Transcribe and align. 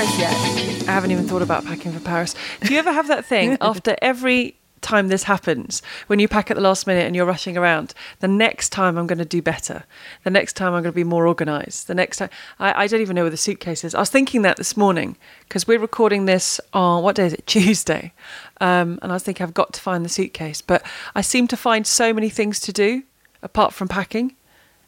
Paris 0.00 0.18
yet? 0.18 0.88
I 0.88 0.92
haven't 0.92 1.10
even 1.10 1.28
thought 1.28 1.42
about 1.42 1.66
packing 1.66 1.92
for 1.92 2.00
Paris. 2.00 2.34
Do 2.62 2.72
you 2.72 2.78
ever 2.78 2.90
have 2.90 3.08
that 3.08 3.26
thing 3.26 3.58
after 3.60 3.96
every 4.00 4.56
time 4.80 5.08
this 5.08 5.24
happens, 5.24 5.82
when 6.06 6.18
you 6.18 6.26
pack 6.26 6.50
at 6.50 6.54
the 6.54 6.62
last 6.62 6.86
minute 6.86 7.04
and 7.04 7.14
you're 7.14 7.26
rushing 7.26 7.58
around, 7.58 7.92
the 8.20 8.28
next 8.28 8.70
time 8.70 8.96
I'm 8.96 9.06
going 9.06 9.18
to 9.18 9.26
do 9.26 9.42
better. 9.42 9.84
The 10.24 10.30
next 10.30 10.54
time 10.54 10.72
I'm 10.72 10.82
going 10.82 10.92
to 10.92 10.96
be 10.96 11.04
more 11.04 11.28
organised. 11.28 11.86
The 11.86 11.94
next 11.94 12.16
time, 12.16 12.30
I, 12.58 12.84
I 12.84 12.86
don't 12.86 13.02
even 13.02 13.14
know 13.14 13.24
where 13.24 13.30
the 13.30 13.36
suitcase 13.36 13.84
is. 13.84 13.94
I 13.94 14.00
was 14.00 14.08
thinking 14.08 14.40
that 14.40 14.56
this 14.56 14.74
morning 14.74 15.18
because 15.40 15.66
we're 15.66 15.78
recording 15.78 16.24
this 16.24 16.62
on, 16.72 17.02
what 17.02 17.16
day 17.16 17.26
is 17.26 17.34
it? 17.34 17.46
Tuesday. 17.46 18.14
Um, 18.58 18.98
and 19.02 19.12
I 19.12 19.16
was 19.16 19.22
thinking 19.22 19.44
I've 19.44 19.52
got 19.52 19.74
to 19.74 19.82
find 19.82 20.02
the 20.02 20.08
suitcase. 20.08 20.62
But 20.62 20.82
I 21.14 21.20
seem 21.20 21.46
to 21.48 21.58
find 21.58 21.86
so 21.86 22.14
many 22.14 22.30
things 22.30 22.58
to 22.60 22.72
do 22.72 23.02
apart 23.42 23.74
from 23.74 23.86
packing. 23.86 24.34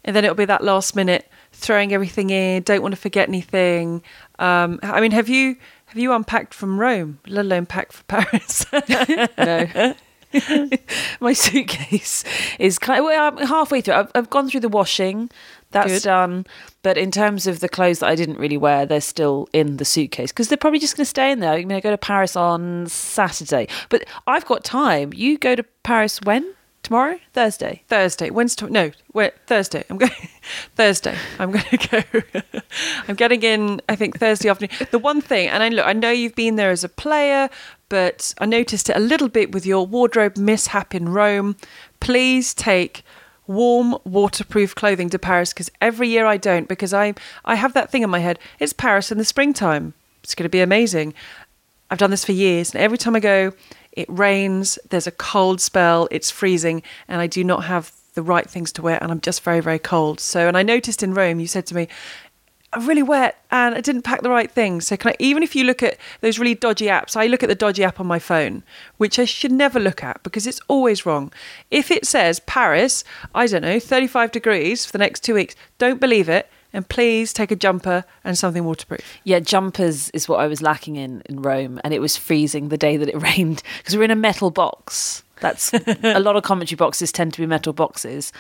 And 0.04 0.16
then 0.16 0.24
it'll 0.24 0.34
be 0.34 0.46
that 0.46 0.64
last 0.64 0.96
minute 0.96 1.28
throwing 1.52 1.92
everything 1.92 2.30
in, 2.30 2.62
don't 2.62 2.82
want 2.82 2.94
to 2.94 3.00
forget 3.00 3.28
anything. 3.28 4.02
Um, 4.42 4.80
I 4.82 5.00
mean, 5.00 5.12
have 5.12 5.28
you 5.28 5.56
have 5.86 5.98
you 5.98 6.12
unpacked 6.12 6.52
from 6.52 6.80
Rome, 6.80 7.20
let 7.26 7.44
alone 7.44 7.66
packed 7.66 7.92
for 7.92 8.04
Paris? 8.04 8.66
No. 9.38 9.94
My 11.20 11.34
suitcase 11.34 12.24
is 12.58 12.78
kind 12.78 13.00
of, 13.00 13.04
well, 13.04 13.32
I'm 13.38 13.46
halfway 13.46 13.82
through. 13.82 13.94
I've, 13.94 14.10
I've 14.14 14.30
gone 14.30 14.48
through 14.48 14.60
the 14.60 14.68
washing. 14.70 15.30
That's 15.72 15.92
Good. 15.92 16.02
done. 16.04 16.46
But 16.82 16.96
in 16.96 17.10
terms 17.10 17.46
of 17.46 17.60
the 17.60 17.68
clothes 17.68 17.98
that 17.98 18.08
I 18.08 18.14
didn't 18.14 18.38
really 18.38 18.56
wear, 18.56 18.86
they're 18.86 19.02
still 19.02 19.48
in 19.52 19.76
the 19.76 19.84
suitcase 19.84 20.32
because 20.32 20.48
they're 20.48 20.56
probably 20.56 20.78
just 20.78 20.96
going 20.96 21.04
to 21.04 21.10
stay 21.10 21.30
in 21.30 21.40
there. 21.40 21.52
I'm 21.52 21.68
going 21.68 21.80
to 21.80 21.86
go 21.86 21.90
to 21.90 21.98
Paris 21.98 22.34
on 22.34 22.86
Saturday. 22.86 23.68
But 23.90 24.04
I've 24.26 24.46
got 24.46 24.64
time. 24.64 25.12
You 25.14 25.36
go 25.36 25.54
to 25.54 25.64
Paris 25.82 26.18
when? 26.22 26.54
Tomorrow? 26.82 27.20
Thursday? 27.32 27.82
Thursday. 27.86 28.30
When's 28.30 28.56
to- 28.56 28.68
no? 28.68 28.90
Wait, 29.12 29.34
Thursday. 29.46 29.84
I'm 29.88 29.98
going. 29.98 30.10
Thursday. 30.74 31.16
I'm 31.38 31.52
going 31.52 31.64
to 31.70 32.04
go. 32.12 32.20
I'm 33.06 33.14
getting 33.14 33.42
in. 33.42 33.80
I 33.88 33.94
think 33.94 34.18
Thursday 34.18 34.48
afternoon. 34.48 34.88
The 34.90 34.98
one 34.98 35.20
thing, 35.20 35.48
and 35.48 35.62
I 35.62 35.68
look. 35.68 35.86
I 35.86 35.92
know 35.92 36.10
you've 36.10 36.34
been 36.34 36.56
there 36.56 36.70
as 36.70 36.82
a 36.82 36.88
player, 36.88 37.48
but 37.88 38.34
I 38.38 38.46
noticed 38.46 38.90
it 38.90 38.96
a 38.96 39.00
little 39.00 39.28
bit 39.28 39.52
with 39.52 39.64
your 39.64 39.86
wardrobe 39.86 40.36
mishap 40.36 40.92
in 40.94 41.08
Rome. 41.08 41.56
Please 42.00 42.52
take 42.52 43.04
warm, 43.46 43.96
waterproof 44.04 44.74
clothing 44.74 45.08
to 45.10 45.18
Paris 45.18 45.52
because 45.52 45.70
every 45.80 46.08
year 46.08 46.26
I 46.26 46.36
don't 46.36 46.66
because 46.68 46.92
I 46.92 47.14
I 47.44 47.54
have 47.54 47.74
that 47.74 47.90
thing 47.92 48.02
in 48.02 48.10
my 48.10 48.18
head. 48.18 48.40
It's 48.58 48.72
Paris 48.72 49.12
in 49.12 49.18
the 49.18 49.24
springtime. 49.24 49.94
It's 50.24 50.34
going 50.34 50.44
to 50.44 50.48
be 50.48 50.60
amazing. 50.60 51.14
I've 51.90 51.98
done 51.98 52.10
this 52.10 52.24
for 52.24 52.32
years, 52.32 52.72
and 52.74 52.82
every 52.82 52.98
time 52.98 53.14
I 53.14 53.20
go, 53.20 53.52
it 53.92 54.08
rains, 54.08 54.78
there's 54.90 55.06
a 55.06 55.12
cold 55.12 55.60
spell, 55.60 56.08
it's 56.10 56.30
freezing, 56.30 56.82
and 57.08 57.20
I 57.20 57.26
do 57.26 57.44
not 57.44 57.64
have 57.64 57.92
the 58.14 58.22
right 58.22 58.48
things 58.48 58.72
to 58.72 58.82
wear, 58.82 58.98
and 59.02 59.10
I'm 59.10 59.20
just 59.20 59.42
very, 59.42 59.60
very 59.60 59.78
cold. 59.78 60.20
So, 60.20 60.48
and 60.48 60.56
I 60.56 60.62
noticed 60.62 61.02
in 61.02 61.14
Rome, 61.14 61.40
you 61.40 61.46
said 61.46 61.66
to 61.66 61.74
me, 61.74 61.88
I'm 62.74 62.86
really 62.86 63.02
wet 63.02 63.44
and 63.50 63.74
I 63.74 63.82
didn't 63.82 64.02
pack 64.02 64.22
the 64.22 64.30
right 64.30 64.50
things. 64.50 64.86
So, 64.86 64.96
can 64.96 65.10
I, 65.10 65.16
even 65.18 65.42
if 65.42 65.54
you 65.54 65.64
look 65.64 65.82
at 65.82 65.98
those 66.22 66.38
really 66.38 66.54
dodgy 66.54 66.86
apps, 66.86 67.16
I 67.16 67.26
look 67.26 67.42
at 67.42 67.50
the 67.50 67.54
dodgy 67.54 67.84
app 67.84 68.00
on 68.00 68.06
my 68.06 68.18
phone, 68.18 68.62
which 68.96 69.18
I 69.18 69.26
should 69.26 69.52
never 69.52 69.78
look 69.78 70.02
at 70.02 70.22
because 70.22 70.46
it's 70.46 70.60
always 70.68 71.04
wrong. 71.04 71.32
If 71.70 71.90
it 71.90 72.06
says 72.06 72.40
Paris, 72.40 73.04
I 73.34 73.46
don't 73.46 73.62
know, 73.62 73.78
35 73.78 74.32
degrees 74.32 74.86
for 74.86 74.92
the 74.92 74.98
next 74.98 75.20
two 75.20 75.34
weeks, 75.34 75.54
don't 75.76 76.00
believe 76.00 76.30
it. 76.30 76.48
And 76.72 76.88
please 76.88 77.32
take 77.32 77.50
a 77.50 77.56
jumper 77.56 78.04
and 78.24 78.36
something 78.36 78.64
waterproof. 78.64 79.00
Yeah, 79.24 79.40
jumpers 79.40 80.08
is 80.10 80.28
what 80.28 80.40
I 80.40 80.46
was 80.46 80.62
lacking 80.62 80.96
in 80.96 81.22
in 81.26 81.42
Rome, 81.42 81.80
and 81.84 81.92
it 81.92 82.00
was 82.00 82.16
freezing 82.16 82.68
the 82.68 82.78
day 82.78 82.96
that 82.96 83.08
it 83.08 83.20
rained 83.36 83.62
because 83.78 83.96
we're 83.96 84.04
in 84.04 84.10
a 84.10 84.16
metal 84.16 84.50
box. 84.50 85.22
That's 85.40 85.74
a 85.74 86.20
lot 86.20 86.36
of 86.36 86.44
commentary 86.44 86.76
boxes 86.76 87.10
tend 87.10 87.34
to 87.34 87.40
be 87.40 87.46
metal 87.46 87.72
boxes, 87.72 88.32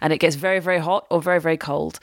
and 0.00 0.12
it 0.12 0.18
gets 0.18 0.36
very 0.36 0.60
very 0.60 0.78
hot 0.78 1.06
or 1.10 1.22
very 1.22 1.40
very 1.40 1.56
cold. 1.56 2.00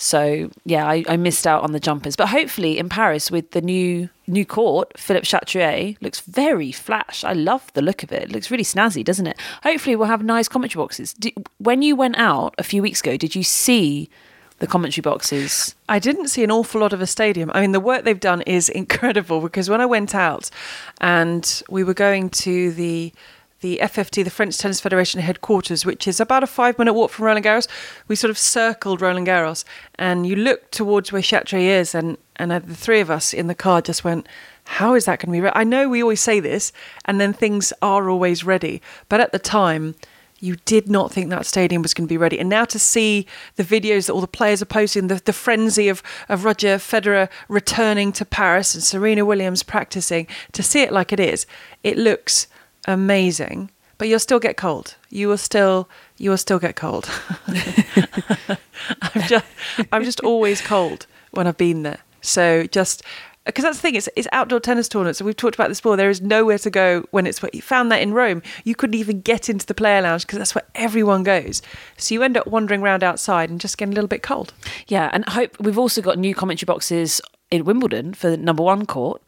So 0.00 0.48
yeah, 0.64 0.86
I, 0.86 1.04
I 1.08 1.16
missed 1.16 1.44
out 1.44 1.64
on 1.64 1.72
the 1.72 1.80
jumpers, 1.80 2.14
but 2.14 2.28
hopefully 2.28 2.78
in 2.78 2.88
Paris 2.88 3.32
with 3.32 3.50
the 3.50 3.60
new 3.60 4.08
new 4.28 4.46
court, 4.46 4.96
Philippe 4.96 5.26
Chatrier 5.26 5.96
looks 6.00 6.20
very 6.20 6.70
flash. 6.70 7.24
I 7.24 7.32
love 7.32 7.72
the 7.72 7.82
look 7.82 8.04
of 8.04 8.12
it. 8.12 8.22
It 8.22 8.32
looks 8.32 8.50
really 8.50 8.62
snazzy, 8.62 9.02
doesn't 9.02 9.26
it? 9.26 9.36
Hopefully 9.64 9.96
we'll 9.96 10.06
have 10.06 10.22
nice 10.22 10.46
commentary 10.46 10.80
boxes. 10.82 11.14
Do, 11.14 11.30
when 11.58 11.82
you 11.82 11.96
went 11.96 12.16
out 12.16 12.54
a 12.58 12.62
few 12.62 12.80
weeks 12.80 13.00
ago, 13.00 13.16
did 13.16 13.34
you 13.34 13.42
see 13.42 14.08
the 14.58 14.66
commentary 14.66 15.02
boxes? 15.02 15.74
I 15.88 15.98
didn't 15.98 16.28
see 16.28 16.44
an 16.44 16.50
awful 16.50 16.80
lot 16.80 16.92
of 16.92 17.00
a 17.00 17.06
stadium. 17.06 17.50
I 17.54 17.60
mean, 17.60 17.72
the 17.72 17.80
work 17.80 18.04
they've 18.04 18.18
done 18.18 18.42
is 18.42 18.68
incredible 18.82 19.40
because 19.40 19.68
when 19.70 19.80
I 19.80 19.86
went 19.86 20.14
out 20.14 20.50
and 21.00 21.62
we 21.68 21.84
were 21.84 21.94
going 21.94 22.30
to 22.30 22.72
the 22.72 23.12
the 23.60 23.80
FFT, 23.82 24.22
the 24.22 24.30
French 24.30 24.56
Tennis 24.56 24.80
Federation 24.80 25.20
headquarters, 25.20 25.84
which 25.84 26.06
is 26.06 26.20
about 26.20 26.44
a 26.44 26.46
five 26.46 26.78
minute 26.78 26.92
walk 26.92 27.10
from 27.10 27.24
Roland 27.24 27.44
Garros, 27.44 27.66
we 28.06 28.14
sort 28.14 28.30
of 28.30 28.38
circled 28.38 29.00
Roland 29.00 29.26
Garros 29.26 29.64
and 29.96 30.26
you 30.26 30.36
look 30.36 30.70
towards 30.70 31.10
where 31.10 31.22
Chatrier 31.22 31.80
is, 31.80 31.92
and, 31.92 32.18
and 32.36 32.52
the 32.52 32.60
three 32.60 33.00
of 33.00 33.10
us 33.10 33.34
in 33.34 33.48
the 33.48 33.56
car 33.56 33.82
just 33.82 34.04
went, 34.04 34.28
how 34.64 34.94
is 34.94 35.06
that 35.06 35.18
going 35.18 35.32
to 35.32 35.32
be? 35.32 35.40
Re-? 35.40 35.52
I 35.54 35.64
know 35.64 35.88
we 35.88 36.02
always 36.02 36.20
say 36.20 36.40
this, 36.40 36.72
and 37.06 37.20
then 37.20 37.32
things 37.32 37.72
are 37.82 38.08
always 38.08 38.44
ready, 38.44 38.80
but 39.08 39.20
at 39.20 39.32
the 39.32 39.38
time, 39.38 39.94
you 40.40 40.56
did 40.64 40.88
not 40.88 41.12
think 41.12 41.30
that 41.30 41.46
stadium 41.46 41.82
was 41.82 41.94
going 41.94 42.06
to 42.06 42.12
be 42.12 42.16
ready. 42.16 42.38
And 42.38 42.48
now 42.48 42.64
to 42.66 42.78
see 42.78 43.26
the 43.56 43.64
videos 43.64 44.06
that 44.06 44.12
all 44.12 44.20
the 44.20 44.26
players 44.26 44.62
are 44.62 44.66
posting, 44.66 45.08
the, 45.08 45.16
the 45.16 45.32
frenzy 45.32 45.88
of, 45.88 46.02
of 46.28 46.44
Roger 46.44 46.76
Federer 46.76 47.28
returning 47.48 48.12
to 48.12 48.24
Paris 48.24 48.74
and 48.74 48.82
Serena 48.82 49.24
Williams 49.24 49.62
practicing, 49.62 50.26
to 50.52 50.62
see 50.62 50.82
it 50.82 50.92
like 50.92 51.12
it 51.12 51.20
is, 51.20 51.46
it 51.82 51.96
looks 51.96 52.46
amazing. 52.86 53.70
But 53.98 54.06
you'll 54.06 54.20
still 54.20 54.38
get 54.38 54.56
cold. 54.56 54.94
You 55.10 55.28
will 55.28 55.38
still 55.38 55.88
you 56.18 56.30
will 56.30 56.36
still 56.36 56.60
get 56.60 56.76
cold. 56.76 57.10
I'm 59.02 59.22
just 59.26 59.44
I'm 59.90 60.04
just 60.04 60.20
always 60.20 60.60
cold 60.60 61.06
when 61.32 61.48
I've 61.48 61.56
been 61.56 61.82
there. 61.82 61.98
So 62.20 62.66
just 62.66 63.02
because 63.48 63.64
that's 63.64 63.78
the 63.78 63.82
thing, 63.82 63.94
it's, 63.94 64.10
it's 64.14 64.28
outdoor 64.32 64.60
tennis 64.60 64.88
tournaments. 64.88 65.18
So 65.18 65.24
we've 65.24 65.34
talked 65.34 65.54
about 65.54 65.68
this 65.68 65.80
before. 65.80 65.96
There 65.96 66.10
is 66.10 66.20
nowhere 66.20 66.58
to 66.58 66.70
go 66.70 67.06
when 67.12 67.26
it's. 67.26 67.40
You 67.52 67.62
found 67.62 67.90
that 67.90 68.02
in 68.02 68.12
Rome, 68.12 68.42
you 68.64 68.74
couldn't 68.74 68.94
even 68.94 69.22
get 69.22 69.48
into 69.48 69.64
the 69.64 69.74
player 69.74 70.02
lounge 70.02 70.26
because 70.26 70.38
that's 70.38 70.54
where 70.54 70.64
everyone 70.74 71.22
goes. 71.22 71.62
So 71.96 72.14
you 72.14 72.22
end 72.22 72.36
up 72.36 72.46
wandering 72.46 72.82
around 72.82 73.02
outside 73.02 73.48
and 73.48 73.58
just 73.58 73.78
getting 73.78 73.94
a 73.94 73.96
little 73.96 74.08
bit 74.08 74.22
cold. 74.22 74.52
Yeah, 74.86 75.08
and 75.14 75.24
I 75.26 75.30
hope 75.30 75.58
we've 75.58 75.78
also 75.78 76.02
got 76.02 76.18
new 76.18 76.34
commentary 76.34 76.66
boxes 76.66 77.22
in 77.50 77.64
Wimbledon 77.64 78.12
for 78.12 78.36
number 78.36 78.62
one 78.62 78.84
court. 78.84 79.22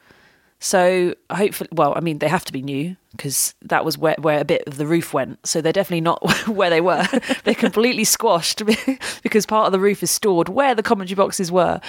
So 0.60 1.14
hopefully, 1.32 1.70
well, 1.72 1.94
I 1.96 2.00
mean, 2.00 2.18
they 2.18 2.28
have 2.28 2.44
to 2.44 2.52
be 2.52 2.60
new 2.60 2.96
because 3.12 3.54
that 3.62 3.82
was 3.82 3.96
where, 3.96 4.14
where 4.18 4.40
a 4.40 4.44
bit 4.44 4.62
of 4.66 4.76
the 4.76 4.86
roof 4.86 5.14
went. 5.14 5.44
So 5.46 5.62
they're 5.62 5.72
definitely 5.72 6.02
not 6.02 6.22
where 6.48 6.68
they 6.68 6.82
were. 6.82 7.06
they're 7.44 7.54
completely 7.54 8.04
squashed 8.04 8.62
because 9.22 9.46
part 9.46 9.66
of 9.66 9.72
the 9.72 9.80
roof 9.80 10.02
is 10.02 10.10
stored 10.10 10.50
where 10.50 10.74
the 10.74 10.82
commentary 10.82 11.16
boxes 11.16 11.50
were. 11.50 11.80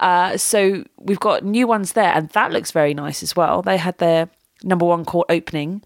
Uh, 0.00 0.38
so 0.38 0.84
we've 0.98 1.20
got 1.20 1.44
new 1.44 1.66
ones 1.66 1.92
there, 1.92 2.12
and 2.14 2.30
that 2.30 2.50
looks 2.50 2.70
very 2.70 2.94
nice 2.94 3.22
as 3.22 3.36
well. 3.36 3.60
They 3.60 3.76
had 3.76 3.98
their 3.98 4.30
number 4.62 4.86
one 4.86 5.04
court 5.04 5.26
opening 5.28 5.82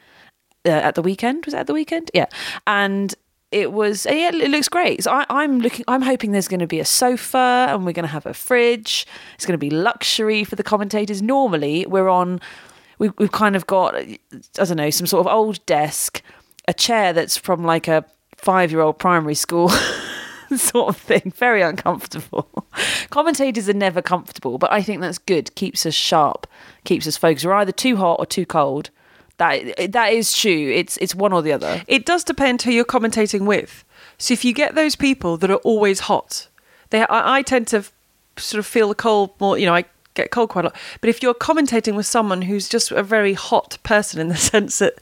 uh, 0.64 0.70
at 0.70 0.94
the 0.94 1.02
weekend. 1.02 1.44
Was 1.44 1.54
it 1.54 1.58
at 1.58 1.66
the 1.66 1.74
weekend? 1.74 2.10
Yeah, 2.14 2.26
and 2.68 3.14
it 3.50 3.72
was 3.72 4.06
yeah, 4.06 4.28
it 4.28 4.50
looks 4.50 4.68
great. 4.68 5.04
So 5.04 5.12
I, 5.12 5.24
I'm 5.30 5.60
looking. 5.60 5.84
I'm 5.88 6.02
hoping 6.02 6.32
there's 6.32 6.48
going 6.48 6.60
to 6.60 6.66
be 6.66 6.80
a 6.80 6.84
sofa 6.84 7.66
and 7.70 7.86
we're 7.86 7.92
going 7.92 8.04
to 8.04 8.12
have 8.12 8.26
a 8.26 8.34
fridge. 8.34 9.06
It's 9.34 9.46
going 9.46 9.54
to 9.54 9.58
be 9.58 9.70
luxury 9.70 10.44
for 10.44 10.56
the 10.56 10.62
commentators. 10.62 11.22
Normally 11.22 11.86
we're 11.86 12.08
on. 12.08 12.40
We, 12.98 13.10
we've 13.16 13.32
kind 13.32 13.56
of 13.56 13.66
got 13.66 13.94
I 13.94 14.18
don't 14.54 14.76
know 14.76 14.90
some 14.90 15.06
sort 15.06 15.26
of 15.26 15.32
old 15.32 15.64
desk, 15.66 16.20
a 16.66 16.74
chair 16.74 17.12
that's 17.12 17.36
from 17.36 17.64
like 17.64 17.88
a 17.88 18.04
five 18.36 18.70
year 18.70 18.80
old 18.80 18.98
primary 18.98 19.34
school. 19.34 19.70
sort 20.56 20.88
of 20.88 20.96
thing 20.96 21.30
very 21.36 21.60
uncomfortable 21.60 22.66
commentators 23.10 23.68
are 23.68 23.74
never 23.74 24.00
comfortable 24.00 24.56
but 24.56 24.72
i 24.72 24.80
think 24.80 25.02
that's 25.02 25.18
good 25.18 25.54
keeps 25.56 25.84
us 25.84 25.92
sharp 25.92 26.46
keeps 26.84 27.06
us 27.06 27.18
focused 27.18 27.44
we're 27.44 27.52
either 27.52 27.70
too 27.70 27.96
hot 27.96 28.18
or 28.18 28.24
too 28.24 28.46
cold 28.46 28.88
that 29.38 29.92
that 29.92 30.12
is 30.12 30.32
true 30.32 30.70
it's 30.70 30.96
it's 30.98 31.14
one 31.14 31.32
or 31.32 31.42
the 31.42 31.52
other 31.52 31.82
It 31.86 32.04
does 32.04 32.24
depend 32.24 32.62
who 32.62 32.70
you're 32.70 32.84
commentating 32.84 33.46
with. 33.46 33.84
So 34.18 34.32
if 34.32 34.44
you 34.44 34.52
get 34.52 34.74
those 34.74 34.96
people 34.96 35.36
that 35.38 35.50
are 35.50 35.62
always 35.64 36.00
hot, 36.00 36.48
they 36.90 37.02
I, 37.02 37.38
I 37.38 37.42
tend 37.42 37.68
to 37.68 37.84
sort 38.36 38.58
of 38.58 38.66
feel 38.66 38.88
the 38.88 38.94
cold 38.94 39.30
more. 39.40 39.58
You 39.58 39.66
know, 39.66 39.74
I 39.74 39.84
get 40.14 40.30
cold 40.30 40.50
quite 40.50 40.64
a 40.64 40.68
lot. 40.68 40.76
But 41.00 41.10
if 41.10 41.22
you're 41.22 41.34
commentating 41.34 41.94
with 41.94 42.06
someone 42.06 42.42
who's 42.42 42.68
just 42.68 42.90
a 42.90 43.02
very 43.02 43.34
hot 43.34 43.78
person 43.82 44.20
in 44.20 44.28
the 44.28 44.36
sense 44.52 44.78
that 44.80 44.94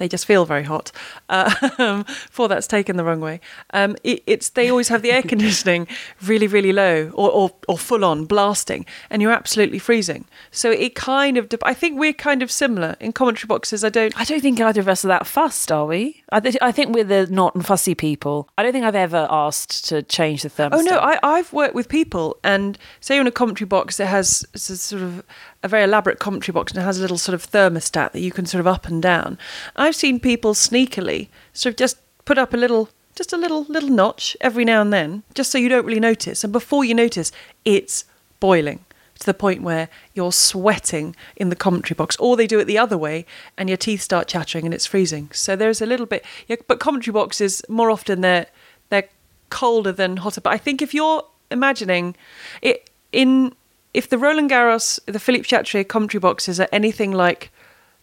they 0.00 0.08
just 0.08 0.24
feel 0.24 0.46
very 0.46 0.62
hot, 0.64 0.90
um, 1.28 2.04
for 2.30 2.48
that's 2.48 2.66
taken 2.66 2.96
the 2.96 3.04
wrong 3.04 3.20
way. 3.20 3.38
Um, 3.74 3.96
it, 4.02 4.22
it's 4.26 4.48
they 4.48 4.70
always 4.70 4.88
have 4.88 5.02
the 5.02 5.12
air 5.12 5.22
conditioning 5.34 5.86
really, 6.22 6.46
really 6.46 6.72
low 6.72 7.10
or, 7.14 7.30
or, 7.30 7.50
or 7.68 7.76
full 7.78 8.04
on 8.04 8.24
blasting, 8.24 8.86
and 9.10 9.20
you're 9.20 9.30
absolutely 9.30 9.78
freezing. 9.78 10.24
So 10.50 10.70
it 10.70 10.94
kind 10.94 11.36
of. 11.36 11.48
I 11.62 11.74
think 11.74 12.00
we're 12.00 12.14
kind 12.14 12.42
of 12.42 12.50
similar 12.50 12.96
in 12.98 13.12
commentary 13.12 13.46
boxes. 13.46 13.84
I 13.84 13.90
don't. 13.90 14.18
I 14.18 14.24
don't 14.24 14.40
think 14.40 14.58
either 14.58 14.80
of 14.80 14.88
us 14.88 15.04
are 15.04 15.08
that 15.08 15.26
fussed, 15.26 15.70
are 15.70 15.84
we? 15.84 16.24
I, 16.32 16.40
th- 16.40 16.56
I 16.62 16.72
think 16.72 16.94
we're 16.94 17.04
the 17.04 17.26
not 17.26 17.54
and 17.54 17.64
fussy 17.64 17.94
people. 17.94 18.48
I 18.56 18.62
don't 18.62 18.72
think 18.72 18.86
I've 18.86 18.94
ever 18.94 19.28
asked 19.30 19.86
to 19.90 20.02
change 20.02 20.42
the 20.42 20.48
thermostat. 20.48 20.72
Oh 20.72 20.80
no, 20.80 20.98
I, 20.98 21.18
I've 21.22 21.52
worked 21.52 21.74
with 21.74 21.90
people, 21.90 22.38
and 22.42 22.78
say 23.00 23.16
you're 23.16 23.20
in 23.20 23.26
a 23.26 23.32
commentary 23.32 23.68
box 23.68 23.98
that 23.98 24.06
has 24.06 24.46
sort 24.54 25.02
of 25.02 25.22
a 25.62 25.68
very 25.68 25.84
elaborate 25.84 26.18
commentary 26.18 26.52
box, 26.52 26.72
and 26.72 26.80
it 26.80 26.84
has 26.84 26.98
a 26.98 27.02
little 27.02 27.18
sort 27.18 27.34
of 27.34 27.50
thermostat 27.50 28.12
that 28.12 28.20
you 28.20 28.32
can 28.32 28.46
sort 28.46 28.60
of 28.60 28.66
up 28.66 28.86
and 28.86 29.02
down. 29.02 29.38
I've 29.76 29.96
seen 29.96 30.20
people 30.20 30.54
sneakily 30.54 31.28
sort 31.52 31.74
of 31.74 31.76
just 31.76 31.98
put 32.24 32.38
up 32.38 32.54
a 32.54 32.56
little, 32.56 32.88
just 33.14 33.32
a 33.32 33.36
little 33.36 33.64
little 33.68 33.90
notch 33.90 34.36
every 34.40 34.64
now 34.64 34.80
and 34.80 34.92
then, 34.92 35.22
just 35.34 35.50
so 35.50 35.58
you 35.58 35.68
don't 35.68 35.84
really 35.84 36.00
notice, 36.00 36.44
and 36.44 36.52
before 36.52 36.84
you 36.84 36.94
notice, 36.94 37.30
it's 37.64 38.04
boiling. 38.40 38.80
to 39.20 39.26
the 39.26 39.34
point 39.34 39.62
where 39.62 39.88
you're 40.14 40.32
sweating 40.32 41.14
in 41.36 41.50
the 41.50 41.56
commentary 41.56 41.94
box, 41.94 42.16
or 42.16 42.36
they 42.36 42.46
do 42.46 42.58
it 42.58 42.64
the 42.64 42.78
other 42.78 42.98
way 42.98 43.26
and 43.56 43.68
your 43.68 43.76
teeth 43.76 44.00
start 44.00 44.26
chattering 44.26 44.64
and 44.64 44.74
it's 44.74 44.86
freezing. 44.86 45.30
So 45.32 45.54
there's 45.54 45.80
a 45.80 45.86
little 45.86 46.06
bit, 46.06 46.24
yeah, 46.48 46.56
but 46.66 46.80
commentary 46.80 47.12
boxes 47.12 47.62
more 47.68 47.90
often 47.90 48.22
they're 48.22 48.46
they're 48.88 49.08
colder 49.50 49.92
than 49.92 50.16
hotter. 50.18 50.40
But 50.40 50.54
I 50.54 50.58
think 50.58 50.82
if 50.82 50.92
you're 50.94 51.24
imagining 51.50 52.16
it 52.62 52.90
in 53.12 53.54
if 53.92 54.08
the 54.08 54.18
Roland 54.18 54.50
Garros, 54.50 55.00
the 55.06 55.20
Philippe 55.20 55.44
Chatrier 55.44 55.86
commentary 55.86 56.20
boxes 56.20 56.60
are 56.60 56.68
anything 56.72 57.12
like 57.12 57.50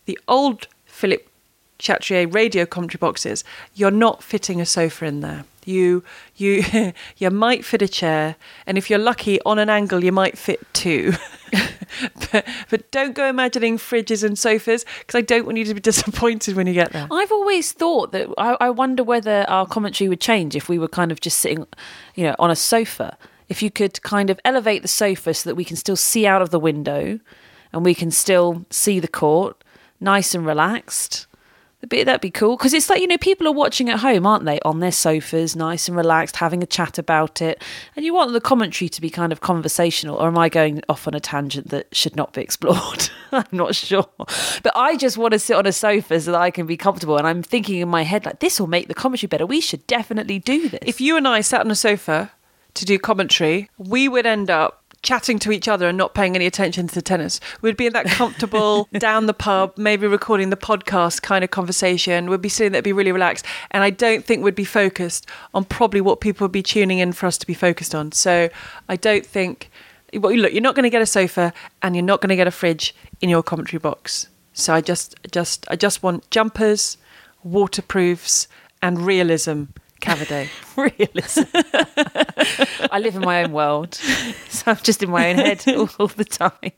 the 0.05 0.19
old 0.27 0.67
Philippe 0.85 1.25
Chatrier 1.79 2.33
radio 2.33 2.65
commentary 2.65 2.99
boxes, 2.99 3.43
you're 3.75 3.91
not 3.91 4.23
fitting 4.23 4.59
a 4.59 4.65
sofa 4.65 5.05
in 5.05 5.21
there. 5.21 5.45
You 5.65 6.03
you 6.35 6.63
you 7.17 7.29
might 7.29 7.65
fit 7.65 7.81
a 7.81 7.87
chair, 7.87 8.35
and 8.65 8.77
if 8.77 8.89
you're 8.89 8.99
lucky, 8.99 9.39
on 9.41 9.59
an 9.59 9.69
angle 9.69 10.03
you 10.03 10.11
might 10.11 10.37
fit 10.37 10.61
two. 10.73 11.13
but, 12.31 12.45
but 12.69 12.91
don't 12.91 13.13
go 13.13 13.27
imagining 13.27 13.77
fridges 13.77 14.23
and 14.23 14.37
sofas 14.37 14.85
because 14.99 15.15
I 15.15 15.21
don't 15.21 15.45
want 15.45 15.57
you 15.57 15.65
to 15.65 15.73
be 15.73 15.79
disappointed 15.91 16.55
when 16.55 16.67
you 16.67 16.73
get 16.73 16.93
there. 16.93 17.07
I've 17.11 17.31
always 17.31 17.73
thought 17.73 18.11
that 18.11 18.29
I, 18.37 18.57
I 18.59 18.69
wonder 18.69 19.03
whether 19.03 19.45
our 19.47 19.65
commentary 19.65 20.09
would 20.09 20.21
change 20.21 20.55
if 20.55 20.69
we 20.69 20.79
were 20.79 20.87
kind 20.87 21.11
of 21.11 21.19
just 21.21 21.39
sitting, 21.39 21.67
you 22.15 22.23
know, 22.23 22.35
on 22.39 22.49
a 22.49 22.55
sofa. 22.55 23.17
If 23.49 23.61
you 23.61 23.71
could 23.71 24.01
kind 24.01 24.29
of 24.29 24.39
elevate 24.43 24.81
the 24.81 24.87
sofa 24.87 25.33
so 25.33 25.49
that 25.49 25.55
we 25.55 25.65
can 25.65 25.77
still 25.77 25.95
see 25.95 26.25
out 26.25 26.41
of 26.41 26.49
the 26.49 26.59
window 26.59 27.19
and 27.71 27.85
we 27.85 27.95
can 27.95 28.11
still 28.11 28.65
see 28.69 28.99
the 28.99 29.07
court, 29.07 29.63
nice 29.99 30.33
and 30.35 30.45
relaxed. 30.45 31.27
That'd 31.79 32.21
be, 32.21 32.31
cool 32.31 32.57
because 32.57 32.73
it's 32.73 32.89
like 32.89 33.01
you 33.01 33.07
know 33.07 33.19
people 33.19 33.47
are 33.47 33.53
watching 33.53 33.87
at 33.89 33.99
home, 33.99 34.25
aren't 34.25 34.45
they, 34.45 34.59
on 34.61 34.79
their 34.79 34.91
sofas, 34.91 35.55
nice 35.55 35.87
and 35.87 35.95
relaxed, 35.95 36.37
having 36.37 36.63
a 36.63 36.65
chat 36.65 36.97
about 36.97 37.39
it, 37.39 37.63
and 37.95 38.03
you 38.03 38.15
want 38.15 38.33
the 38.33 38.41
commentary 38.41 38.89
to 38.89 38.99
be 38.99 39.11
kind 39.11 39.31
of 39.31 39.41
conversational. 39.41 40.17
Or 40.17 40.27
am 40.27 40.39
I 40.39 40.49
going 40.49 40.81
off 40.89 41.07
on 41.07 41.13
a 41.13 41.19
tangent 41.19 41.69
that 41.69 41.95
should 41.95 42.15
not 42.15 42.33
be 42.33 42.41
explored? 42.47 43.09
I'm 43.31 43.45
not 43.51 43.75
sure, 43.75 44.09
but 44.17 44.73
I 44.75 44.97
just 44.97 45.17
want 45.17 45.33
to 45.33 45.39
sit 45.39 45.55
on 45.55 45.67
a 45.67 45.71
sofa 45.71 46.19
so 46.19 46.31
that 46.31 46.41
I 46.41 46.49
can 46.49 46.65
be 46.65 46.77
comfortable. 46.77 47.15
And 47.15 47.27
I'm 47.27 47.43
thinking 47.43 47.79
in 47.79 47.89
my 47.89 48.01
head 48.01 48.25
like 48.25 48.39
this 48.39 48.59
will 48.59 48.67
make 48.67 48.87
the 48.87 48.95
commentary 48.95 49.27
better. 49.27 49.45
We 49.45 49.61
should 49.61 49.85
definitely 49.85 50.39
do 50.39 50.69
this. 50.69 50.79
If 50.81 50.99
you 50.99 51.15
and 51.15 51.27
I 51.27 51.41
sat 51.41 51.61
on 51.61 51.69
a 51.69 51.75
sofa 51.75 52.31
to 52.77 52.85
do 52.85 52.97
commentary, 52.97 53.69
we 53.77 54.07
would 54.07 54.25
end 54.25 54.49
up 54.49 54.83
chatting 55.01 55.39
to 55.39 55.51
each 55.51 55.67
other 55.67 55.87
and 55.87 55.97
not 55.97 56.13
paying 56.13 56.35
any 56.35 56.45
attention 56.45 56.87
to 56.87 56.95
the 56.95 57.01
tennis. 57.01 57.39
We'd 57.61 57.77
be 57.77 57.87
in 57.87 57.93
that 57.93 58.07
comfortable 58.07 58.89
down 58.97 59.25
the 59.25 59.33
pub, 59.33 59.77
maybe 59.77 60.07
recording 60.07 60.49
the 60.49 60.57
podcast 60.57 61.21
kind 61.21 61.43
of 61.43 61.51
conversation. 61.51 62.29
We'd 62.29 62.41
be 62.41 62.49
sitting 62.49 62.71
there, 62.71 62.81
be 62.81 62.93
really 62.93 63.11
relaxed. 63.11 63.45
And 63.71 63.83
I 63.83 63.89
don't 63.89 64.25
think 64.25 64.43
we'd 64.43 64.55
be 64.55 64.65
focused 64.65 65.27
on 65.53 65.65
probably 65.65 66.01
what 66.01 66.19
people 66.19 66.45
would 66.45 66.51
be 66.51 66.63
tuning 66.63 66.99
in 66.99 67.13
for 67.13 67.25
us 67.25 67.37
to 67.37 67.47
be 67.47 67.53
focused 67.53 67.93
on. 67.93 68.11
So 68.11 68.49
I 68.89 68.95
don't 68.95 69.25
think, 69.25 69.69
well, 70.13 70.33
look, 70.33 70.51
you're 70.51 70.61
not 70.61 70.75
going 70.75 70.83
to 70.83 70.89
get 70.89 71.01
a 71.01 71.07
sofa 71.07 71.53
and 71.81 71.95
you're 71.95 72.03
not 72.03 72.21
going 72.21 72.29
to 72.29 72.35
get 72.35 72.47
a 72.47 72.51
fridge 72.51 72.95
in 73.21 73.29
your 73.29 73.43
commentary 73.43 73.79
box. 73.79 74.27
So 74.53 74.73
I 74.73 74.81
just, 74.81 75.15
just, 75.31 75.65
I 75.69 75.75
just 75.75 76.01
want 76.01 76.29
jumpers, 76.31 76.97
waterproofs, 77.43 78.47
and 78.81 78.99
realism 78.99 79.65
Cavaday. 80.01 80.49
realism. 80.77 81.43
I 82.91 82.99
live 82.99 83.15
in 83.15 83.21
my 83.21 83.43
own 83.43 83.51
world, 83.51 83.95
so 83.95 84.71
I'm 84.71 84.77
just 84.77 85.01
in 85.01 85.09
my 85.09 85.29
own 85.29 85.37
head 85.37 85.63
all, 85.67 85.89
all 85.99 86.07
the 86.07 86.25
time. 86.25 86.71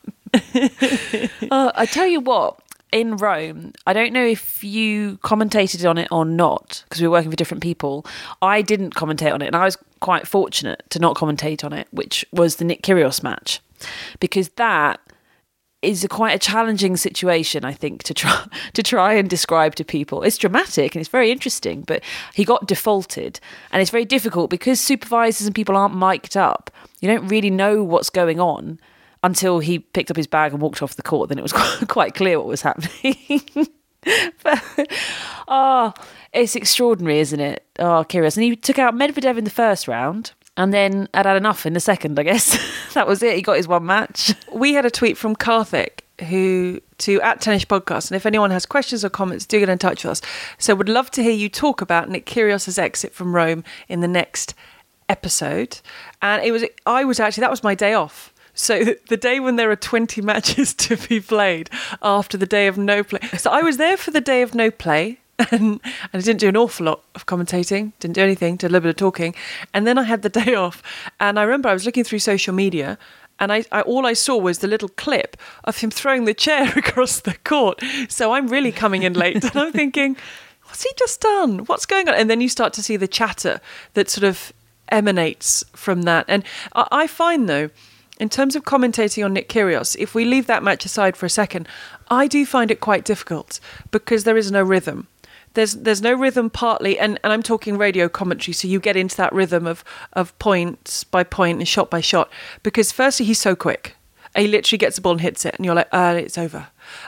uh, 1.51 1.71
I 1.75 1.86
tell 1.86 2.07
you 2.07 2.21
what, 2.21 2.60
in 2.92 3.18
Rome, 3.18 3.74
I 3.86 3.94
don't 3.94 4.13
know 4.13 4.25
if 4.25 4.63
you 4.63 5.18
commentated 5.18 5.88
on 5.89 5.98
it 5.98 6.07
or 6.12 6.25
not 6.25 6.83
because 6.86 7.01
we 7.01 7.07
were 7.07 7.12
working 7.12 7.31
for 7.31 7.38
different 7.38 7.62
people. 7.62 8.06
I 8.42 8.62
didn't 8.62 8.95
commentate 8.95 9.33
on 9.33 9.42
it, 9.42 9.48
and 9.48 9.56
I 9.56 9.65
was 9.65 9.77
quite 10.00 10.27
fortunate 10.27 10.83
to 10.89 11.00
not 11.00 11.15
commentate 11.15 11.63
on 11.63 11.74
it, 11.74 11.88
which 11.92 12.25
was 12.31 12.56
the 12.56 12.65
Nick 12.65 12.83
Kyrgios 12.83 13.22
match 13.22 13.60
because 14.19 14.50
that 14.50 15.00
is 15.81 16.03
a 16.03 16.07
quite 16.07 16.35
a 16.35 16.39
challenging 16.39 16.97
situation, 16.97 17.63
I 17.63 17.73
think, 17.73 18.03
to 18.03 18.13
try 18.13 18.45
to 18.73 18.83
try 18.83 19.13
and 19.13 19.29
describe 19.29 19.75
to 19.75 19.83
people. 19.83 20.23
It's 20.23 20.37
dramatic 20.37 20.95
and 20.95 21.01
it's 21.01 21.09
very 21.09 21.31
interesting, 21.31 21.81
but 21.81 22.03
he 22.33 22.43
got 22.43 22.67
defaulted, 22.67 23.39
and 23.71 23.81
it's 23.81 23.91
very 23.91 24.05
difficult 24.05 24.49
because 24.49 24.79
supervisors 24.79 25.47
and 25.47 25.55
people 25.55 25.75
aren't 25.75 25.95
mic'd 25.95 26.37
up. 26.37 26.71
You 26.99 27.07
don't 27.07 27.27
really 27.27 27.49
know 27.49 27.83
what's 27.83 28.09
going 28.09 28.39
on 28.39 28.79
until 29.23 29.59
he 29.59 29.79
picked 29.79 30.11
up 30.11 30.17
his 30.17 30.27
bag 30.27 30.53
and 30.53 30.61
walked 30.61 30.81
off 30.81 30.95
the 30.95 31.01
court. 31.03 31.29
Then 31.29 31.39
it 31.39 31.43
was 31.43 31.53
quite 31.87 32.15
clear 32.15 32.37
what 32.39 32.47
was 32.47 32.61
happening. 32.61 33.39
but 34.43 34.63
oh, 35.47 35.93
it's 36.33 36.55
extraordinary, 36.55 37.19
isn't 37.19 37.39
it? 37.39 37.65
Oh, 37.79 38.05
Kyrgios. 38.07 38.37
And 38.37 38.43
he 38.43 38.55
took 38.55 38.79
out 38.79 38.93
Medvedev 38.93 39.37
in 39.37 39.43
the 39.43 39.49
first 39.49 39.87
round 39.87 40.33
and 40.57 40.74
then 40.74 41.07
I'd 41.13 41.25
had 41.25 41.38
enough 41.38 41.66
in 41.66 41.74
the 41.74 41.80
second, 41.80 42.19
I 42.19 42.24
guess. 42.24 42.57
that 42.94 43.07
was 43.07 43.24
it. 43.24 43.36
He 43.36 43.42
got 43.42 43.57
his 43.57 43.68
one 43.68 43.86
match. 43.86 44.34
We 44.51 44.74
had 44.74 44.86
a 44.86 44.92
tweet 44.92 45.18
from 45.18 45.36
Karthik 45.36 46.01
who 46.28 46.81
to 47.00 47.22
at 47.22 47.42
Tennis 47.42 47.66
Podcast. 47.66 48.12
And 48.12 48.16
if 48.16 48.25
anyone 48.25 48.51
has 48.51 48.66
questions 48.66 49.06
or 49.06 49.10
comments, 49.10 49.46
do 49.46 49.60
get 49.60 49.69
in 49.69 49.78
touch 49.78 50.04
with 50.04 50.12
us. 50.12 50.22
So 50.57 50.75
would 50.75 50.90
love 50.90 51.12
to 51.12 51.24
hear 51.24 51.31
you 51.31 51.50
talk 51.50 51.81
about 51.81 52.10
Nick 52.10 52.25
Kyrgios's 52.25 52.78
exit 52.78 53.13
from 53.13 53.36
Rome 53.36 53.63
in 53.88 54.01
the 54.01 54.07
next 54.07 54.54
episode. 55.07 55.80
And 56.22 56.44
it 56.44 56.51
was 56.51 56.66
I 56.86 57.06
was 57.06 57.19
actually 57.19 57.42
that 57.42 57.51
was 57.51 57.63
my 57.63 57.75
day 57.75 57.94
off. 57.94 58.34
So 58.54 58.84
the 59.10 59.18
day 59.18 59.40
when 59.40 59.56
there 59.56 59.72
are 59.72 59.75
20 59.75 60.22
matches 60.22 60.74
to 60.75 60.98
be 60.98 61.19
played 61.19 61.69
after 62.01 62.38
the 62.38 62.46
day 62.46 62.68
of 62.68 62.78
no 62.78 63.04
play. 63.04 63.22
So 63.38 63.50
I 63.51 63.62
was 63.62 63.78
there 63.78 63.98
for 63.98 64.12
the 64.12 64.22
day 64.22 64.42
of 64.42 64.54
no 64.54 64.72
play 64.72 65.19
and, 65.51 65.80
and 65.81 65.81
I 66.13 66.19
didn't 66.19 66.39
do 66.39 66.50
an 66.50 66.57
awful 66.57 66.86
lot 66.86 67.03
of 67.15 67.25
commentating, 67.25 67.94
didn't 68.00 68.15
do 68.15 68.21
anything, 68.21 68.56
did 68.56 68.68
a 68.68 68.69
little 68.69 68.88
bit 68.88 68.89
of 68.89 68.95
talking. 68.97 69.36
And 69.74 69.88
then 69.88 69.97
I 69.97 70.03
had 70.03 70.21
the 70.21 70.30
day 70.41 70.56
off. 70.56 70.83
And 71.19 71.39
I 71.39 71.44
remember 71.44 71.69
I 71.69 71.74
was 71.74 71.86
looking 71.86 72.03
through 72.03 72.19
social 72.19 72.53
media 72.53 72.97
and 73.39 73.53
I, 73.53 73.63
I, 73.71 73.81
all 73.81 74.06
I 74.06 74.13
saw 74.13 74.38
was 74.38 74.59
the 74.59 74.68
little 74.68 74.89
clip 74.89 75.38
of 75.63 75.77
him 75.77 75.89
throwing 75.89 76.25
the 76.25 76.33
chair 76.33 76.71
across 76.75 77.21
the 77.21 77.36
court. 77.44 77.81
So 78.09 78.33
I'm 78.33 78.47
really 78.47 78.71
coming 78.71 79.03
in 79.03 79.13
late, 79.13 79.44
and 79.44 79.56
I'm 79.56 79.71
thinking, 79.71 80.18
what's 80.65 80.83
he 80.83 80.91
just 80.97 81.21
done? 81.21 81.59
What's 81.59 81.86
going 81.86 82.09
on? 82.09 82.15
And 82.15 82.30
then 82.30 82.41
you 82.41 82.50
start 82.50 82.74
to 82.74 82.83
see 82.83 82.97
the 82.97 83.07
chatter 83.07 83.62
that 83.94 84.09
sort 84.09 84.25
of 84.25 84.53
emanates 84.89 85.63
from 85.74 86.03
that. 86.03 86.25
And 86.27 86.44
I, 86.74 86.88
I 86.91 87.07
find 87.07 87.47
though, 87.47 87.69
in 88.19 88.27
terms 88.27 88.56
of 88.56 88.65
commentating 88.65 89.24
on 89.24 89.33
Nick 89.33 89.47
Kyrgios, 89.47 89.95
if 89.97 90.13
we 90.13 90.25
leave 90.25 90.47
that 90.47 90.62
match 90.62 90.83
aside 90.83 91.15
for 91.15 91.25
a 91.25 91.30
second, 91.30 91.68
I 92.09 92.27
do 92.27 92.45
find 92.45 92.69
it 92.69 92.81
quite 92.81 93.06
difficult 93.06 93.62
because 93.91 94.25
there 94.25 94.36
is 94.36 94.51
no 94.51 94.62
rhythm 94.62 95.07
there's 95.54 95.74
there's 95.74 96.01
no 96.01 96.13
rhythm 96.13 96.50
partly 96.50 97.00
and, 97.00 97.19
and 97.24 97.34
I'm 97.34 97.44
talking 97.44 97.78
radio 97.78 98.07
commentary 98.10 98.54
so 98.54 98.68
you 98.68 98.80
get 98.80 98.96
into 98.96 99.18
that 99.18 99.34
rhythm 99.34 99.68
of 99.68 99.84
of 100.13 100.38
point 100.40 101.06
by 101.12 101.24
point 101.24 101.60
and 101.60 101.68
shot 101.68 101.89
by 101.89 102.01
shot. 102.01 102.29
Because 102.63 102.91
firstly 102.91 103.25
he's 103.25 103.39
so 103.39 103.56
quick. 103.56 103.96
He 104.36 104.48
literally 104.48 104.77
gets 104.77 104.96
the 104.96 105.01
ball 105.01 105.13
and 105.13 105.22
hits 105.22 105.46
it 105.46 105.56
and 105.56 105.65
you're 105.65 105.75
like 105.75 105.89
uh 105.91 106.15
it's 106.18 106.38
over. 106.38 106.68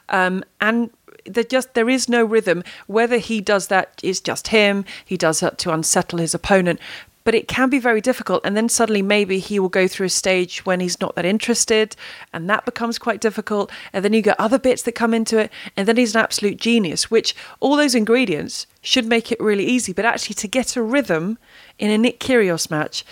Um, 0.09 0.43
and 0.59 0.89
there 1.25 1.43
just 1.43 1.73
there 1.73 1.89
is 1.89 2.09
no 2.09 2.25
rhythm. 2.25 2.63
Whether 2.87 3.17
he 3.17 3.41
does 3.41 3.67
that 3.67 3.99
is 4.03 4.19
just 4.19 4.47
him. 4.47 4.85
He 5.05 5.17
does 5.17 5.39
that 5.41 5.57
to 5.59 5.71
unsettle 5.71 6.19
his 6.19 6.33
opponent 6.33 6.79
but 7.23 7.35
it 7.35 7.47
can 7.47 7.69
be 7.69 7.79
very 7.79 8.01
difficult. 8.01 8.41
And 8.45 8.55
then 8.57 8.69
suddenly, 8.69 9.01
maybe 9.01 9.39
he 9.39 9.59
will 9.59 9.69
go 9.69 9.87
through 9.87 10.07
a 10.07 10.09
stage 10.09 10.65
when 10.65 10.79
he's 10.79 10.99
not 10.99 11.15
that 11.15 11.25
interested, 11.25 11.95
and 12.33 12.49
that 12.49 12.65
becomes 12.65 12.97
quite 12.97 13.21
difficult. 13.21 13.71
And 13.93 14.03
then 14.03 14.13
you 14.13 14.21
get 14.21 14.39
other 14.39 14.59
bits 14.59 14.83
that 14.83 14.93
come 14.93 15.13
into 15.13 15.37
it, 15.37 15.51
and 15.77 15.87
then 15.87 15.97
he's 15.97 16.15
an 16.15 16.21
absolute 16.21 16.57
genius, 16.57 17.11
which 17.11 17.35
all 17.59 17.75
those 17.75 17.95
ingredients 17.95 18.67
should 18.81 19.05
make 19.05 19.31
it 19.31 19.39
really 19.39 19.65
easy. 19.65 19.93
But 19.93 20.05
actually, 20.05 20.35
to 20.35 20.47
get 20.47 20.75
a 20.75 20.81
rhythm 20.81 21.37
in 21.77 21.91
a 21.91 21.97
Nick 21.97 22.19
Kyrgios 22.19 22.69
match 22.71 23.05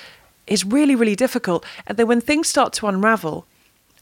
is 0.48 0.66
really, 0.66 0.96
really 0.96 1.16
difficult. 1.16 1.66
And 1.86 1.98
then 1.98 2.08
when 2.08 2.22
things 2.22 2.48
start 2.48 2.74
to 2.74 2.88
unravel, 2.88 3.46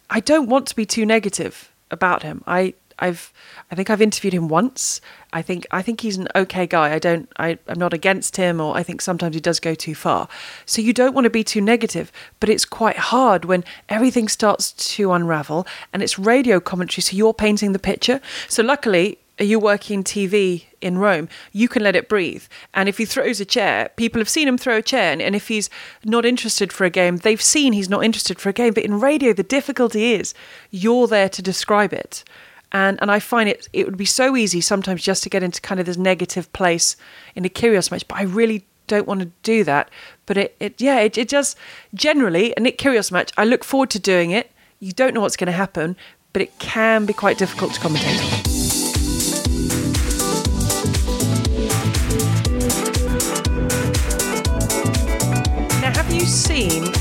I 0.10 0.20
don't 0.22 0.48
want 0.48 0.68
to 0.68 0.76
be 0.76 0.86
too 0.86 1.06
negative 1.06 1.70
about 1.92 2.24
him. 2.24 2.44
I 2.48 2.74
I've 3.00 3.34
I 3.72 3.76
think 3.76 3.90
I've 3.90 4.02
interviewed 4.02 4.34
him 4.34 4.48
once. 4.48 5.02
I 5.34 5.42
think 5.42 5.66
I 5.72 5.82
think 5.82 6.02
he's 6.02 6.18
an 6.18 6.28
okay 6.36 6.68
guy. 6.68 6.94
I 6.94 7.00
don't 7.00 7.32
I, 7.38 7.58
I'm 7.68 7.80
not 7.80 7.94
against 7.94 8.38
him 8.38 8.60
or 8.62 8.76
I 8.76 8.84
think 8.84 9.02
sometimes 9.02 9.36
he 9.36 9.42
does 9.42 9.60
go 9.60 9.76
too 9.76 9.96
far. 9.96 10.28
So 10.66 10.82
you 10.82 10.94
don't 10.94 11.14
want 11.14 11.26
to 11.26 11.30
be 11.30 11.44
too 11.44 11.62
negative, 11.62 12.12
but 12.40 12.50
it's 12.50 12.66
quite 12.66 12.98
hard 12.98 13.46
when 13.46 13.64
everything 13.90 14.28
starts 14.28 14.72
to 14.96 15.12
unravel 15.12 15.68
and 15.94 16.02
it's 16.02 16.18
radio 16.18 16.60
commentary, 16.60 17.02
so 17.02 17.16
you're 17.16 17.34
painting 17.34 17.72
the 17.74 17.80
picture. 17.80 18.22
So 18.48 18.64
luckily 18.64 19.20
you 19.40 19.60
working 19.60 20.04
TV 20.04 20.66
in 20.82 20.98
Rome, 20.98 21.30
you 21.52 21.68
can 21.68 21.84
let 21.84 21.96
it 21.96 22.10
breathe. 22.10 22.44
And 22.74 22.90
if 22.90 22.98
he 22.98 23.06
throws 23.06 23.40
a 23.40 23.46
chair, 23.46 23.90
people 23.96 24.20
have 24.20 24.30
seen 24.30 24.48
him 24.48 24.58
throw 24.58 24.78
a 24.78 24.82
chair. 24.82 25.12
And, 25.12 25.22
and, 25.22 25.36
if 25.36 25.48
he's 25.48 25.70
not 26.04 26.26
interested 26.26 26.74
for 26.74 26.86
a 26.86 26.90
game, 26.90 27.18
they've 27.18 27.42
seen 27.42 27.74
he's 27.74 27.90
not 27.90 28.04
interested 28.04 28.40
for 28.40 28.50
a 28.50 28.54
game. 28.54 28.74
But 28.74 28.84
in 28.84 29.00
radio, 29.00 29.34
the 29.34 29.44
difficulty 29.44 30.14
is 30.14 30.34
you're 30.72 31.08
there 31.08 31.30
to 31.30 31.42
describe 31.42 31.94
it 31.94 32.24
and 32.72 33.00
and 33.02 33.12
I 33.12 33.20
find 33.20 33.50
it 33.50 33.68
it 33.74 33.86
would 33.86 33.98
be 33.98 34.06
so 34.06 34.36
easy 34.36 34.62
sometimes 34.62 35.04
just 35.04 35.24
to 35.24 35.30
get 35.30 35.44
into 35.44 35.62
kind 35.62 35.80
of 35.80 35.86
this 35.86 35.98
negative 35.98 36.52
place 36.54 36.96
in 37.36 37.46
a 37.46 37.50
Kyrgios 37.50 37.92
match, 37.92 38.08
but 38.08 38.18
I 38.18 38.24
really 38.24 38.66
don't 38.88 39.08
want 39.08 39.20
to 39.22 39.32
do 39.44 39.64
that. 39.66 39.90
But 40.26 40.38
it, 40.38 40.56
it 40.60 40.82
yeah, 40.82 41.00
it, 41.00 41.18
it 41.18 41.30
does 41.30 41.56
generally 41.94 42.54
a 42.58 42.60
Nick 42.60 42.78
Kyrgios 42.78 43.12
match. 43.12 43.32
I 43.38 43.46
look 43.46 43.64
forward 43.64 43.90
to 43.92 44.00
doing 44.00 44.32
it. 44.32 44.52
You 44.80 44.92
don't 44.92 45.14
know 45.14 45.22
what's 45.22 45.38
going 45.38 45.48
to 45.48 45.54
happen, 45.54 45.96
but 46.34 46.42
it 46.42 46.58
can 46.60 47.06
be 47.06 47.14
quite 47.14 47.38
difficult 47.38 47.74
to 47.74 47.80
commentate 47.80 48.52
on. 48.52 48.57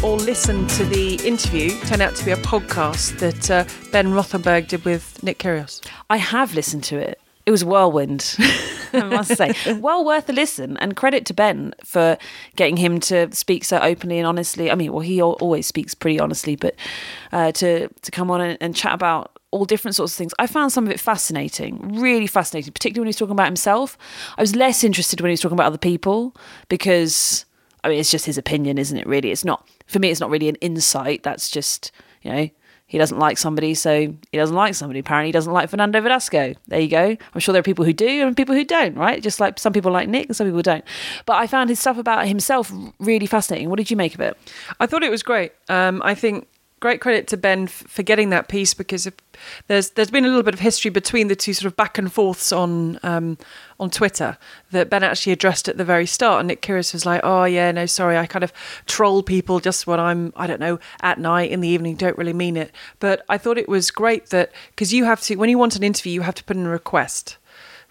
Or 0.02 0.16
listen 0.16 0.66
to 0.68 0.84
the 0.84 1.14
interview, 1.26 1.70
turned 1.82 2.02
out 2.02 2.14
to 2.16 2.24
be 2.24 2.30
a 2.30 2.36
podcast 2.36 3.18
that 3.18 3.50
uh, 3.50 3.64
Ben 3.92 4.08
Rothenberg 4.08 4.68
did 4.68 4.84
with 4.84 5.22
Nick 5.22 5.38
Kyrgios? 5.38 5.86
I 6.10 6.18
have 6.18 6.54
listened 6.54 6.84
to 6.84 6.98
it. 6.98 7.20
It 7.46 7.50
was 7.50 7.62
a 7.62 7.66
whirlwind, 7.66 8.36
I 8.92 9.04
must 9.04 9.36
say. 9.36 9.52
well 9.80 10.04
worth 10.04 10.28
a 10.28 10.32
listen, 10.32 10.76
and 10.78 10.96
credit 10.96 11.24
to 11.26 11.34
Ben 11.34 11.74
for 11.84 12.18
getting 12.56 12.76
him 12.76 12.98
to 13.00 13.32
speak 13.34 13.64
so 13.64 13.78
openly 13.78 14.18
and 14.18 14.26
honestly. 14.26 14.70
I 14.70 14.74
mean, 14.74 14.92
well, 14.92 15.00
he 15.00 15.22
always 15.22 15.66
speaks 15.66 15.94
pretty 15.94 16.18
honestly, 16.18 16.56
but 16.56 16.74
uh, 17.32 17.52
to 17.52 17.88
to 17.88 18.10
come 18.10 18.30
on 18.32 18.40
and, 18.40 18.58
and 18.60 18.74
chat 18.74 18.94
about 18.94 19.38
all 19.52 19.64
different 19.64 19.94
sorts 19.94 20.12
of 20.12 20.16
things. 20.16 20.34
I 20.38 20.46
found 20.46 20.72
some 20.72 20.86
of 20.86 20.90
it 20.90 21.00
fascinating, 21.00 22.00
really 22.00 22.26
fascinating, 22.26 22.72
particularly 22.72 23.02
when 23.02 23.06
he 23.06 23.10
was 23.10 23.16
talking 23.16 23.32
about 23.32 23.46
himself. 23.46 23.96
I 24.36 24.42
was 24.42 24.56
less 24.56 24.82
interested 24.82 25.20
when 25.20 25.30
he 25.30 25.34
was 25.34 25.40
talking 25.40 25.56
about 25.56 25.66
other 25.66 25.78
people 25.78 26.34
because, 26.68 27.44
I 27.86 27.90
mean, 27.90 28.00
it's 28.00 28.10
just 28.10 28.26
his 28.26 28.36
opinion, 28.36 28.78
isn't 28.78 28.96
it? 28.98 29.06
Really, 29.06 29.30
it's 29.30 29.44
not 29.44 29.66
for 29.86 30.00
me. 30.00 30.10
It's 30.10 30.20
not 30.20 30.28
really 30.28 30.48
an 30.48 30.56
insight. 30.56 31.22
That's 31.22 31.48
just 31.48 31.92
you 32.22 32.32
know 32.32 32.50
he 32.88 32.98
doesn't 32.98 33.18
like 33.18 33.38
somebody, 33.38 33.74
so 33.74 34.12
he 34.32 34.38
doesn't 34.38 34.56
like 34.56 34.74
somebody. 34.74 34.98
Apparently, 34.98 35.28
he 35.28 35.32
doesn't 35.32 35.52
like 35.52 35.70
Fernando 35.70 36.00
Verdasco. 36.00 36.56
There 36.66 36.80
you 36.80 36.88
go. 36.88 37.16
I'm 37.34 37.40
sure 37.40 37.52
there 37.52 37.60
are 37.60 37.62
people 37.62 37.84
who 37.84 37.92
do 37.92 38.26
and 38.26 38.36
people 38.36 38.56
who 38.56 38.64
don't, 38.64 38.96
right? 38.96 39.22
Just 39.22 39.38
like 39.38 39.60
some 39.60 39.72
people 39.72 39.92
like 39.92 40.08
Nick 40.08 40.26
and 40.26 40.36
some 40.36 40.48
people 40.48 40.62
don't. 40.62 40.84
But 41.26 41.34
I 41.34 41.46
found 41.46 41.70
his 41.70 41.78
stuff 41.78 41.96
about 41.96 42.26
himself 42.26 42.72
really 42.98 43.26
fascinating. 43.26 43.70
What 43.70 43.76
did 43.76 43.88
you 43.88 43.96
make 43.96 44.14
of 44.14 44.20
it? 44.20 44.36
I 44.80 44.86
thought 44.86 45.04
it 45.04 45.10
was 45.10 45.22
great. 45.22 45.52
Um, 45.68 46.02
I 46.04 46.16
think 46.16 46.48
great 46.86 47.00
credit 47.00 47.26
to 47.26 47.36
Ben 47.36 47.66
for 47.66 48.04
getting 48.04 48.30
that 48.30 48.46
piece 48.46 48.72
because 48.72 49.08
there's 49.66 49.90
there's 49.90 50.10
been 50.12 50.24
a 50.24 50.28
little 50.28 50.44
bit 50.44 50.54
of 50.54 50.60
history 50.60 50.88
between 50.88 51.26
the 51.26 51.34
two 51.34 51.52
sort 51.52 51.66
of 51.66 51.76
back 51.76 51.98
and 51.98 52.12
forths 52.12 52.52
on 52.52 53.00
um, 53.02 53.38
on 53.80 53.90
Twitter 53.90 54.38
that 54.70 54.88
Ben 54.88 55.02
actually 55.02 55.32
addressed 55.32 55.68
at 55.68 55.78
the 55.78 55.84
very 55.84 56.06
start, 56.06 56.38
and 56.38 56.46
Nick 56.46 56.62
Kyrgios 56.62 56.92
was 56.92 57.04
like, 57.04 57.22
"Oh 57.24 57.42
yeah, 57.42 57.72
no, 57.72 57.86
sorry, 57.86 58.16
I 58.16 58.26
kind 58.26 58.44
of 58.44 58.52
troll 58.86 59.24
people 59.24 59.58
just 59.58 59.88
when 59.88 59.98
I'm 59.98 60.32
I 60.36 60.46
don't 60.46 60.60
know 60.60 60.78
at 61.02 61.18
night 61.18 61.50
in 61.50 61.60
the 61.60 61.66
evening, 61.66 61.96
don't 61.96 62.16
really 62.16 62.32
mean 62.32 62.56
it." 62.56 62.70
But 63.00 63.24
I 63.28 63.36
thought 63.36 63.58
it 63.58 63.68
was 63.68 63.90
great 63.90 64.26
that 64.30 64.52
because 64.70 64.94
you 64.94 65.06
have 65.06 65.20
to 65.22 65.34
when 65.34 65.50
you 65.50 65.58
want 65.58 65.74
an 65.74 65.82
interview, 65.82 66.12
you 66.12 66.20
have 66.20 66.36
to 66.36 66.44
put 66.44 66.56
in 66.56 66.66
a 66.66 66.70
request 66.70 67.36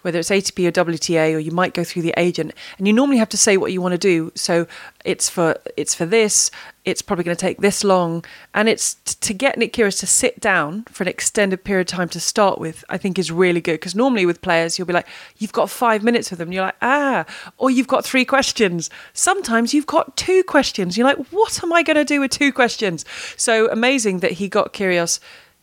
whether 0.06 0.20
it's 0.20 0.30
ATP 0.30 0.68
or 0.68 0.70
WTA, 0.70 1.34
or 1.34 1.40
you 1.40 1.50
might 1.50 1.74
go 1.74 1.82
through 1.82 2.02
the 2.02 2.14
agent, 2.16 2.52
and 2.78 2.86
you 2.86 2.92
normally 2.92 3.16
have 3.18 3.28
to 3.30 3.36
say 3.36 3.56
what 3.56 3.72
you 3.72 3.82
want 3.82 3.90
to 3.90 3.98
do. 3.98 4.30
So 4.36 4.68
it's 5.04 5.28
for 5.28 5.56
it's 5.76 5.96
for 5.96 6.06
this. 6.06 6.48
It's 6.84 7.02
probably 7.02 7.24
going 7.24 7.36
to 7.36 7.40
take 7.40 7.58
this 7.58 7.82
long, 7.82 8.24
and 8.54 8.68
it's 8.68 8.94
t- 8.94 9.16
to 9.20 9.34
get 9.34 9.58
Nick 9.58 9.72
Kyrgios 9.72 9.98
to 9.98 10.06
sit 10.06 10.38
down 10.38 10.84
for 10.84 11.02
an 11.02 11.08
extended 11.08 11.64
period 11.64 11.88
of 11.88 11.96
time 11.96 12.08
to 12.10 12.20
start 12.20 12.60
with. 12.60 12.84
I 12.88 12.98
think 12.98 13.18
is 13.18 13.32
really 13.32 13.60
good 13.60 13.80
because 13.80 13.96
normally 13.96 14.26
with 14.26 14.42
players 14.42 14.78
you'll 14.78 14.86
be 14.86 14.92
like, 14.92 15.08
you've 15.38 15.52
got 15.52 15.70
five 15.70 16.04
minutes 16.04 16.30
with 16.30 16.38
them, 16.38 16.46
and 16.46 16.54
you're 16.54 16.66
like, 16.66 16.76
ah, 16.82 17.26
or 17.58 17.68
you've 17.68 17.88
got 17.88 18.04
three 18.04 18.24
questions. 18.24 18.88
Sometimes 19.12 19.74
you've 19.74 19.86
got 19.86 20.16
two 20.16 20.44
questions. 20.44 20.96
You're 20.96 21.08
like, 21.08 21.18
what 21.32 21.64
am 21.64 21.72
I 21.72 21.82
going 21.82 21.96
to 21.96 22.04
do 22.04 22.20
with 22.20 22.30
two 22.30 22.52
questions? 22.52 23.04
So 23.36 23.68
amazing 23.72 24.20
that 24.20 24.30
he 24.30 24.48
got 24.48 24.72
Kyrgios 24.72 25.18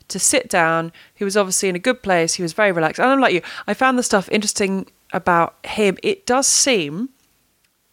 to 0.07 0.19
sit 0.19 0.50
down. 0.50 0.91
He 1.13 1.24
was 1.24 1.38
obviously 1.38 1.69
in 1.69 1.75
a 1.75 1.79
good 1.79 2.03
place. 2.03 2.36
He 2.36 2.43
was 2.43 2.53
very 2.53 2.72
relaxed. 2.72 3.00
And 3.00 3.10
I'm 3.10 3.19
like 3.19 3.33
you, 3.33 3.41
I 3.67 3.74
found 3.74 3.98
the 3.98 4.03
stuff 4.03 4.29
interesting 4.29 4.88
about 5.12 5.55
him. 5.65 5.98
It 6.03 6.25
does 6.25 6.48
seem 6.48 7.10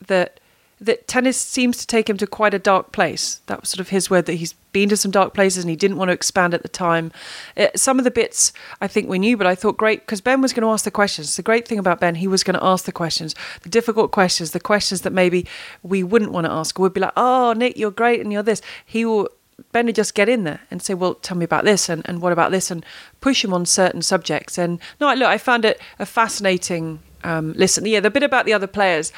that 0.07 0.41
that 0.81 1.07
tennis 1.07 1.37
seems 1.37 1.77
to 1.77 1.87
take 1.87 2.09
him 2.09 2.17
to 2.17 2.27
quite 2.27 2.55
a 2.55 2.59
dark 2.59 2.91
place. 2.91 3.43
That 3.47 3.61
was 3.61 3.69
sort 3.69 3.81
of 3.81 3.91
his 3.91 4.09
word 4.09 4.25
that 4.27 4.35
he's 4.35 4.55
been 4.73 4.89
to 4.89 4.97
some 4.97 5.11
dark 5.11 5.35
places 5.35 5.63
and 5.63 5.71
he 5.71 5.77
didn't 5.77 5.99
want 5.99 6.09
to 6.09 6.15
expand 6.15 6.55
at 6.55 6.63
the 6.63 6.69
time. 6.69 7.13
Uh, 7.55 7.67
some 7.77 7.99
of 7.99 8.05
the 8.05 8.11
bits 8.11 8.53
I 8.81 8.89
think 8.89 9.09
we 9.09 9.19
knew, 9.19 9.37
but 9.37 9.47
I 9.47 9.55
thought 9.55 9.77
great 9.77 10.01
because 10.01 10.23
Ben 10.23 10.41
was 10.41 10.55
going 10.55 10.63
to 10.63 10.73
ask 10.73 10.85
the 10.85 10.91
questions. 10.91 11.37
The 11.37 11.43
great 11.43 11.69
thing 11.69 11.79
about 11.79 12.01
Ben, 12.01 12.15
he 12.15 12.27
was 12.27 12.43
going 12.43 12.59
to 12.59 12.65
ask 12.65 12.87
the 12.87 12.93
questions, 12.93 13.35
the 13.63 13.69
difficult 13.69 14.11
questions, 14.11 14.53
the 14.53 14.61
questions 14.61 15.03
that 15.03 15.13
maybe 15.13 15.47
we 15.83 16.03
wouldn't 16.03 16.33
want 16.33 16.47
to 16.47 16.53
ask. 16.53 16.79
We'd 16.79 16.95
be 16.95 17.01
like, 17.01 17.13
"Oh, 17.17 17.53
Nick, 17.53 17.77
you're 17.77 17.91
great 17.91 18.21
and 18.21 18.33
you're 18.33 18.43
this." 18.43 18.63
He 18.87 19.05
will 19.05 19.29
Ben 19.73 19.87
would 19.87 19.95
just 19.95 20.15
get 20.15 20.29
in 20.29 20.45
there 20.45 20.61
and 20.71 20.83
say, 20.83 20.95
"Well, 20.95 21.15
tell 21.15 21.37
me 21.37 21.45
about 21.45 21.65
this 21.65 21.89
and, 21.89 22.03
and 22.09 22.21
what 22.21 22.33
about 22.33 22.51
this," 22.51 22.71
and 22.71 22.85
push 23.21 23.45
him 23.45 23.53
on 23.53 23.67
certain 23.67 24.03
subjects. 24.03 24.59
And 24.59 24.79
no, 25.01 25.09
I- 25.09 25.15
look, 25.15 25.29
I 25.29 25.39
found 25.39 25.65
it 25.65 25.81
a 25.99 26.07
fascinating 26.07 27.01
um, 27.25 27.53
listen. 27.55 27.85
Yeah, 27.87 28.01
the 28.01 28.11
bit 28.11 28.23
about 28.23 28.47
the 28.47 28.53
other 28.53 28.67
players, 28.67 29.13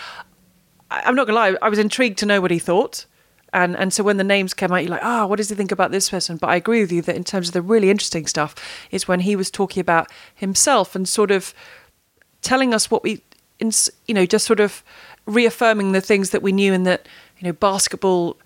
I, 0.90 1.02
I'm 1.04 1.14
not 1.14 1.26
gonna 1.26 1.38
lie, 1.38 1.56
I 1.62 1.68
was 1.68 1.78
intrigued 1.78 2.18
to 2.18 2.26
know 2.26 2.40
what 2.40 2.50
he 2.50 2.58
thought. 2.58 3.06
And 3.54 3.76
and 3.76 3.92
so 3.92 4.02
when 4.02 4.16
the 4.16 4.25
names 4.25 4.54
came 4.54 4.72
out, 4.72 4.78
you're 4.82 4.90
like, 4.90 5.04
ah, 5.04 5.26
what 5.26 5.37
does 5.37 5.50
he 5.50 5.54
think 5.54 5.72
about 5.72 5.90
this 5.90 6.08
person? 6.08 6.38
But 6.38 6.49
I 6.49 6.56
agree 6.56 6.80
with 6.80 6.90
you 6.90 7.02
that 7.02 7.16
in 7.16 7.25
terms 7.25 7.49
of 7.49 7.52
the 7.54 7.61
really 7.62 7.90
interesting 7.90 8.26
stuff 8.26 8.54
is 8.90 9.06
when 9.06 9.20
he 9.20 9.37
was 9.37 9.50
talking 9.50 9.80
about 9.80 10.11
himself 10.34 10.94
and 10.96 11.06
sort 11.08 11.30
of 11.30 11.52
telling 12.40 12.72
us 12.75 12.90
what 12.90 13.02
we, 13.02 13.20
you 13.61 14.14
know, 14.14 14.25
just 14.26 14.46
sort 14.46 14.58
of 14.61 14.82
reaffirming 15.26 15.92
the 15.92 16.00
things 16.00 16.30
that 16.30 16.42
we 16.42 16.50
knew 16.50 16.72
and 16.72 16.87
that 16.87 17.06
you 17.38 17.46
know 17.46 17.52
basketball 17.52 18.37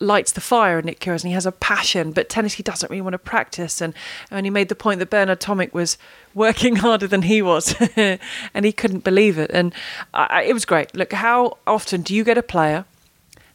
lights 0.00 0.32
the 0.32 0.40
fire 0.40 0.78
in 0.78 0.86
Nick 0.86 1.00
Kyrgios 1.00 1.22
and 1.24 1.28
he 1.28 1.34
has 1.34 1.46
a 1.46 1.52
passion, 1.52 2.12
but 2.12 2.28
tennis 2.28 2.54
he 2.54 2.62
doesn't 2.62 2.90
really 2.90 3.00
want 3.00 3.14
to 3.14 3.18
practice. 3.18 3.80
And, 3.80 3.94
and 4.30 4.46
he 4.46 4.50
made 4.50 4.68
the 4.68 4.74
point 4.74 5.00
that 5.00 5.10
Bernard 5.10 5.40
Tomic 5.40 5.72
was 5.72 5.98
working 6.34 6.76
harder 6.86 7.06
than 7.06 7.22
he 7.22 7.42
was, 7.42 7.74
and 7.96 8.64
he 8.64 8.72
couldn't 8.72 9.04
believe 9.04 9.38
it. 9.38 9.50
And 9.52 9.74
I, 10.14 10.42
it 10.42 10.52
was 10.52 10.64
great. 10.64 10.94
Look, 10.94 11.12
how 11.12 11.58
often 11.66 12.02
do 12.02 12.14
you 12.14 12.24
get 12.24 12.38
a 12.38 12.42
player 12.42 12.84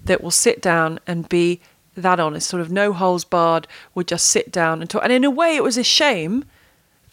that 0.03 0.21
will 0.21 0.31
sit 0.31 0.61
down 0.61 0.99
and 1.07 1.29
be 1.29 1.61
that 1.95 2.19
honest, 2.19 2.49
sort 2.49 2.61
of 2.61 2.71
no 2.71 2.91
holes 2.91 3.23
barred, 3.23 3.67
would 3.95 4.07
just 4.07 4.27
sit 4.27 4.51
down 4.51 4.81
and 4.81 4.89
talk? 4.89 5.03
And 5.03 5.13
in 5.13 5.23
a 5.23 5.31
way, 5.31 5.55
it 5.55 5.63
was 5.63 5.77
a 5.77 5.83
shame 5.83 6.43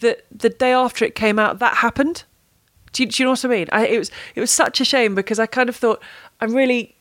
that 0.00 0.24
the 0.36 0.50
day 0.50 0.72
after 0.72 1.04
it 1.04 1.14
came 1.14 1.38
out, 1.38 1.58
that 1.60 1.76
happened. 1.76 2.24
Do 2.92 3.04
you, 3.04 3.08
do 3.08 3.22
you 3.22 3.24
know 3.26 3.32
what 3.32 3.44
I 3.44 3.48
mean? 3.48 3.68
I, 3.70 3.86
it 3.86 3.98
was 3.98 4.10
it 4.34 4.40
was 4.40 4.50
such 4.50 4.80
a 4.80 4.84
shame 4.84 5.14
because 5.14 5.38
I 5.38 5.46
kind 5.46 5.68
of 5.68 5.76
thought 5.76 6.02
I'm 6.40 6.54
really 6.54 6.96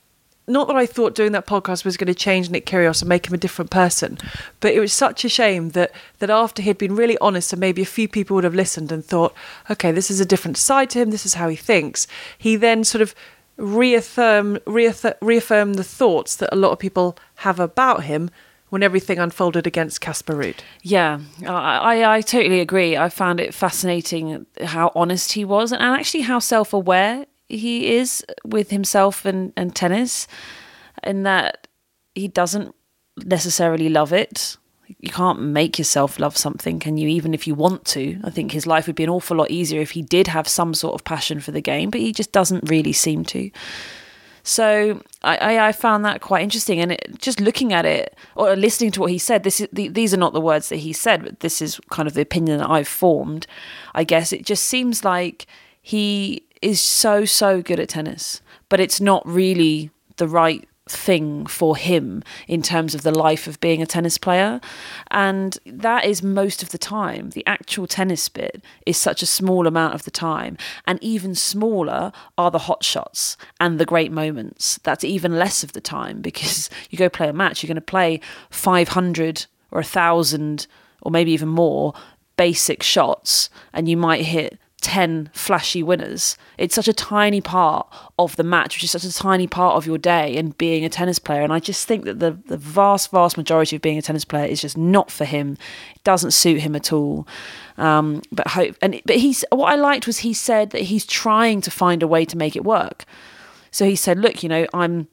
not 0.50 0.68
that 0.68 0.76
I 0.76 0.86
thought 0.86 1.16
doing 1.16 1.32
that 1.34 1.48
podcast 1.48 1.86
was 1.86 1.98
going 1.98 2.08
to 2.08 2.16
change 2.16 2.50
Nick 2.50 2.66
Kyrgios 2.66 3.02
and 3.02 3.10
make 3.10 3.28
him 3.28 3.34
a 3.34 3.38
different 3.38 3.72
person, 3.72 4.18
but 4.60 4.74
it 4.74 4.80
was 4.80 4.92
such 4.92 5.24
a 5.24 5.30
shame 5.30 5.70
that 5.70 5.92
that 6.20 6.30
after 6.30 6.62
he'd 6.62 6.78
been 6.78 6.96
really 6.96 7.18
honest 7.20 7.54
and 7.54 7.60
maybe 7.60 7.82
a 7.82 7.86
few 7.86 8.08
people 8.08 8.36
would 8.36 8.44
have 8.44 8.56
listened 8.56 8.92
and 8.92 9.06
thought, 9.06 9.34
okay, 9.70 9.92
this 9.92 10.12
is 10.12 10.20
a 10.20 10.26
different 10.26 10.58
side 10.58 10.90
to 10.92 11.00
him. 11.00 11.12
This 11.12 11.26
is 11.26 11.36
how 11.36 11.50
he 11.50 11.56
thinks. 11.56 12.08
He 12.38 12.56
then 12.56 12.84
sort 12.84 13.02
of 13.02 13.16
reaffirm 13.58 14.60
reaffirm, 14.66 15.14
reaffirm 15.22 15.74
the 15.74 15.84
thoughts 15.84 16.36
that 16.38 16.50
a 16.52 16.56
lot 16.56 16.72
of 16.72 16.80
people 16.80 17.18
have 17.38 17.60
about 17.60 18.04
him 18.04 18.30
when 18.70 18.84
everything 18.84 19.18
unfolded 19.18 19.66
against 19.66 20.00
Casper 20.00 20.36
Ruud. 20.36 20.58
Yeah, 20.84 21.20
I, 21.46 22.18
I, 22.18 22.22
totally 22.22 22.60
agree. 22.60 22.96
I 22.96 23.10
found 23.10 23.40
it 23.40 23.54
fascinating 23.54 24.46
how 24.64 24.92
honest 24.94 25.32
he 25.32 25.44
was 25.44 25.72
and 25.72 25.82
actually 25.82 26.22
how 26.22 26.40
self 26.40 26.72
aware 26.72 27.26
he 27.50 27.96
is 27.96 28.24
with 28.46 28.70
himself 28.70 29.26
and, 29.26 29.52
and 29.58 29.76
tennis, 29.76 30.28
in 31.04 31.24
that 31.24 31.68
he 32.16 32.28
doesn't 32.28 32.76
necessarily 33.26 33.90
love 33.90 34.14
it. 34.14 34.58
You 35.00 35.12
can't 35.12 35.42
make 35.42 35.78
yourself 35.78 36.20
love 36.20 36.36
something, 36.36 36.80
can 36.80 36.98
you? 36.98 37.08
Even 37.10 37.34
if 37.34 37.46
you 37.46 37.54
want 37.54 37.86
to. 37.86 38.20
I 38.24 38.30
think 38.30 38.52
his 38.52 38.66
life 38.66 38.88
would 38.88 38.96
be 38.96 39.04
an 39.04 39.10
awful 39.10 39.38
lot 39.38 39.52
easier 39.52 39.82
if 39.82 39.92
he 39.92 40.02
did 40.02 40.28
have 40.28 40.48
some 40.48 40.74
sort 40.74 40.96
of 40.96 41.04
passion 41.04 41.40
for 41.40 41.52
the 41.52 41.62
game, 41.62 41.90
but 41.90 42.02
he 42.02 42.12
just 42.12 42.32
doesn't 42.32 42.70
really 42.70 42.94
seem 42.94 43.24
to. 43.26 43.52
So 44.42 45.04
I, 45.22 45.38
I, 45.38 45.68
I 45.68 45.72
found 45.74 46.06
that 46.06 46.22
quite 46.22 46.42
interesting, 46.42 46.80
and 46.80 46.94
it, 46.94 47.20
just 47.20 47.40
looking 47.40 47.72
at 47.72 47.86
it 47.86 48.18
or 48.36 48.56
listening 48.56 48.90
to 48.92 49.02
what 49.02 49.12
he 49.12 49.20
said. 49.20 49.44
This 49.44 49.62
is 49.62 49.68
the, 49.72 49.90
these 49.90 50.14
are 50.14 50.18
not 50.18 50.34
the 50.34 50.42
words 50.42 50.70
that 50.70 50.78
he 50.78 50.92
said, 50.92 51.24
but 51.24 51.42
this 51.42 51.62
is 51.62 51.80
kind 51.92 52.08
of 52.08 52.16
the 52.16 52.22
opinion 52.22 52.58
that 52.58 52.70
I've 52.70 52.88
formed. 52.88 53.46
I 53.94 54.04
guess 54.04 54.34
it 54.34 54.44
just 54.44 54.66
seems 54.66 55.06
like 55.06 55.46
he 55.82 56.48
is 56.62 56.82
so 56.82 57.26
so 57.26 57.62
good 57.62 57.80
at 57.80 57.90
tennis, 57.90 58.42
but 58.68 58.80
it's 58.80 59.00
not 59.02 59.26
really 59.26 59.92
the 60.18 60.28
right 60.28 60.68
thing 60.90 61.46
for 61.46 61.78
him 61.78 62.24
in 62.48 62.62
terms 62.62 62.96
of 62.96 63.04
the 63.04 63.12
life 63.12 63.48
of 63.48 63.60
being 63.60 63.82
a 63.82 63.86
tennis 63.86 64.18
player. 64.18 64.60
And 65.12 65.58
that 65.66 66.06
is 66.06 66.24
most 66.24 66.64
of 66.64 66.70
the 66.70 66.78
time. 66.78 67.30
The 67.30 67.46
actual 67.46 67.88
tennis 67.88 68.28
bit 68.28 68.64
is 68.86 68.98
such 68.98 69.22
a 69.22 69.28
small 69.28 69.68
amount 69.68 69.94
of 69.94 70.04
the 70.04 70.12
time. 70.12 70.58
And 70.86 71.02
even 71.02 71.36
smaller 71.36 72.12
are 72.38 72.52
the 72.52 72.60
hot 72.60 72.84
shots 72.84 73.38
and 73.60 73.80
the 73.80 73.86
great 73.86 74.12
moments. 74.12 74.80
That's 74.84 75.04
even 75.04 75.38
less 75.38 75.64
of 75.64 75.74
the 75.74 75.82
time 75.82 76.22
because 76.30 76.70
you 76.90 76.98
go 76.98 77.10
play 77.10 77.30
a 77.30 77.34
match, 77.34 77.64
you're 77.64 77.68
going 77.70 77.76
to 77.76 77.82
play 77.82 78.20
500 78.50 79.46
or 79.72 79.78
1,000 79.78 80.68
or 81.02 81.12
maybe 81.12 81.32
even 81.32 81.50
more 81.50 81.94
basic 82.36 82.82
shots 82.82 83.50
and 83.74 83.90
you 83.90 83.98
might 83.98 84.26
hit 84.26 84.58
10 84.80 85.30
flashy 85.34 85.84
winners. 85.84 86.38
It's 86.58 86.76
such 86.76 86.88
a 86.88 86.94
tiny 86.94 87.42
part 87.42 87.88
of 88.18 88.36
the 88.36 88.44
match, 88.44 88.76
which 88.76 88.84
is 88.84 88.92
such 88.92 89.04
a 89.04 89.14
tiny 89.14 89.48
part 89.48 89.76
of 89.76 89.86
your 89.86 89.98
day 89.98 90.38
and 90.38 90.58
being 90.58 90.86
a 90.86 90.90
tennis 90.90 91.20
player. 91.20 91.42
And 91.42 91.52
I 91.52 91.60
just 91.60 91.88
think 91.88 92.06
that 92.06 92.20
the, 92.20 92.32
the 92.46 92.58
vast, 92.58 93.12
vast 93.12 93.38
majority 93.38 93.76
of 93.76 93.82
being 93.82 93.98
a 93.98 94.02
tennis 94.02 94.26
player 94.26 94.46
is 94.46 94.62
just 94.62 94.78
not 94.78 95.12
for 95.12 95.26
him. 95.26 95.58
It 95.96 96.04
doesn't 96.04 96.32
suit 96.32 96.62
him 96.62 96.76
at 96.76 96.94
all. 96.94 97.28
Um, 97.78 98.22
but 98.32 98.50
hope 98.50 98.76
and 98.82 99.02
but 99.06 99.16
he's 99.16 99.46
what 99.52 99.72
I 99.72 99.76
liked 99.76 100.06
was 100.06 100.20
he 100.20 100.34
said 100.34 100.72
that 100.72 100.82
he's 100.82 101.06
trying 101.06 101.62
to 101.62 101.72
find 101.72 102.04
a 102.04 102.08
way 102.08 102.26
to 102.26 102.38
make 102.38 102.56
it 102.58 102.66
work. 102.66 103.06
So 103.72 103.86
he 103.86 103.96
said, 103.96 104.20
look, 104.20 104.44
you 104.44 104.50
know, 104.50 104.68
I'm 104.74 105.08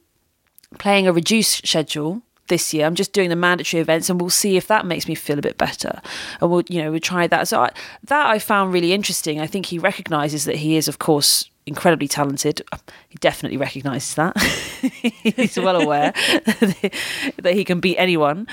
playing 0.77 1.07
a 1.07 1.13
reduced 1.13 1.65
schedule 1.65 2.21
this 2.47 2.73
year. 2.73 2.85
I'm 2.85 2.95
just 2.95 3.13
doing 3.13 3.29
the 3.29 3.35
mandatory 3.35 3.81
events, 3.81 4.09
and 4.09 4.19
we'll 4.19 4.29
see 4.29 4.57
if 4.57 4.67
that 4.67 4.85
makes 4.85 5.07
me 5.07 5.15
feel 5.15 5.39
a 5.39 5.41
bit 5.41 5.57
better. 5.57 6.01
And 6.41 6.49
we'll, 6.49 6.63
you 6.69 6.81
know, 6.81 6.91
we 6.91 6.99
try 6.99 7.27
that. 7.27 7.47
So 7.47 7.61
I, 7.61 7.71
that 8.03 8.27
I 8.27 8.39
found 8.39 8.73
really 8.73 8.93
interesting. 8.93 9.39
I 9.39 9.47
think 9.47 9.67
he 9.67 9.79
recognises 9.79 10.45
that 10.45 10.57
he 10.57 10.77
is, 10.77 10.87
of 10.87 10.99
course, 10.99 11.49
incredibly 11.65 12.07
talented. 12.07 12.61
He 13.09 13.17
definitely 13.19 13.57
recognises 13.57 14.15
that. 14.15 14.37
He's 15.01 15.57
well 15.57 15.81
aware 15.81 16.11
that 16.41 17.53
he 17.53 17.63
can 17.63 17.79
beat 17.79 17.97
anyone. 17.97 18.47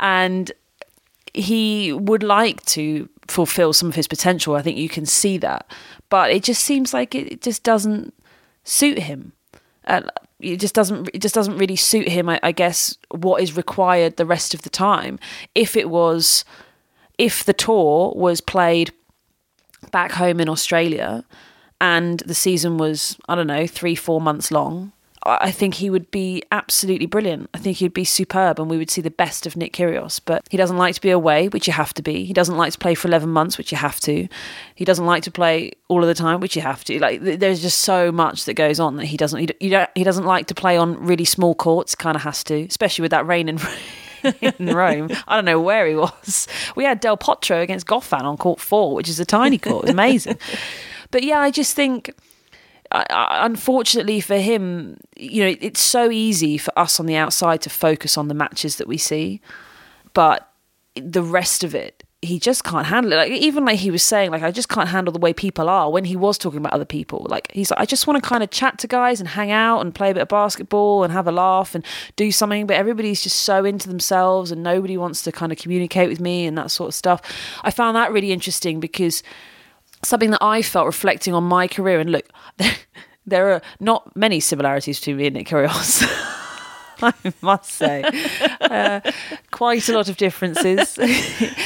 And 0.00 0.50
he 1.34 1.92
would 1.92 2.22
like 2.22 2.64
to 2.66 3.08
fulfill 3.28 3.72
some 3.72 3.88
of 3.88 3.94
his 3.94 4.08
potential. 4.08 4.54
I 4.54 4.62
think 4.62 4.78
you 4.78 4.88
can 4.88 5.04
see 5.04 5.36
that. 5.38 5.70
But 6.08 6.30
it 6.30 6.42
just 6.42 6.64
seems 6.64 6.94
like 6.94 7.14
it 7.14 7.42
just 7.42 7.62
doesn't 7.62 8.14
suit 8.64 8.98
him. 8.98 9.32
It 9.86 10.56
just 10.56 10.74
doesn't 10.74 11.10
it 11.14 11.22
just 11.22 11.34
doesn't 11.34 11.58
really 11.58 11.76
suit 11.76 12.08
him 12.08 12.28
I, 12.28 12.40
I 12.42 12.52
guess 12.52 12.96
what 13.10 13.42
is 13.42 13.56
required 13.56 14.16
the 14.16 14.26
rest 14.26 14.54
of 14.54 14.62
the 14.62 14.70
time. 14.70 15.18
If 15.54 15.76
it 15.76 15.88
was 15.88 16.44
if 17.18 17.44
the 17.44 17.52
tour 17.52 18.12
was 18.16 18.40
played 18.40 18.92
back 19.90 20.12
home 20.12 20.40
in 20.40 20.48
Australia 20.48 21.24
and 21.80 22.20
the 22.20 22.34
season 22.34 22.78
was, 22.78 23.18
I 23.28 23.34
don't 23.34 23.46
know, 23.46 23.66
three, 23.66 23.94
four 23.94 24.20
months 24.20 24.50
long, 24.50 24.92
I 25.26 25.50
think 25.50 25.74
he 25.74 25.88
would 25.88 26.10
be 26.10 26.42
absolutely 26.52 27.06
brilliant. 27.06 27.48
I 27.54 27.58
think 27.58 27.78
he'd 27.78 27.94
be 27.94 28.04
superb 28.04 28.60
and 28.60 28.68
we 28.68 28.76
would 28.76 28.90
see 28.90 29.00
the 29.00 29.10
best 29.10 29.46
of 29.46 29.56
Nick 29.56 29.72
Kyrgios. 29.72 30.20
But 30.24 30.46
he 30.50 30.56
doesn't 30.56 30.76
like 30.76 30.94
to 30.96 31.00
be 31.00 31.10
away, 31.10 31.48
which 31.48 31.66
you 31.66 31.72
have 31.72 31.94
to 31.94 32.02
be. 32.02 32.24
He 32.24 32.34
doesn't 32.34 32.56
like 32.56 32.72
to 32.72 32.78
play 32.78 32.94
for 32.94 33.08
11 33.08 33.30
months, 33.30 33.56
which 33.56 33.72
you 33.72 33.78
have 33.78 34.00
to. 34.00 34.28
He 34.74 34.84
doesn't 34.84 35.06
like 35.06 35.22
to 35.22 35.30
play 35.30 35.72
all 35.88 36.02
of 36.02 36.08
the 36.08 36.14
time, 36.14 36.40
which 36.40 36.56
you 36.56 36.62
have 36.62 36.84
to. 36.84 36.98
Like 36.98 37.22
there's 37.22 37.62
just 37.62 37.80
so 37.80 38.12
much 38.12 38.44
that 38.44 38.54
goes 38.54 38.78
on 38.78 38.96
that 38.96 39.06
he 39.06 39.16
doesn't 39.16 39.38
he, 39.60 39.68
don't, 39.70 39.90
he 39.94 40.04
doesn't 40.04 40.24
like 40.26 40.46
to 40.48 40.54
play 40.54 40.76
on 40.76 41.02
really 41.04 41.24
small 41.24 41.54
courts, 41.54 41.94
kind 41.94 42.16
of 42.16 42.22
has 42.22 42.44
to, 42.44 42.62
especially 42.64 43.02
with 43.02 43.12
that 43.12 43.26
rain 43.26 43.48
and 43.48 43.60
in 44.40 44.74
Rome. 44.74 45.08
I 45.26 45.36
don't 45.36 45.44
know 45.44 45.60
where 45.60 45.86
he 45.86 45.94
was. 45.94 46.46
We 46.76 46.84
had 46.84 47.00
Del 47.00 47.16
Potro 47.16 47.62
against 47.62 47.86
Goffin 47.86 48.22
on 48.22 48.36
court 48.36 48.60
four, 48.60 48.94
which 48.94 49.08
is 49.08 49.20
a 49.20 49.24
tiny 49.24 49.58
court. 49.58 49.84
It 49.84 49.86
was 49.86 49.90
amazing. 49.90 50.38
but 51.10 51.22
yeah, 51.22 51.40
I 51.40 51.50
just 51.50 51.74
think. 51.74 52.14
Unfortunately 53.10 54.20
for 54.20 54.36
him, 54.36 54.98
you 55.16 55.42
know, 55.42 55.56
it's 55.60 55.80
so 55.80 56.10
easy 56.10 56.58
for 56.58 56.76
us 56.78 57.00
on 57.00 57.06
the 57.06 57.16
outside 57.16 57.60
to 57.62 57.70
focus 57.70 58.16
on 58.16 58.28
the 58.28 58.34
matches 58.34 58.76
that 58.76 58.86
we 58.86 58.98
see, 58.98 59.40
but 60.12 60.50
the 60.94 61.22
rest 61.22 61.64
of 61.64 61.74
it 61.74 62.04
he 62.24 62.38
just 62.38 62.64
can't 62.64 62.86
handle 62.86 63.12
it. 63.12 63.16
Like 63.16 63.30
even 63.32 63.64
like 63.64 63.78
he 63.78 63.90
was 63.90 64.02
saying, 64.02 64.30
like 64.30 64.42
I 64.42 64.50
just 64.50 64.68
can't 64.68 64.88
handle 64.88 65.12
the 65.12 65.18
way 65.18 65.32
people 65.32 65.68
are 65.68 65.90
when 65.90 66.04
he 66.04 66.16
was 66.16 66.38
talking 66.38 66.58
about 66.58 66.72
other 66.72 66.84
people. 66.84 67.26
Like 67.28 67.50
he's 67.52 67.70
like, 67.70 67.80
I 67.80 67.84
just 67.84 68.06
want 68.06 68.22
to 68.22 68.28
kind 68.28 68.42
of 68.42 68.50
chat 68.50 68.78
to 68.78 68.86
guys 68.86 69.20
and 69.20 69.28
hang 69.28 69.50
out 69.50 69.80
and 69.80 69.94
play 69.94 70.10
a 70.10 70.14
bit 70.14 70.22
of 70.22 70.28
basketball 70.28 71.04
and 71.04 71.12
have 71.12 71.26
a 71.26 71.32
laugh 71.32 71.74
and 71.74 71.84
do 72.16 72.32
something. 72.32 72.66
But 72.66 72.76
everybody's 72.76 73.22
just 73.22 73.40
so 73.40 73.64
into 73.64 73.88
themselves 73.88 74.50
and 74.50 74.62
nobody 74.62 74.96
wants 74.96 75.22
to 75.22 75.32
kind 75.32 75.52
of 75.52 75.58
communicate 75.58 76.08
with 76.08 76.20
me 76.20 76.46
and 76.46 76.56
that 76.58 76.70
sort 76.70 76.88
of 76.88 76.94
stuff. 76.94 77.20
I 77.62 77.70
found 77.70 77.96
that 77.96 78.12
really 78.12 78.32
interesting 78.32 78.80
because 78.80 79.22
something 80.04 80.30
that 80.30 80.42
I 80.42 80.62
felt 80.62 80.86
reflecting 80.86 81.34
on 81.34 81.44
my 81.44 81.68
career 81.68 82.00
and 82.00 82.10
look, 82.10 82.28
there, 83.26 83.52
are 83.52 83.62
not 83.80 84.14
many 84.16 84.40
similarities 84.40 84.98
between 84.98 85.16
me 85.16 85.26
and 85.26 85.34
Nick 85.34 85.48
Kyrgios. 85.48 86.02
I 87.02 87.12
must 87.42 87.70
say. 87.70 88.04
Uh, 88.60 89.00
quite 89.50 89.88
a 89.88 89.92
lot 89.92 90.08
of 90.08 90.16
differences 90.16 90.98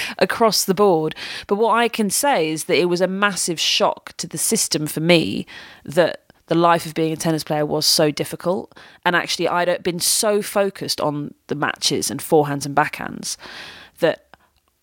across 0.18 0.64
the 0.64 0.74
board. 0.74 1.14
But 1.46 1.56
what 1.56 1.74
I 1.74 1.88
can 1.88 2.10
say 2.10 2.50
is 2.50 2.64
that 2.64 2.78
it 2.78 2.86
was 2.86 3.00
a 3.00 3.06
massive 3.06 3.60
shock 3.60 4.14
to 4.16 4.26
the 4.26 4.38
system 4.38 4.86
for 4.86 5.00
me 5.00 5.46
that 5.84 6.32
the 6.46 6.54
life 6.54 6.86
of 6.86 6.94
being 6.94 7.12
a 7.12 7.16
tennis 7.16 7.44
player 7.44 7.66
was 7.66 7.86
so 7.86 8.10
difficult. 8.10 8.76
And 9.04 9.14
actually, 9.14 9.48
I'd 9.48 9.82
been 9.82 10.00
so 10.00 10.40
focused 10.42 11.00
on 11.00 11.34
the 11.48 11.54
matches 11.54 12.10
and 12.10 12.20
forehands 12.20 12.64
and 12.64 12.74
backhands 12.74 13.36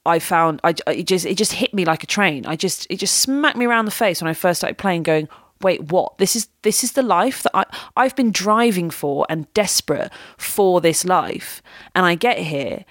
I 0.05 0.19
found 0.19 0.61
I 0.63 0.75
it 0.87 1.07
just 1.07 1.25
it 1.25 1.37
just 1.37 1.53
hit 1.53 1.73
me 1.73 1.85
like 1.85 2.03
a 2.03 2.07
train. 2.07 2.45
I 2.45 2.55
just 2.55 2.87
it 2.89 2.97
just 2.97 3.17
smacked 3.19 3.57
me 3.57 3.65
around 3.65 3.85
the 3.85 3.91
face 3.91 4.21
when 4.21 4.29
I 4.29 4.33
first 4.33 4.59
started 4.59 4.77
playing, 4.77 5.03
going, 5.03 5.27
wait 5.61 5.91
what? 5.91 6.17
This 6.17 6.35
is 6.35 6.47
this 6.61 6.83
is 6.83 6.93
the 6.93 7.03
life 7.03 7.43
that 7.43 7.51
I 7.53 7.65
I've 7.95 8.15
been 8.15 8.31
driving 8.31 8.89
for 8.89 9.25
and 9.29 9.51
desperate 9.53 10.11
for 10.37 10.81
this 10.81 11.05
life. 11.05 11.61
And 11.93 12.05
I 12.05 12.15
get 12.15 12.37
here 12.37 12.85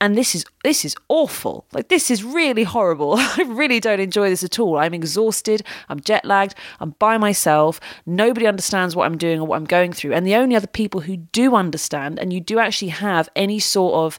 and 0.00 0.16
this 0.16 0.34
is 0.34 0.44
this 0.62 0.84
is 0.84 0.94
awful. 1.08 1.66
Like 1.72 1.88
this 1.88 2.10
is 2.10 2.22
really 2.22 2.64
horrible. 2.64 3.14
I 3.18 3.44
really 3.46 3.80
don't 3.80 4.00
enjoy 4.00 4.30
this 4.30 4.44
at 4.44 4.58
all. 4.58 4.78
I'm 4.78 4.94
exhausted. 4.94 5.62
I'm 5.88 6.00
jet 6.00 6.24
lagged. 6.24 6.54
I'm 6.80 6.90
by 6.98 7.18
myself. 7.18 7.80
Nobody 8.06 8.46
understands 8.46 8.94
what 8.94 9.06
i'm 9.06 9.18
doing 9.18 9.40
or 9.40 9.46
what 9.46 9.56
i'm 9.56 9.64
going 9.64 9.92
through. 9.92 10.12
And 10.12 10.26
the 10.26 10.36
only 10.36 10.56
other 10.56 10.66
people 10.66 11.00
who 11.00 11.16
do 11.16 11.54
understand 11.54 12.18
and 12.18 12.32
you 12.32 12.40
do 12.40 12.58
actually 12.58 12.88
have 12.88 13.28
any 13.34 13.58
sort 13.58 13.94
of 13.94 14.18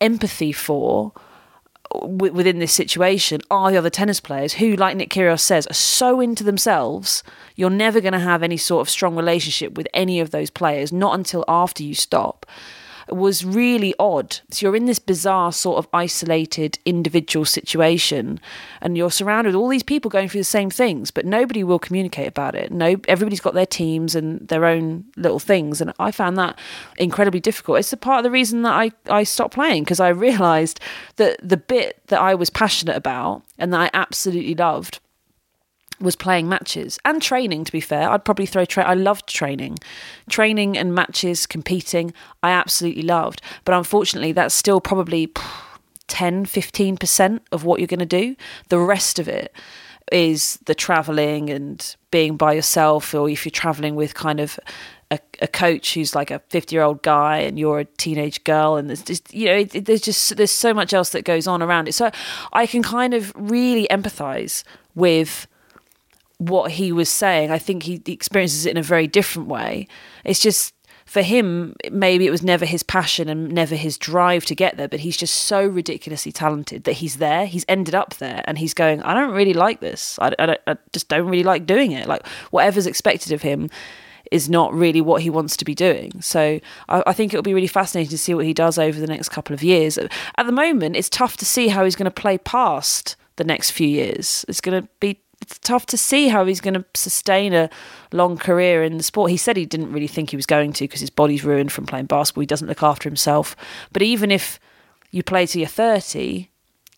empathy 0.00 0.52
for 0.52 1.12
within 1.94 2.58
this 2.58 2.72
situation 2.72 3.40
are 3.50 3.70
the 3.70 3.76
other 3.76 3.90
tennis 3.90 4.20
players 4.20 4.54
who, 4.54 4.76
like 4.76 4.96
Nick 4.96 5.10
Kyrgios 5.10 5.40
says, 5.40 5.66
are 5.66 5.74
so 5.74 6.20
into 6.20 6.44
themselves. 6.44 7.22
You're 7.54 7.70
never 7.70 8.00
going 8.00 8.12
to 8.12 8.18
have 8.18 8.42
any 8.42 8.56
sort 8.56 8.80
of 8.82 8.90
strong 8.90 9.16
relationship 9.16 9.74
with 9.74 9.88
any 9.94 10.20
of 10.20 10.30
those 10.30 10.50
players, 10.50 10.92
not 10.92 11.14
until 11.14 11.44
after 11.48 11.82
you 11.82 11.94
stop 11.94 12.46
was 13.08 13.44
really 13.44 13.94
odd. 13.98 14.40
So 14.50 14.66
you're 14.66 14.76
in 14.76 14.86
this 14.86 14.98
bizarre 14.98 15.52
sort 15.52 15.78
of 15.78 15.88
isolated 15.92 16.78
individual 16.84 17.44
situation 17.44 18.40
and 18.80 18.96
you're 18.96 19.10
surrounded 19.10 19.50
with 19.50 19.56
all 19.56 19.68
these 19.68 19.82
people 19.82 20.10
going 20.10 20.28
through 20.28 20.40
the 20.40 20.44
same 20.44 20.70
things, 20.70 21.10
but 21.10 21.24
nobody 21.24 21.62
will 21.62 21.78
communicate 21.78 22.28
about 22.28 22.54
it. 22.54 22.72
No 22.72 22.96
everybody's 23.06 23.40
got 23.40 23.54
their 23.54 23.66
teams 23.66 24.14
and 24.14 24.46
their 24.48 24.64
own 24.64 25.04
little 25.16 25.38
things 25.38 25.80
and 25.80 25.92
I 25.98 26.10
found 26.10 26.36
that 26.38 26.58
incredibly 26.98 27.40
difficult. 27.40 27.78
It's 27.78 27.92
a 27.92 27.96
part 27.96 28.18
of 28.18 28.24
the 28.24 28.30
reason 28.30 28.62
that 28.62 28.72
I, 28.72 28.90
I 29.08 29.22
stopped 29.22 29.54
playing 29.54 29.84
because 29.84 30.00
I 30.00 30.08
realized 30.08 30.80
that 31.16 31.38
the 31.42 31.56
bit 31.56 32.00
that 32.08 32.20
I 32.20 32.34
was 32.34 32.50
passionate 32.50 32.96
about 32.96 33.42
and 33.58 33.72
that 33.72 33.80
I 33.80 33.90
absolutely 33.94 34.54
loved 34.54 35.00
was 36.00 36.16
playing 36.16 36.48
matches 36.48 36.98
and 37.04 37.22
training 37.22 37.64
to 37.64 37.72
be 37.72 37.80
fair. 37.80 38.10
I'd 38.10 38.24
probably 38.24 38.46
throw 38.46 38.64
tra- 38.64 38.84
i 38.84 38.94
loved 38.94 39.26
training. 39.26 39.78
Training 40.28 40.76
and 40.76 40.94
matches 40.94 41.46
competing 41.46 42.12
i 42.42 42.50
absolutely 42.50 43.02
loved. 43.02 43.42
But 43.64 43.74
unfortunately 43.74 44.32
that's 44.32 44.54
still 44.54 44.80
probably 44.80 45.32
10 46.08 46.46
15% 46.46 47.40
of 47.52 47.64
what 47.64 47.80
you're 47.80 47.86
going 47.86 48.00
to 48.00 48.06
do. 48.06 48.36
The 48.68 48.78
rest 48.78 49.18
of 49.18 49.28
it 49.28 49.52
is 50.12 50.58
the 50.66 50.74
traveling 50.74 51.50
and 51.50 51.96
being 52.10 52.36
by 52.36 52.52
yourself 52.52 53.12
or 53.12 53.28
if 53.28 53.44
you're 53.44 53.50
traveling 53.50 53.96
with 53.96 54.14
kind 54.14 54.38
of 54.38 54.58
a, 55.10 55.18
a 55.40 55.48
coach 55.48 55.94
who's 55.94 56.14
like 56.14 56.30
a 56.30 56.40
50 56.48 56.74
year 56.74 56.82
old 56.82 57.02
guy 57.02 57.38
and 57.38 57.58
you're 57.58 57.80
a 57.80 57.84
teenage 57.84 58.42
girl 58.44 58.76
and 58.76 58.88
there's 58.88 59.02
just 59.02 59.32
you 59.32 59.46
know 59.46 59.56
it, 59.56 59.74
it, 59.74 59.84
there's 59.86 60.00
just 60.00 60.36
there's 60.36 60.50
so 60.50 60.72
much 60.72 60.92
else 60.92 61.10
that 61.10 61.24
goes 61.24 61.46
on 61.46 61.62
around 61.62 61.88
it. 61.88 61.92
So 61.92 62.10
i 62.52 62.66
can 62.66 62.82
kind 62.82 63.14
of 63.14 63.32
really 63.36 63.86
empathize 63.90 64.62
with 64.94 65.46
what 66.38 66.72
he 66.72 66.92
was 66.92 67.08
saying. 67.08 67.50
I 67.50 67.58
think 67.58 67.84
he 67.84 68.02
experiences 68.06 68.66
it 68.66 68.70
in 68.70 68.76
a 68.76 68.82
very 68.82 69.06
different 69.06 69.48
way. 69.48 69.88
It's 70.24 70.40
just 70.40 70.74
for 71.06 71.22
him, 71.22 71.74
maybe 71.90 72.26
it 72.26 72.30
was 72.30 72.42
never 72.42 72.66
his 72.66 72.82
passion 72.82 73.28
and 73.28 73.52
never 73.52 73.76
his 73.76 73.96
drive 73.96 74.44
to 74.46 74.56
get 74.56 74.76
there, 74.76 74.88
but 74.88 75.00
he's 75.00 75.16
just 75.16 75.34
so 75.34 75.64
ridiculously 75.64 76.32
talented 76.32 76.82
that 76.82 76.94
he's 76.94 77.18
there. 77.18 77.46
He's 77.46 77.64
ended 77.68 77.94
up 77.94 78.16
there 78.16 78.42
and 78.46 78.58
he's 78.58 78.74
going, 78.74 79.02
I 79.02 79.14
don't 79.14 79.32
really 79.32 79.54
like 79.54 79.80
this. 79.80 80.18
I, 80.20 80.34
I, 80.38 80.58
I 80.66 80.76
just 80.92 81.08
don't 81.08 81.28
really 81.28 81.44
like 81.44 81.64
doing 81.64 81.92
it. 81.92 82.08
Like, 82.08 82.26
whatever's 82.50 82.88
expected 82.88 83.30
of 83.30 83.42
him 83.42 83.70
is 84.32 84.50
not 84.50 84.74
really 84.74 85.00
what 85.00 85.22
he 85.22 85.30
wants 85.30 85.56
to 85.58 85.64
be 85.64 85.76
doing. 85.76 86.20
So 86.20 86.58
I, 86.88 87.04
I 87.06 87.12
think 87.12 87.32
it'll 87.32 87.44
be 87.44 87.54
really 87.54 87.68
fascinating 87.68 88.10
to 88.10 88.18
see 88.18 88.34
what 88.34 88.44
he 88.44 88.52
does 88.52 88.76
over 88.76 88.98
the 88.98 89.06
next 89.06 89.28
couple 89.28 89.54
of 89.54 89.62
years. 89.62 89.98
At 89.98 90.46
the 90.46 90.52
moment, 90.52 90.96
it's 90.96 91.08
tough 91.08 91.36
to 91.36 91.44
see 91.44 91.68
how 91.68 91.84
he's 91.84 91.94
going 91.94 92.06
to 92.06 92.10
play 92.10 92.36
past 92.36 93.14
the 93.36 93.44
next 93.44 93.70
few 93.70 93.86
years. 93.86 94.44
It's 94.48 94.60
going 94.60 94.82
to 94.82 94.88
be 94.98 95.20
it's 95.40 95.58
tough 95.58 95.86
to 95.86 95.98
see 95.98 96.28
how 96.28 96.44
he's 96.44 96.60
going 96.60 96.74
to 96.74 96.84
sustain 96.94 97.52
a 97.52 97.70
long 98.12 98.36
career 98.36 98.82
in 98.82 98.96
the 98.96 99.02
sport. 99.02 99.30
He 99.30 99.36
said 99.36 99.56
he 99.56 99.66
didn't 99.66 99.92
really 99.92 100.06
think 100.06 100.30
he 100.30 100.36
was 100.36 100.46
going 100.46 100.72
to 100.74 100.84
because 100.84 101.00
his 101.00 101.10
body's 101.10 101.44
ruined 101.44 101.72
from 101.72 101.86
playing 101.86 102.06
basketball. 102.06 102.42
He 102.42 102.46
doesn't 102.46 102.68
look 102.68 102.82
after 102.82 103.08
himself. 103.08 103.54
But 103.92 104.02
even 104.02 104.30
if 104.30 104.58
you 105.10 105.22
play 105.22 105.46
till 105.46 105.60
you're 105.60 105.68
30, 105.68 106.50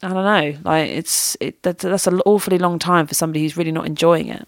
I 0.03 0.09
don't 0.09 0.15
know. 0.15 0.59
Like 0.65 0.89
it's 0.89 1.37
it, 1.41 1.63
that, 1.63 1.79
that's 1.79 2.07
an 2.07 2.21
awfully 2.25 2.59
long 2.59 2.79
time 2.79 3.07
for 3.07 3.15
somebody 3.15 3.43
who's 3.43 3.57
really 3.57 3.73
not 3.73 3.87
enjoying 3.87 4.29
it. 4.29 4.47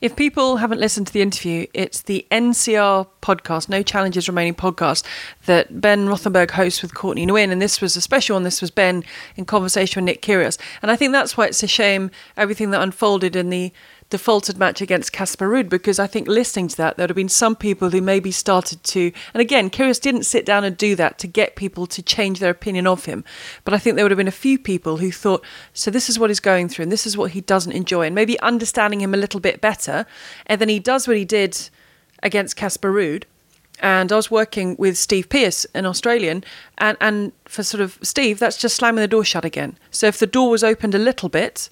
If 0.00 0.16
people 0.16 0.56
haven't 0.56 0.80
listened 0.80 1.06
to 1.08 1.12
the 1.12 1.22
interview, 1.22 1.66
it's 1.74 2.02
the 2.02 2.26
NCR 2.30 3.06
podcast, 3.22 3.68
No 3.68 3.82
Challenges 3.82 4.28
Remaining 4.28 4.54
podcast, 4.54 5.04
that 5.46 5.80
Ben 5.80 6.06
Rothenberg 6.06 6.50
hosts 6.50 6.82
with 6.82 6.94
Courtney 6.94 7.26
Nguyen. 7.26 7.50
And 7.50 7.60
this 7.60 7.80
was 7.80 7.96
a 7.96 8.00
special 8.00 8.36
one. 8.36 8.42
This 8.42 8.60
was 8.60 8.70
Ben 8.70 9.04
in 9.36 9.44
conversation 9.44 10.02
with 10.02 10.06
Nick 10.06 10.22
Kyrgios. 10.22 10.58
And 10.82 10.90
I 10.90 10.96
think 10.96 11.12
that's 11.12 11.36
why 11.36 11.46
it's 11.46 11.62
a 11.62 11.66
shame 11.66 12.10
everything 12.36 12.70
that 12.70 12.82
unfolded 12.82 13.36
in 13.36 13.50
the 13.50 13.72
defaulted 14.10 14.58
match 14.58 14.80
against 14.80 15.12
Casper 15.12 15.48
Ruud 15.48 15.68
because 15.68 15.98
I 15.98 16.06
think 16.06 16.28
listening 16.28 16.68
to 16.68 16.76
that, 16.76 16.96
there 16.96 17.04
would 17.04 17.10
have 17.10 17.16
been 17.16 17.28
some 17.28 17.56
people 17.56 17.90
who 17.90 18.00
maybe 18.00 18.32
started 18.32 18.82
to, 18.84 19.12
and 19.32 19.40
again, 19.40 19.70
Kyrgios 19.70 20.00
didn't 20.00 20.24
sit 20.24 20.44
down 20.44 20.64
and 20.64 20.76
do 20.76 20.94
that 20.96 21.18
to 21.20 21.26
get 21.26 21.56
people 21.56 21.86
to 21.86 22.02
change 22.02 22.40
their 22.40 22.50
opinion 22.50 22.86
of 22.86 23.04
him. 23.04 23.24
But 23.64 23.72
I 23.72 23.78
think 23.78 23.94
there 23.96 24.04
would 24.04 24.10
have 24.10 24.18
been 24.18 24.28
a 24.28 24.32
few 24.32 24.58
people 24.58 24.98
who 24.98 25.12
thought, 25.12 25.44
so 25.72 25.90
this 25.90 26.10
is 26.10 26.18
what 26.18 26.28
he's 26.28 26.40
going 26.40 26.68
through 26.68 26.84
and 26.84 26.92
this 26.92 27.06
is 27.06 27.16
what 27.16 27.30
he 27.30 27.40
doesn't 27.40 27.72
enjoy, 27.72 28.06
and 28.06 28.14
maybe 28.14 28.38
understanding 28.40 29.00
him 29.00 29.14
a 29.14 29.18
little 29.18 29.40
bit 29.40 29.60
better. 29.60 30.04
And 30.46 30.60
then 30.60 30.68
he 30.68 30.80
does 30.80 31.06
what 31.06 31.16
he 31.16 31.24
did 31.24 31.70
against 32.22 32.56
Casper 32.56 32.92
Ruud. 32.92 33.24
And 33.82 34.12
I 34.12 34.16
was 34.16 34.30
working 34.30 34.76
with 34.78 34.98
Steve 34.98 35.30
Pearce, 35.30 35.64
an 35.72 35.86
Australian, 35.86 36.44
and, 36.76 36.98
and 37.00 37.32
for 37.46 37.62
sort 37.62 37.80
of 37.80 37.98
Steve, 38.02 38.38
that's 38.38 38.58
just 38.58 38.76
slamming 38.76 39.00
the 39.00 39.08
door 39.08 39.24
shut 39.24 39.44
again. 39.44 39.78
So 39.90 40.06
if 40.06 40.18
the 40.18 40.26
door 40.26 40.50
was 40.50 40.62
opened 40.62 40.94
a 40.94 40.98
little 40.98 41.30
bit, 41.30 41.70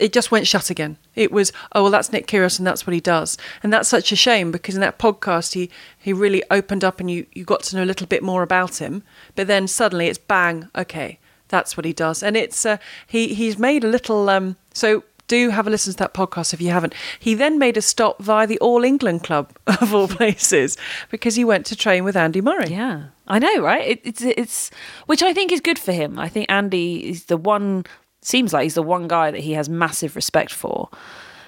it 0.00 0.12
just 0.12 0.30
went 0.30 0.46
shut 0.46 0.70
again. 0.70 0.96
It 1.14 1.30
was, 1.30 1.52
oh 1.72 1.82
well, 1.82 1.92
that's 1.92 2.12
Nick 2.12 2.26
Kyrgios 2.26 2.58
and 2.58 2.66
that's 2.66 2.86
what 2.86 2.94
he 2.94 3.00
does, 3.00 3.36
and 3.62 3.72
that's 3.72 3.88
such 3.88 4.10
a 4.12 4.16
shame 4.16 4.50
because 4.50 4.74
in 4.74 4.80
that 4.80 4.98
podcast 4.98 5.52
he 5.52 5.70
he 5.98 6.12
really 6.12 6.42
opened 6.50 6.82
up 6.84 7.00
and 7.00 7.10
you 7.10 7.26
you 7.32 7.44
got 7.44 7.62
to 7.64 7.76
know 7.76 7.84
a 7.84 7.90
little 7.90 8.06
bit 8.06 8.22
more 8.22 8.42
about 8.42 8.80
him. 8.80 9.02
But 9.36 9.46
then 9.46 9.68
suddenly 9.68 10.06
it's 10.06 10.18
bang, 10.18 10.68
okay, 10.74 11.18
that's 11.48 11.76
what 11.76 11.84
he 11.84 11.92
does, 11.92 12.22
and 12.22 12.36
it's 12.36 12.64
uh, 12.64 12.78
he 13.06 13.34
he's 13.34 13.58
made 13.58 13.84
a 13.84 13.88
little 13.88 14.28
um 14.28 14.56
so. 14.72 15.04
Do 15.26 15.50
have 15.50 15.68
a 15.68 15.70
listen 15.70 15.92
to 15.92 15.98
that 15.98 16.12
podcast 16.12 16.52
if 16.52 16.60
you 16.60 16.70
haven't. 16.70 16.92
He 17.20 17.34
then 17.34 17.56
made 17.56 17.76
a 17.76 17.82
stop 17.82 18.20
via 18.20 18.48
the 18.48 18.58
All 18.58 18.82
England 18.82 19.22
Club 19.22 19.52
of 19.80 19.94
all 19.94 20.08
places 20.08 20.76
because 21.08 21.36
he 21.36 21.44
went 21.44 21.66
to 21.66 21.76
train 21.76 22.02
with 22.02 22.16
Andy 22.16 22.40
Murray. 22.40 22.66
Yeah, 22.66 23.10
I 23.28 23.38
know, 23.38 23.60
right? 23.60 23.86
It, 23.86 24.00
it's 24.02 24.22
it's 24.22 24.70
which 25.06 25.22
I 25.22 25.32
think 25.32 25.52
is 25.52 25.60
good 25.60 25.78
for 25.78 25.92
him. 25.92 26.18
I 26.18 26.28
think 26.28 26.46
Andy 26.48 27.08
is 27.10 27.26
the 27.26 27.36
one. 27.36 27.84
Seems 28.22 28.52
like 28.52 28.64
he's 28.64 28.74
the 28.74 28.82
one 28.82 29.08
guy 29.08 29.30
that 29.30 29.40
he 29.40 29.52
has 29.52 29.68
massive 29.68 30.14
respect 30.14 30.52
for. 30.52 30.88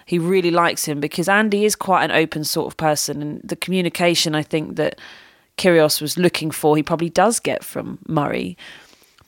He 0.06 0.18
really 0.18 0.50
likes 0.50 0.84
him 0.84 1.00
because 1.00 1.28
Andy 1.28 1.64
is 1.64 1.76
quite 1.76 2.04
an 2.04 2.10
open 2.10 2.44
sort 2.44 2.66
of 2.66 2.76
person, 2.76 3.22
and 3.22 3.40
the 3.44 3.56
communication 3.56 4.34
I 4.34 4.42
think 4.42 4.76
that 4.76 4.98
Kyrgios 5.58 6.00
was 6.00 6.18
looking 6.18 6.50
for, 6.50 6.76
he 6.76 6.82
probably 6.82 7.10
does 7.10 7.40
get 7.40 7.62
from 7.62 7.98
Murray. 8.08 8.56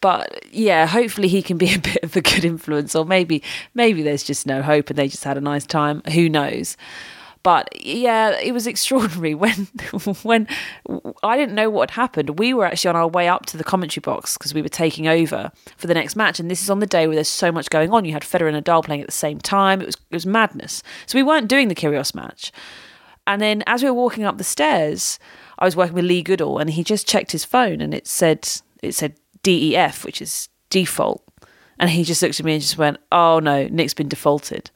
But 0.00 0.44
yeah, 0.52 0.86
hopefully 0.86 1.28
he 1.28 1.42
can 1.42 1.56
be 1.56 1.74
a 1.74 1.78
bit 1.78 2.02
of 2.02 2.16
a 2.16 2.20
good 2.20 2.44
influence, 2.44 2.94
or 2.94 3.04
maybe 3.04 3.42
maybe 3.74 4.02
there's 4.02 4.24
just 4.24 4.46
no 4.46 4.62
hope 4.62 4.90
and 4.90 4.98
they 4.98 5.08
just 5.08 5.24
had 5.24 5.36
a 5.36 5.42
nice 5.42 5.66
time. 5.66 6.02
Who 6.12 6.28
knows? 6.28 6.76
But 7.44 7.68
yeah, 7.80 8.36
it 8.40 8.52
was 8.52 8.66
extraordinary 8.66 9.34
when 9.34 9.68
when 10.24 10.48
I 11.22 11.36
didn't 11.36 11.54
know 11.54 11.70
what 11.70 11.90
had 11.90 12.00
happened. 12.00 12.38
We 12.40 12.52
were 12.52 12.64
actually 12.64 12.88
on 12.88 12.96
our 12.96 13.06
way 13.06 13.28
up 13.28 13.46
to 13.46 13.56
the 13.56 13.62
commentary 13.62 14.00
box 14.00 14.36
because 14.36 14.52
we 14.52 14.62
were 14.62 14.68
taking 14.68 15.06
over 15.06 15.52
for 15.76 15.86
the 15.86 15.94
next 15.94 16.16
match, 16.16 16.40
and 16.40 16.50
this 16.50 16.62
is 16.62 16.70
on 16.70 16.80
the 16.80 16.86
day 16.86 17.06
where 17.06 17.14
there's 17.14 17.28
so 17.28 17.52
much 17.52 17.70
going 17.70 17.92
on. 17.92 18.04
You 18.04 18.14
had 18.14 18.22
Federer 18.22 18.52
and 18.52 18.64
Nadal 18.64 18.84
playing 18.84 19.02
at 19.02 19.06
the 19.06 19.12
same 19.12 19.38
time. 19.38 19.80
It 19.80 19.86
was 19.86 19.94
it 19.94 20.16
was 20.16 20.26
madness. 20.26 20.82
So 21.06 21.16
we 21.16 21.22
weren't 21.22 21.46
doing 21.46 21.68
the 21.68 21.76
Kyrgios 21.76 22.14
match. 22.14 22.50
And 23.26 23.40
then 23.40 23.62
as 23.66 23.82
we 23.82 23.88
were 23.88 23.94
walking 23.94 24.24
up 24.24 24.36
the 24.36 24.44
stairs, 24.44 25.18
I 25.58 25.64
was 25.64 25.76
working 25.76 25.94
with 25.94 26.04
Lee 26.04 26.22
Goodall, 26.22 26.58
and 26.58 26.68
he 26.70 26.82
just 26.82 27.06
checked 27.06 27.32
his 27.32 27.44
phone, 27.44 27.80
and 27.80 27.94
it 27.94 28.06
said 28.06 28.48
it 28.82 28.94
said 28.94 29.16
DEF, 29.42 30.04
which 30.04 30.20
is 30.20 30.48
default. 30.70 31.22
And 31.78 31.90
he 31.90 32.04
just 32.04 32.22
looked 32.22 32.40
at 32.40 32.46
me 32.46 32.54
and 32.54 32.62
just 32.62 32.78
went, 32.78 32.98
"Oh 33.12 33.38
no, 33.38 33.68
Nick's 33.68 33.94
been 33.94 34.08
defaulted." 34.08 34.70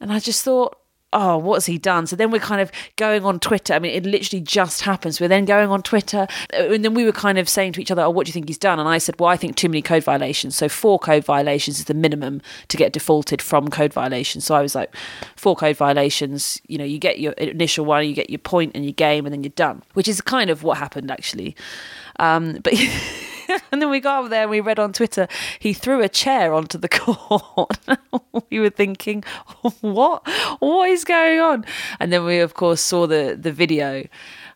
And 0.00 0.12
I 0.12 0.18
just 0.18 0.44
thought, 0.44 0.76
oh, 1.12 1.36
what's 1.36 1.66
he 1.66 1.78
done? 1.78 2.06
So 2.06 2.16
then 2.16 2.30
we're 2.30 2.40
kind 2.40 2.60
of 2.60 2.72
going 2.96 3.24
on 3.24 3.38
Twitter. 3.38 3.74
I 3.74 3.78
mean, 3.78 3.92
it 3.94 4.04
literally 4.04 4.40
just 4.40 4.82
happens. 4.82 5.20
We're 5.20 5.28
then 5.28 5.44
going 5.44 5.70
on 5.70 5.82
Twitter. 5.82 6.26
And 6.52 6.84
then 6.84 6.94
we 6.94 7.04
were 7.04 7.12
kind 7.12 7.38
of 7.38 7.48
saying 7.48 7.72
to 7.74 7.80
each 7.80 7.90
other, 7.90 8.02
oh, 8.02 8.10
what 8.10 8.26
do 8.26 8.30
you 8.30 8.32
think 8.32 8.48
he's 8.48 8.58
done? 8.58 8.78
And 8.78 8.88
I 8.88 8.98
said, 8.98 9.18
well, 9.20 9.28
I 9.28 9.36
think 9.36 9.56
too 9.56 9.68
many 9.68 9.82
code 9.82 10.04
violations. 10.04 10.56
So 10.56 10.68
four 10.68 10.98
code 10.98 11.24
violations 11.24 11.78
is 11.78 11.84
the 11.86 11.94
minimum 11.94 12.40
to 12.68 12.76
get 12.76 12.92
defaulted 12.92 13.42
from 13.42 13.68
code 13.68 13.92
violations. 13.92 14.44
So 14.44 14.54
I 14.54 14.62
was 14.62 14.74
like, 14.74 14.94
four 15.36 15.56
code 15.56 15.76
violations, 15.76 16.60
you 16.66 16.78
know, 16.78 16.84
you 16.84 16.98
get 16.98 17.20
your 17.20 17.32
initial 17.32 17.84
one, 17.84 18.06
you 18.06 18.14
get 18.14 18.30
your 18.30 18.38
point 18.38 18.72
and 18.74 18.84
your 18.84 18.92
game, 18.92 19.26
and 19.26 19.32
then 19.32 19.42
you're 19.42 19.50
done, 19.50 19.82
which 19.94 20.08
is 20.08 20.20
kind 20.20 20.50
of 20.50 20.62
what 20.62 20.78
happened 20.78 21.10
actually. 21.10 21.56
Um, 22.18 22.58
but. 22.62 22.74
and 23.72 23.82
then 23.82 23.90
we 23.90 24.00
got 24.00 24.24
up 24.24 24.30
there 24.30 24.42
and 24.42 24.50
we 24.50 24.60
read 24.60 24.78
on 24.78 24.92
Twitter 24.92 25.28
he 25.58 25.72
threw 25.72 26.02
a 26.02 26.08
chair 26.08 26.52
onto 26.52 26.78
the 26.78 26.88
court. 26.88 27.78
we 28.50 28.60
were 28.60 28.70
thinking, 28.70 29.24
what? 29.80 30.26
What 30.58 30.88
is 30.90 31.04
going 31.04 31.40
on? 31.40 31.64
And 32.00 32.12
then 32.12 32.24
we, 32.24 32.38
of 32.38 32.54
course, 32.54 32.80
saw 32.80 33.06
the 33.06 33.36
the 33.38 33.52
video. 33.52 34.06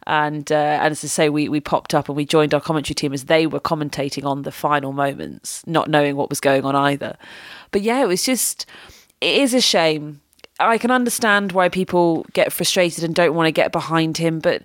And 0.07 0.51
uh, 0.53 0.55
and 0.55 0.93
as 0.93 1.03
I 1.03 1.09
say, 1.09 1.29
we, 1.29 1.49
we 1.49 1.61
popped 1.61 1.93
up 1.93 2.09
and 2.09 2.17
we 2.17 2.25
joined 2.25 2.55
our 2.55 2.61
commentary 2.61 2.95
team 2.95 3.13
as 3.13 3.25
they 3.25 3.47
were 3.47 3.59
commentating 3.59 4.25
on 4.25 4.43
the 4.43 4.53
final 4.53 4.93
moments, 4.93 5.67
not 5.67 5.91
knowing 5.91 6.15
what 6.15 6.31
was 6.31 6.41
going 6.41 6.65
on 6.65 6.77
either. 6.77 7.17
But 7.73 7.83
yeah, 7.83 8.03
it 8.03 8.07
was 8.07 8.25
just, 8.25 8.67
it 9.21 9.41
is 9.41 9.53
a 9.53 9.61
shame. 9.61 10.21
I 10.61 10.79
can 10.79 10.93
understand 10.93 11.53
why 11.53 11.69
people 11.69 12.25
get 12.33 12.53
frustrated 12.53 13.03
and 13.03 13.15
don't 13.15 13.35
want 13.35 13.49
to 13.49 13.53
get 13.53 13.73
behind 13.73 14.17
him, 14.17 14.39
but 14.39 14.63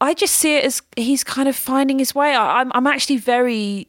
I 0.00 0.14
just 0.14 0.34
see 0.34 0.56
it 0.56 0.64
as 0.64 0.82
he's 0.96 1.24
kind 1.24 1.48
of 1.48 1.56
finding 1.56 1.98
his 1.98 2.14
way. 2.14 2.34
I, 2.34 2.60
am 2.60 2.70
I'm 2.74 2.86
actually 2.86 3.16
very, 3.16 3.88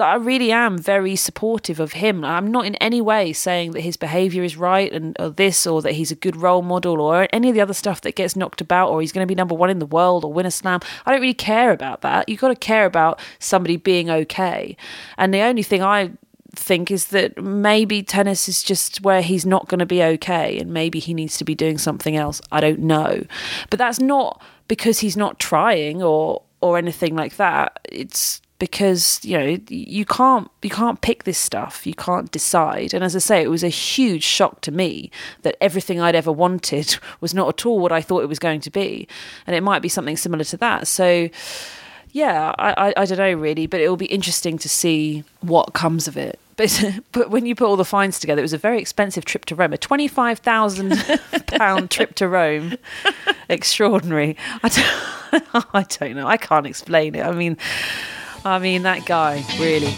I 0.00 0.14
really 0.16 0.52
am 0.52 0.78
very 0.78 1.16
supportive 1.16 1.80
of 1.80 1.94
him. 1.94 2.24
I'm 2.24 2.50
not 2.52 2.64
in 2.64 2.76
any 2.76 3.00
way 3.00 3.32
saying 3.32 3.72
that 3.72 3.80
his 3.80 3.96
behaviour 3.96 4.44
is 4.44 4.56
right 4.56 4.92
and 4.92 5.16
or 5.18 5.30
this 5.30 5.66
or 5.66 5.82
that 5.82 5.92
he's 5.92 6.12
a 6.12 6.16
good 6.16 6.36
role 6.36 6.62
model 6.62 7.00
or 7.00 7.26
any 7.32 7.48
of 7.48 7.54
the 7.54 7.60
other 7.60 7.74
stuff 7.74 8.00
that 8.02 8.14
gets 8.14 8.36
knocked 8.36 8.60
about 8.60 8.90
or 8.90 9.00
he's 9.00 9.12
going 9.12 9.26
to 9.26 9.28
be 9.28 9.34
number 9.34 9.54
one 9.54 9.70
in 9.70 9.80
the 9.80 9.86
world 9.86 10.24
or 10.24 10.32
win 10.32 10.46
a 10.46 10.50
slam. 10.50 10.80
I 11.04 11.10
don't 11.10 11.20
really 11.20 11.34
care 11.34 11.72
about 11.72 12.02
that. 12.02 12.28
You've 12.28 12.40
got 12.40 12.48
to 12.48 12.56
care 12.56 12.86
about 12.86 13.20
somebody 13.40 13.76
being 13.76 14.10
okay. 14.10 14.76
And 15.16 15.34
the 15.34 15.40
only 15.40 15.64
thing 15.64 15.82
I 15.82 16.12
think 16.54 16.90
is 16.90 17.06
that 17.08 17.42
maybe 17.42 18.02
tennis 18.02 18.48
is 18.48 18.62
just 18.62 19.02
where 19.02 19.22
he's 19.22 19.44
not 19.44 19.68
going 19.68 19.78
to 19.80 19.86
be 19.86 20.02
okay 20.02 20.58
and 20.58 20.72
maybe 20.72 20.98
he 20.98 21.14
needs 21.14 21.36
to 21.38 21.44
be 21.44 21.54
doing 21.54 21.78
something 21.78 22.16
else. 22.16 22.40
I 22.50 22.60
don't 22.60 22.80
know. 22.80 23.24
But 23.70 23.78
that's 23.78 24.00
not 24.00 24.42
because 24.66 25.00
he's 25.00 25.16
not 25.16 25.38
trying 25.38 26.02
or 26.02 26.42
or 26.60 26.76
anything 26.76 27.14
like 27.14 27.36
that. 27.36 27.78
It's 27.84 28.40
because 28.58 29.20
you 29.24 29.38
know 29.38 29.58
you 29.68 30.04
can't 30.04 30.50
you 30.62 30.70
can't 30.70 31.00
pick 31.00 31.24
this 31.24 31.38
stuff 31.38 31.86
you 31.86 31.94
can't 31.94 32.32
decide 32.32 32.92
and 32.92 33.04
as 33.04 33.14
i 33.14 33.18
say 33.18 33.40
it 33.40 33.50
was 33.50 33.62
a 33.62 33.68
huge 33.68 34.24
shock 34.24 34.60
to 34.60 34.72
me 34.72 35.10
that 35.42 35.56
everything 35.60 36.00
i'd 36.00 36.16
ever 36.16 36.32
wanted 36.32 36.98
was 37.20 37.32
not 37.32 37.48
at 37.48 37.64
all 37.64 37.78
what 37.78 37.92
i 37.92 38.00
thought 38.00 38.22
it 38.22 38.28
was 38.28 38.40
going 38.40 38.60
to 38.60 38.70
be 38.70 39.06
and 39.46 39.54
it 39.54 39.62
might 39.62 39.80
be 39.80 39.88
something 39.88 40.16
similar 40.16 40.42
to 40.42 40.56
that 40.56 40.88
so 40.88 41.28
yeah 42.12 42.54
i 42.58 42.88
i, 42.88 42.94
I 42.96 43.04
don't 43.04 43.18
know 43.18 43.32
really 43.32 43.66
but 43.66 43.80
it 43.80 43.88
will 43.88 43.96
be 43.96 44.06
interesting 44.06 44.58
to 44.58 44.68
see 44.68 45.24
what 45.40 45.72
comes 45.72 46.08
of 46.08 46.16
it 46.16 46.38
but 46.58 47.00
but 47.12 47.30
when 47.30 47.46
you 47.46 47.54
put 47.54 47.68
all 47.68 47.76
the 47.76 47.84
fines 47.84 48.18
together, 48.18 48.40
it 48.40 48.42
was 48.42 48.52
a 48.52 48.58
very 48.58 48.80
expensive 48.80 49.24
trip 49.24 49.44
to 49.44 49.54
Rome, 49.54 49.72
a 49.72 49.78
twenty 49.78 50.08
five 50.08 50.40
thousand 50.40 50.92
pound 51.46 51.88
trip 51.88 52.16
to 52.16 52.26
Rome. 52.26 52.74
Extraordinary. 53.48 54.36
I 54.64 54.68
don't, 54.68 55.66
I 55.72 55.86
don't 55.88 56.16
know. 56.16 56.26
I 56.26 56.36
can't 56.36 56.66
explain 56.66 57.14
it. 57.14 57.24
I 57.24 57.30
mean, 57.30 57.56
I 58.44 58.58
mean 58.58 58.82
that 58.82 59.06
guy 59.06 59.44
really. 59.60 59.94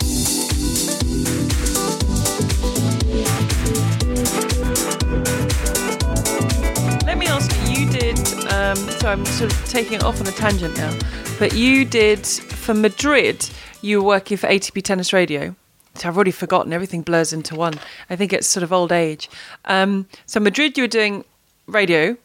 Let 7.06 7.16
me 7.16 7.26
ask 7.26 7.50
you. 7.56 7.86
You 7.86 7.90
did. 7.90 8.18
Um, 8.52 8.76
so 8.76 9.10
I'm 9.10 9.24
sort 9.24 9.50
of 9.50 9.64
taking 9.66 9.94
it 9.94 10.04
off 10.04 10.20
on 10.20 10.26
a 10.26 10.32
tangent 10.32 10.76
now, 10.76 10.92
but 11.40 11.54
you 11.54 11.86
did 11.86 12.26
for 12.26 12.74
Madrid. 12.74 13.48
You 13.80 14.02
were 14.02 14.06
working 14.06 14.36
for 14.36 14.46
ATP 14.46 14.82
Tennis 14.82 15.14
Radio. 15.14 15.56
I've 16.04 16.14
already 16.14 16.32
forgotten. 16.32 16.70
Everything 16.70 17.00
blurs 17.00 17.32
into 17.32 17.56
one. 17.56 17.80
I 18.10 18.16
think 18.16 18.34
it's 18.34 18.46
sort 18.46 18.62
of 18.62 18.74
old 18.74 18.92
age. 18.92 19.30
Um, 19.64 20.06
so 20.26 20.38
Madrid, 20.38 20.76
you 20.76 20.84
were 20.84 20.88
doing 20.88 21.24
radio. 21.66 22.18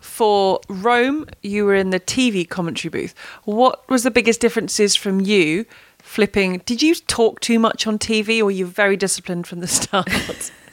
For 0.00 0.60
Rome, 0.70 1.26
you 1.42 1.66
were 1.66 1.74
in 1.74 1.90
the 1.90 2.00
TV 2.00 2.48
commentary 2.48 2.88
booth. 2.88 3.14
What 3.44 3.86
was 3.90 4.02
the 4.02 4.10
biggest 4.10 4.40
differences 4.40 4.96
from 4.96 5.20
you 5.20 5.66
flipping? 5.98 6.62
Did 6.64 6.80
you 6.80 6.94
talk 6.94 7.40
too 7.40 7.58
much 7.58 7.86
on 7.86 7.98
TV, 7.98 8.40
or 8.40 8.46
were 8.46 8.50
you 8.50 8.64
very 8.64 8.96
disciplined 8.96 9.46
from 9.46 9.60
the 9.60 9.68
start? 9.68 10.50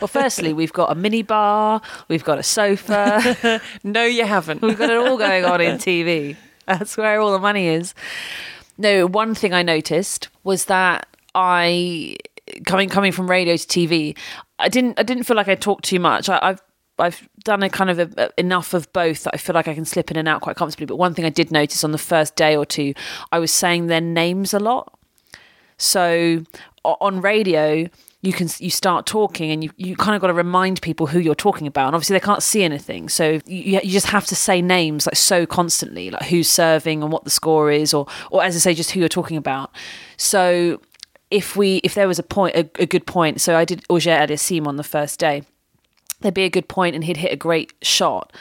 well, 0.00 0.08
firstly, 0.08 0.54
we've 0.54 0.72
got 0.72 0.90
a 0.90 0.94
mini 0.94 1.22
bar, 1.22 1.82
we've 2.08 2.24
got 2.24 2.38
a 2.38 2.42
sofa. 2.42 3.60
no, 3.84 4.04
you 4.04 4.24
haven't. 4.24 4.62
We've 4.62 4.78
got 4.78 4.88
it 4.88 4.96
all 4.96 5.18
going 5.18 5.44
on 5.44 5.60
in 5.60 5.76
TV. 5.76 6.36
That's 6.78 6.96
where 6.96 7.20
all 7.20 7.32
the 7.32 7.38
money 7.38 7.68
is. 7.68 7.94
No, 8.78 9.06
one 9.06 9.34
thing 9.34 9.54
I 9.54 9.62
noticed 9.62 10.28
was 10.44 10.66
that 10.66 11.06
I 11.34 12.16
coming 12.66 12.88
coming 12.88 13.12
from 13.12 13.30
radio 13.30 13.56
to 13.56 13.66
TV, 13.66 14.16
I 14.58 14.68
didn't 14.68 14.98
I 14.98 15.02
didn't 15.02 15.24
feel 15.24 15.36
like 15.36 15.48
I 15.48 15.54
talked 15.54 15.84
too 15.84 16.00
much. 16.00 16.28
I, 16.28 16.38
have 16.42 16.62
I've 16.98 17.28
done 17.44 17.62
a 17.62 17.70
kind 17.70 17.90
of 17.90 17.98
a, 17.98 18.10
a, 18.16 18.40
enough 18.40 18.74
of 18.74 18.92
both 18.92 19.24
that 19.24 19.34
I 19.34 19.36
feel 19.36 19.54
like 19.54 19.68
I 19.68 19.74
can 19.74 19.84
slip 19.84 20.10
in 20.10 20.16
and 20.16 20.26
out 20.26 20.40
quite 20.40 20.56
comfortably. 20.56 20.86
But 20.86 20.96
one 20.96 21.14
thing 21.14 21.24
I 21.24 21.30
did 21.30 21.50
notice 21.50 21.84
on 21.84 21.92
the 21.92 21.98
first 21.98 22.36
day 22.36 22.56
or 22.56 22.66
two, 22.66 22.94
I 23.30 23.38
was 23.38 23.52
saying 23.52 23.86
their 23.86 24.00
names 24.00 24.52
a 24.52 24.58
lot. 24.58 24.98
So 25.78 26.42
on 26.84 27.20
radio, 27.20 27.88
you 28.26 28.32
can 28.32 28.48
you 28.58 28.70
start 28.70 29.06
talking 29.06 29.50
and 29.50 29.62
you, 29.62 29.70
you 29.76 29.96
kind 29.96 30.14
of 30.14 30.20
got 30.20 30.26
to 30.26 30.34
remind 30.34 30.82
people 30.82 31.06
who 31.06 31.18
you're 31.18 31.34
talking 31.34 31.66
about 31.66 31.86
and 31.86 31.94
obviously 31.94 32.14
they 32.14 32.24
can't 32.24 32.42
see 32.42 32.62
anything 32.62 33.08
so 33.08 33.40
you, 33.46 33.80
you 33.82 33.90
just 33.90 34.06
have 34.06 34.26
to 34.26 34.34
say 34.34 34.60
names 34.60 35.06
like 35.06 35.16
so 35.16 35.46
constantly 35.46 36.10
like 36.10 36.24
who's 36.24 36.48
serving 36.48 37.02
and 37.02 37.12
what 37.12 37.24
the 37.24 37.30
score 37.30 37.70
is 37.70 37.94
or 37.94 38.06
or 38.30 38.42
as 38.42 38.56
I 38.56 38.58
say 38.58 38.74
just 38.74 38.90
who 38.90 39.00
you're 39.00 39.08
talking 39.08 39.36
about. 39.36 39.70
So 40.16 40.80
if 41.30 41.56
we 41.56 41.76
if 41.78 41.94
there 41.94 42.08
was 42.08 42.18
a 42.18 42.22
point 42.22 42.56
a, 42.56 42.68
a 42.80 42.86
good 42.86 43.04
point 43.04 43.40
so 43.40 43.56
i 43.56 43.64
did 43.64 43.84
auger 43.88 44.10
aliassime 44.10 44.64
on 44.64 44.76
the 44.76 44.84
first 44.84 45.18
day 45.18 45.42
there'd 46.20 46.34
be 46.34 46.44
a 46.44 46.50
good 46.50 46.68
point 46.68 46.94
and 46.94 47.04
he'd 47.04 47.18
hit 47.18 47.32
a 47.32 47.36
great 47.36 47.72
shot. 47.82 48.32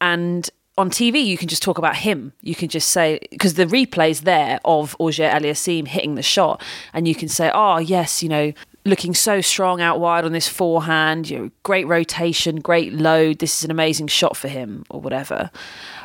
And 0.00 0.48
on 0.78 0.90
tv 0.90 1.24
you 1.24 1.36
can 1.36 1.48
just 1.48 1.62
talk 1.62 1.78
about 1.78 1.96
him. 1.96 2.32
You 2.40 2.54
can 2.54 2.68
just 2.68 2.88
say 2.88 3.20
because 3.30 3.54
the 3.54 3.66
replay's 3.66 4.22
there 4.22 4.60
of 4.64 4.96
auger 4.98 5.28
aliassime 5.28 5.88
hitting 5.88 6.14
the 6.14 6.22
shot 6.22 6.62
and 6.92 7.06
you 7.06 7.14
can 7.14 7.28
say 7.28 7.50
oh 7.52 7.78
yes 7.78 8.22
you 8.22 8.28
know 8.28 8.52
looking 8.84 9.14
so 9.14 9.40
strong 9.40 9.80
out 9.80 10.00
wide 10.00 10.24
on 10.24 10.32
this 10.32 10.48
forehand 10.48 11.28
you 11.28 11.38
know 11.38 11.50
great 11.62 11.86
rotation 11.86 12.56
great 12.56 12.92
load 12.92 13.38
this 13.38 13.58
is 13.58 13.64
an 13.64 13.70
amazing 13.70 14.06
shot 14.06 14.36
for 14.36 14.48
him 14.48 14.84
or 14.90 15.00
whatever 15.00 15.50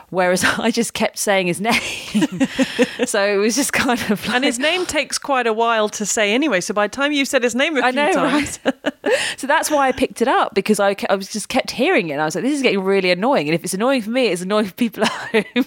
Whereas 0.09 0.43
I 0.59 0.71
just 0.71 0.93
kept 0.93 1.17
saying 1.17 1.47
his 1.47 1.61
name. 1.61 1.73
so 3.05 3.23
it 3.23 3.37
was 3.37 3.55
just 3.55 3.73
kind 3.73 3.99
of 4.09 4.25
like, 4.25 4.35
And 4.35 4.43
his 4.43 4.59
name 4.59 4.85
takes 4.85 5.17
quite 5.17 5.47
a 5.47 5.53
while 5.53 5.89
to 5.89 6.05
say 6.05 6.33
anyway. 6.33 6.61
So 6.61 6.73
by 6.73 6.87
the 6.87 6.91
time 6.91 7.11
you've 7.11 7.27
said 7.27 7.43
his 7.43 7.55
name 7.55 7.77
a 7.77 7.81
few 7.81 7.87
I 7.87 7.91
know, 7.91 8.13
times, 8.13 8.59
right? 8.63 9.13
so 9.37 9.47
that's 9.47 9.71
why 9.71 9.87
I 9.87 9.91
picked 9.91 10.21
it 10.21 10.27
up 10.27 10.53
because 10.53 10.79
I, 10.79 10.95
I 11.09 11.15
was 11.15 11.31
just 11.31 11.49
kept 11.49 11.71
hearing 11.71 12.09
it. 12.09 12.13
And 12.13 12.21
I 12.21 12.25
was 12.25 12.35
like, 12.35 12.43
this 12.43 12.53
is 12.53 12.61
getting 12.61 12.81
really 12.81 13.11
annoying. 13.11 13.47
And 13.47 13.55
if 13.55 13.63
it's 13.63 13.73
annoying 13.73 14.01
for 14.01 14.11
me, 14.11 14.27
it's 14.27 14.41
annoying 14.41 14.65
for 14.65 14.73
people 14.73 15.03
at 15.03 15.11
home. 15.11 15.65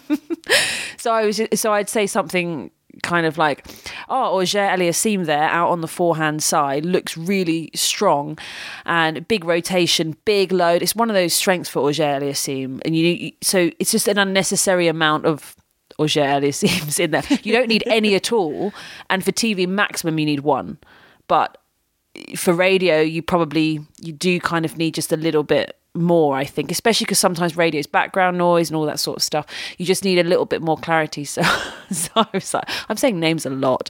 so 0.97 1.13
I 1.13 1.25
was, 1.25 1.37
just, 1.37 1.57
so 1.59 1.73
I'd 1.73 1.89
say 1.89 2.07
something 2.07 2.71
kind 3.03 3.27
of 3.27 3.39
like, 3.39 3.67
oh, 4.09 4.39
Auger 4.39 4.59
Aliassime 4.59 5.27
there 5.27 5.49
out 5.49 5.71
on 5.71 5.81
the 5.81 5.89
forehand 5.89 6.43
side 6.43 6.85
looks 6.85 7.17
really 7.17 7.71
strong 7.75 8.39
and 8.87 9.27
big 9.29 9.45
rotation, 9.45 10.17
big 10.25 10.53
load. 10.53 10.83
It's 10.83 10.97
one 10.97 11.11
of 11.11 11.15
those 11.15 11.35
strengths 11.35 11.69
for 11.69 11.81
Auger 11.81 12.05
Aliassime. 12.05 12.81
And 12.85 12.97
you, 12.97 13.33
so 13.41 13.71
it's 13.79 13.93
just 13.93 14.09
an 14.09 14.19
unnecessary 14.19 14.89
amount 14.89 15.27
of 15.27 15.57
Auger 15.99 16.23
Aliassimes 16.23 17.01
in 17.01 17.11
there. 17.11 17.23
You 17.43 17.53
don't 17.53 17.69
need 17.69 17.85
any 17.87 18.15
at 18.15 18.33
all. 18.33 18.73
And 19.11 19.25
for 19.25 19.33
TV 19.33 19.67
maximum, 19.67 20.19
you 20.19 20.27
need 20.27 20.41
one. 20.41 20.79
But 21.27 21.59
for 22.35 22.53
radio 22.53 23.01
you 23.01 23.23
probably 23.23 23.81
you 24.01 24.13
do 24.13 24.41
kind 24.41 24.65
of 24.65 24.77
need 24.77 24.95
just 24.95 25.13
a 25.13 25.17
little 25.17 25.43
bit 25.43 25.78
more 25.95 26.37
i 26.37 26.45
think 26.45 26.71
especially 26.71 27.05
because 27.05 27.19
sometimes 27.19 27.57
radio 27.57 27.79
is 27.79 27.87
background 27.87 28.39
noise 28.39 28.69
and 28.71 28.77
all 28.77 28.87
that 28.87 29.01
sort 29.01 29.17
of 29.17 29.23
stuff. 29.23 29.47
You 29.79 29.87
just 29.87 30.05
need 30.05 30.19
a 30.19 30.23
little 30.23 30.47
bit 30.47 30.63
more 30.63 30.77
clarity. 30.77 31.25
So 31.39 31.43
so 31.91 32.11
i 32.17 32.27
was 32.35 32.53
like 32.53 32.69
i'm 32.89 32.97
saying 32.97 33.19
names 33.19 33.47
a 33.47 33.51
lot. 33.51 33.89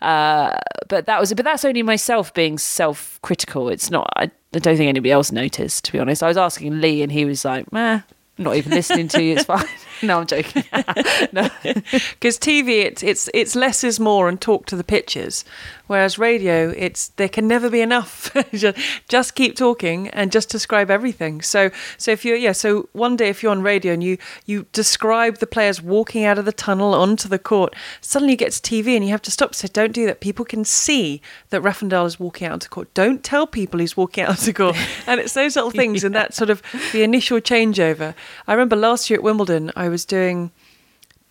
Uh, 0.00 0.56
but 0.88 1.06
that 1.06 1.18
was 1.18 1.34
but 1.34 1.44
that's 1.44 1.64
only 1.64 1.82
myself 1.82 2.32
being 2.32 2.58
self-critical. 2.58 3.68
It's 3.68 3.90
not 3.90 4.08
i, 4.16 4.24
I 4.54 4.58
don't 4.58 4.76
think 4.76 4.88
anybody 4.88 5.10
else 5.10 5.32
noticed 5.32 5.84
to 5.86 5.92
be 5.92 5.98
honest. 5.98 6.22
I 6.22 6.28
was 6.28 6.36
asking 6.36 6.80
lee 6.80 7.02
and 7.02 7.10
he 7.10 7.24
was 7.24 7.44
like 7.44 7.72
meh 7.72 8.02
not 8.38 8.56
even 8.56 8.72
listening 8.72 9.08
to 9.08 9.22
you. 9.22 9.34
It's 9.36 9.44
fine 9.52 9.66
no 10.02 10.20
i'm 10.20 10.26
joking 10.26 10.64
no 11.32 11.48
because 11.62 12.38
TV 12.38 12.84
it's 12.84 13.02
it's 13.02 13.28
it's 13.34 13.54
less 13.54 13.84
is 13.84 14.00
more 14.00 14.28
and 14.28 14.40
talk 14.40 14.66
to 14.66 14.76
the 14.76 14.84
pictures, 14.84 15.44
whereas 15.86 16.18
radio 16.18 16.70
it's 16.76 17.08
there 17.16 17.28
can 17.28 17.46
never 17.46 17.70
be 17.70 17.80
enough. 17.80 18.34
just, 19.08 19.34
keep 19.34 19.56
talking 19.56 20.08
and 20.08 20.32
just 20.32 20.48
describe 20.48 20.90
everything. 20.90 21.42
So 21.42 21.70
so 21.98 22.10
if 22.10 22.24
you're 22.24 22.36
yeah 22.36 22.52
so 22.52 22.88
one 22.92 23.16
day 23.16 23.28
if 23.28 23.42
you're 23.42 23.52
on 23.52 23.62
radio 23.62 23.92
and 23.92 24.02
you 24.02 24.18
you 24.46 24.66
describe 24.72 25.38
the 25.38 25.46
players 25.46 25.82
walking 25.82 26.24
out 26.24 26.38
of 26.38 26.44
the 26.44 26.52
tunnel 26.52 26.94
onto 26.94 27.28
the 27.28 27.38
court, 27.38 27.74
suddenly 28.00 28.32
you 28.32 28.36
get 28.36 28.52
to 28.52 28.60
TV 28.60 28.96
and 28.96 29.04
you 29.04 29.10
have 29.10 29.22
to 29.22 29.30
stop. 29.30 29.54
So 29.54 29.68
don't 29.68 29.92
do 29.92 30.06
that. 30.06 30.20
People 30.20 30.44
can 30.44 30.64
see 30.64 31.20
that 31.50 31.60
Rafa 31.60 31.84
Nadal 31.84 32.06
is 32.06 32.18
walking 32.18 32.46
out 32.46 32.54
onto 32.54 32.68
court. 32.68 32.92
Don't 32.94 33.22
tell 33.22 33.46
people 33.46 33.80
he's 33.80 33.96
walking 33.96 34.24
out 34.24 34.30
onto 34.30 34.52
court. 34.52 34.76
and 35.06 35.20
it's 35.20 35.34
those 35.34 35.56
little 35.56 35.70
things 35.70 36.04
and 36.04 36.14
that 36.14 36.34
sort 36.34 36.50
of 36.50 36.62
the 36.92 37.02
initial 37.02 37.40
changeover. 37.40 38.14
I 38.46 38.52
remember 38.52 38.76
last 38.76 39.10
year 39.10 39.18
at 39.18 39.22
Wimbledon 39.22 39.70
I 39.76 39.88
was 39.90 40.04
doing 40.04 40.50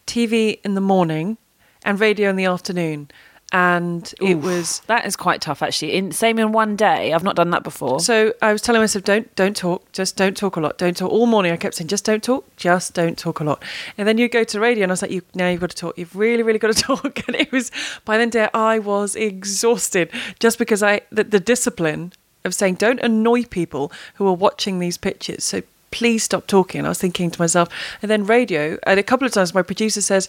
TV 0.06 0.60
in 0.64 0.74
the 0.76 0.82
morning 0.82 1.38
and 1.84 2.00
radio 2.00 2.30
in 2.30 2.36
the 2.36 2.46
afternoon. 2.46 3.10
And 3.52 4.14
it 4.22 4.36
Oof, 4.36 4.44
was 4.44 4.80
that 4.82 5.08
is 5.08 5.16
quite 5.16 5.42
tough 5.42 5.64
actually 5.64 5.94
in 5.94 6.12
same 6.12 6.38
in 6.38 6.52
one 6.52 6.76
day 6.76 7.14
i've 7.14 7.24
not 7.24 7.36
done 7.36 7.50
that 7.50 7.64
before 7.64 8.00
so 8.00 8.32
I 8.44 8.52
was 8.54 8.62
telling 8.62 8.80
myself, 8.80 9.04
don't 9.04 9.34
don't 9.36 9.58
talk, 9.58 9.92
just 9.92 10.16
don't 10.16 10.38
talk 10.38 10.56
a 10.56 10.60
lot, 10.60 10.78
don't 10.78 10.96
talk 10.96 11.12
all 11.12 11.26
morning. 11.26 11.52
I 11.52 11.58
kept 11.58 11.74
saying, 11.74 11.88
just 11.88 12.06
don't 12.06 12.22
talk, 12.22 12.46
just 12.58 12.94
don't 12.94 13.18
talk 13.18 13.40
a 13.40 13.44
lot. 13.44 13.64
And 13.98 14.08
then 14.08 14.20
you 14.20 14.30
go 14.30 14.44
to 14.44 14.60
radio, 14.60 14.84
and 14.84 14.92
I 14.92 14.94
was 14.94 15.02
like, 15.02 15.10
you 15.10 15.24
now 15.34 15.50
you've 15.50 15.62
got 15.62 15.72
to 15.72 15.76
talk, 15.76 15.98
you've 15.98 16.16
really 16.16 16.44
really 16.44 16.60
got 16.60 16.76
to 16.76 16.82
talk. 16.96 17.28
And 17.28 17.36
it 17.36 17.52
was 17.52 17.72
by 18.06 18.18
then 18.20 18.30
day 18.30 18.50
I 18.54 18.78
was 18.78 19.16
exhausted 19.16 20.12
just 20.40 20.60
because 20.60 20.84
I 20.84 21.02
the, 21.12 21.24
the 21.24 21.40
discipline 21.40 22.14
of 22.46 22.54
saying 22.54 22.76
don't 22.76 23.00
annoy 23.00 23.46
people 23.46 23.92
who 24.16 24.28
are 24.28 24.34
watching 24.34 24.78
these 24.78 24.98
pictures. 24.98 25.44
So 25.44 25.64
please 25.92 26.24
stop 26.24 26.48
talking. 26.48 26.86
I 26.86 26.90
was 26.90 27.00
thinking 27.00 27.32
to 27.32 27.42
myself, 27.42 27.70
and 28.02 28.10
then 28.10 28.26
radio. 28.26 28.78
And 28.84 29.00
a 29.00 29.04
couple 29.04 29.26
of 29.26 29.34
times, 29.34 29.54
my 29.54 29.62
producer 29.62 30.02
says, 30.02 30.28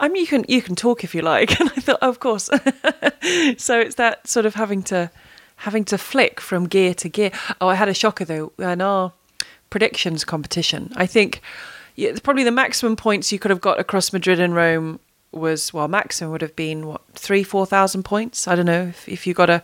"I 0.00 0.08
mean, 0.08 0.22
you 0.22 0.26
can 0.26 0.44
you 0.48 0.62
can 0.62 0.74
talk 0.74 1.04
if 1.04 1.14
you 1.14 1.22
like." 1.22 1.60
And 1.60 1.70
I 1.70 1.80
thought, 1.80 1.98
oh, 2.02 2.08
of 2.08 2.20
course. 2.20 2.44
so 3.56 3.80
it's 3.80 3.94
that 3.96 4.26
sort 4.26 4.46
of 4.46 4.54
having 4.54 4.82
to 4.84 5.10
having 5.56 5.84
to 5.84 5.98
flick 5.98 6.40
from 6.40 6.66
gear 6.66 6.94
to 6.94 7.08
gear. 7.08 7.30
Oh, 7.60 7.68
I 7.68 7.74
had 7.74 7.88
a 7.88 7.94
shocker 7.94 8.24
though. 8.24 8.52
In 8.58 8.80
our 8.80 9.12
predictions 9.70 10.24
competition, 10.24 10.92
I 10.96 11.06
think 11.06 11.40
yeah, 11.96 12.12
probably 12.22 12.44
the 12.44 12.50
maximum 12.50 12.96
points 12.96 13.32
you 13.32 13.38
could 13.38 13.50
have 13.50 13.60
got 13.60 13.78
across 13.78 14.12
Madrid 14.12 14.40
and 14.40 14.54
Rome 14.54 15.00
was 15.34 15.72
well, 15.72 15.88
maximum 15.88 16.30
would 16.32 16.42
have 16.42 16.56
been 16.56 16.86
what 16.86 17.02
three, 17.12 17.42
four 17.42 17.66
thousand 17.66 18.04
points. 18.04 18.48
I 18.48 18.54
don't 18.54 18.66
know 18.66 18.82
if, 18.88 19.08
if 19.08 19.26
you 19.26 19.34
got 19.34 19.50
a 19.50 19.62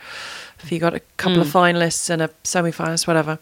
if 0.62 0.70
you 0.70 0.78
got 0.78 0.94
a 0.94 1.00
couple 1.16 1.40
of 1.40 1.50
hmm. 1.50 1.58
finalists 1.58 2.10
and 2.10 2.22
a 2.22 2.30
semi-finalist, 2.44 3.06
whatever. 3.06 3.38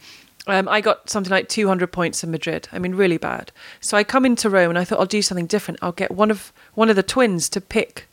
Um, 0.46 0.68
I 0.68 0.80
got 0.80 1.10
something 1.10 1.30
like 1.30 1.48
200 1.48 1.88
points 1.88 2.24
in 2.24 2.30
Madrid. 2.30 2.68
I 2.72 2.78
mean, 2.78 2.94
really 2.94 3.18
bad. 3.18 3.52
So 3.80 3.96
I 3.96 4.04
come 4.04 4.24
into 4.24 4.48
Rome 4.48 4.70
and 4.70 4.78
I 4.78 4.84
thought 4.84 4.98
I'll 4.98 5.06
do 5.06 5.20
something 5.20 5.46
different. 5.46 5.80
I'll 5.82 5.92
get 5.92 6.10
one 6.10 6.30
of 6.30 6.52
one 6.74 6.88
of 6.88 6.96
the 6.96 7.02
twins 7.02 7.48
to 7.50 7.60
pick 7.60 8.08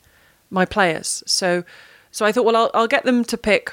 my 0.50 0.64
players. 0.64 1.22
So, 1.26 1.64
so 2.10 2.26
I 2.26 2.32
thought, 2.32 2.44
well, 2.44 2.56
I'll, 2.56 2.70
I'll 2.74 2.88
get 2.88 3.04
them 3.04 3.24
to 3.24 3.38
pick 3.38 3.72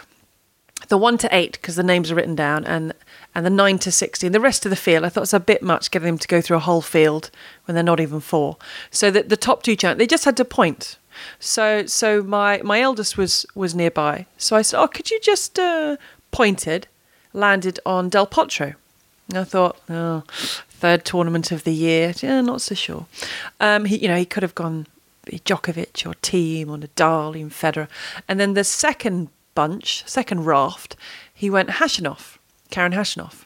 the 0.87 0.97
one 0.97 1.17
to 1.17 1.35
eight 1.35 1.53
because 1.53 1.75
the 1.75 1.83
names 1.83 2.11
are 2.11 2.15
written 2.15 2.35
down, 2.35 2.65
and 2.65 2.93
and 3.35 3.45
the 3.45 3.49
nine 3.49 3.79
to 3.79 3.91
sixteen. 3.91 4.31
The 4.31 4.39
rest 4.39 4.65
of 4.65 4.69
the 4.69 4.75
field, 4.75 5.03
I 5.03 5.09
thought 5.09 5.23
it's 5.23 5.33
a 5.33 5.39
bit 5.39 5.61
much 5.61 5.91
getting 5.91 6.07
them 6.07 6.17
to 6.17 6.27
go 6.27 6.41
through 6.41 6.57
a 6.57 6.61
whole 6.61 6.81
field 6.81 7.31
when 7.65 7.75
they're 7.75 7.83
not 7.83 7.99
even 7.99 8.19
four. 8.19 8.57
So 8.91 9.11
that 9.11 9.29
the 9.29 9.37
top 9.37 9.63
two 9.63 9.75
champ, 9.75 9.97
they 9.97 10.07
just 10.07 10.25
had 10.25 10.37
to 10.37 10.45
point. 10.45 10.97
So 11.39 11.85
so 11.85 12.23
my 12.23 12.61
my 12.63 12.81
eldest 12.81 13.17
was 13.17 13.45
was 13.55 13.75
nearby. 13.75 14.25
So 14.37 14.55
I 14.55 14.61
said, 14.61 14.79
oh, 14.79 14.87
could 14.87 15.11
you 15.11 15.19
just 15.21 15.57
uh, 15.59 15.97
pointed, 16.31 16.87
landed 17.33 17.79
on 17.85 18.09
Del 18.09 18.27
Potro. 18.27 18.75
And 19.29 19.37
I 19.37 19.43
thought, 19.43 19.77
oh, 19.89 20.23
third 20.69 21.05
tournament 21.05 21.51
of 21.51 21.63
the 21.63 21.73
year, 21.73 22.13
yeah, 22.21 22.41
not 22.41 22.61
so 22.61 22.75
sure. 22.75 23.05
Um, 23.59 23.85
he, 23.85 23.97
you 23.97 24.07
know, 24.07 24.17
he 24.17 24.25
could 24.25 24.43
have 24.43 24.55
gone 24.55 24.87
Djokovic 25.27 26.05
or 26.05 26.13
Thiem 26.15 26.69
or 26.69 26.77
Nadal, 26.77 27.35
even 27.35 27.49
Federer. 27.49 27.87
And 28.27 28.39
then 28.39 28.53
the 28.53 28.63
second 28.63 29.29
bunch, 29.55 30.03
second 30.07 30.45
raft, 30.45 30.95
he 31.33 31.49
went 31.49 31.69
Khachanov, 31.69 32.37
Karen 32.69 32.91
Khachanov. 32.91 33.45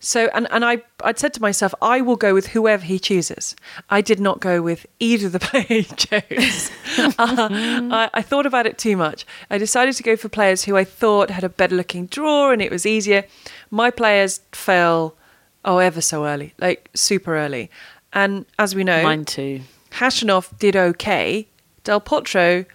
So, 0.00 0.28
and, 0.34 0.46
and 0.50 0.64
I, 0.64 0.82
I'd 1.02 1.18
said 1.18 1.32
to 1.34 1.42
myself, 1.42 1.74
I 1.80 2.00
will 2.00 2.16
go 2.16 2.34
with 2.34 2.48
whoever 2.48 2.84
he 2.84 2.98
chooses. 2.98 3.56
I 3.88 4.00
did 4.00 4.20
not 4.20 4.40
go 4.40 4.60
with 4.60 4.86
either 5.00 5.26
of 5.26 5.32
the 5.32 5.38
players 5.40 5.66
he 5.68 5.82
chose. 5.84 6.70
uh, 6.98 7.14
I, 7.18 8.10
I 8.12 8.22
thought 8.22 8.46
about 8.46 8.66
it 8.66 8.78
too 8.78 8.96
much. 8.96 9.26
I 9.50 9.58
decided 9.58 9.94
to 9.96 10.02
go 10.02 10.16
for 10.16 10.28
players 10.28 10.64
who 10.64 10.76
I 10.76 10.84
thought 10.84 11.30
had 11.30 11.44
a 11.44 11.48
better 11.48 11.74
looking 11.74 12.06
draw 12.06 12.50
and 12.50 12.60
it 12.60 12.70
was 12.70 12.84
easier. 12.84 13.24
My 13.70 13.90
players 13.90 14.40
fell, 14.52 15.16
oh, 15.64 15.78
ever 15.78 16.00
so 16.00 16.26
early, 16.26 16.54
like 16.58 16.90
super 16.94 17.36
early. 17.36 17.70
And 18.12 18.46
as 18.58 18.74
we 18.74 18.84
know, 18.84 19.02
mine 19.02 19.24
too 19.24 19.62
Khachanov 19.90 20.58
did 20.58 20.76
okay. 20.76 21.48
Del 21.84 22.00
Potro 22.00 22.66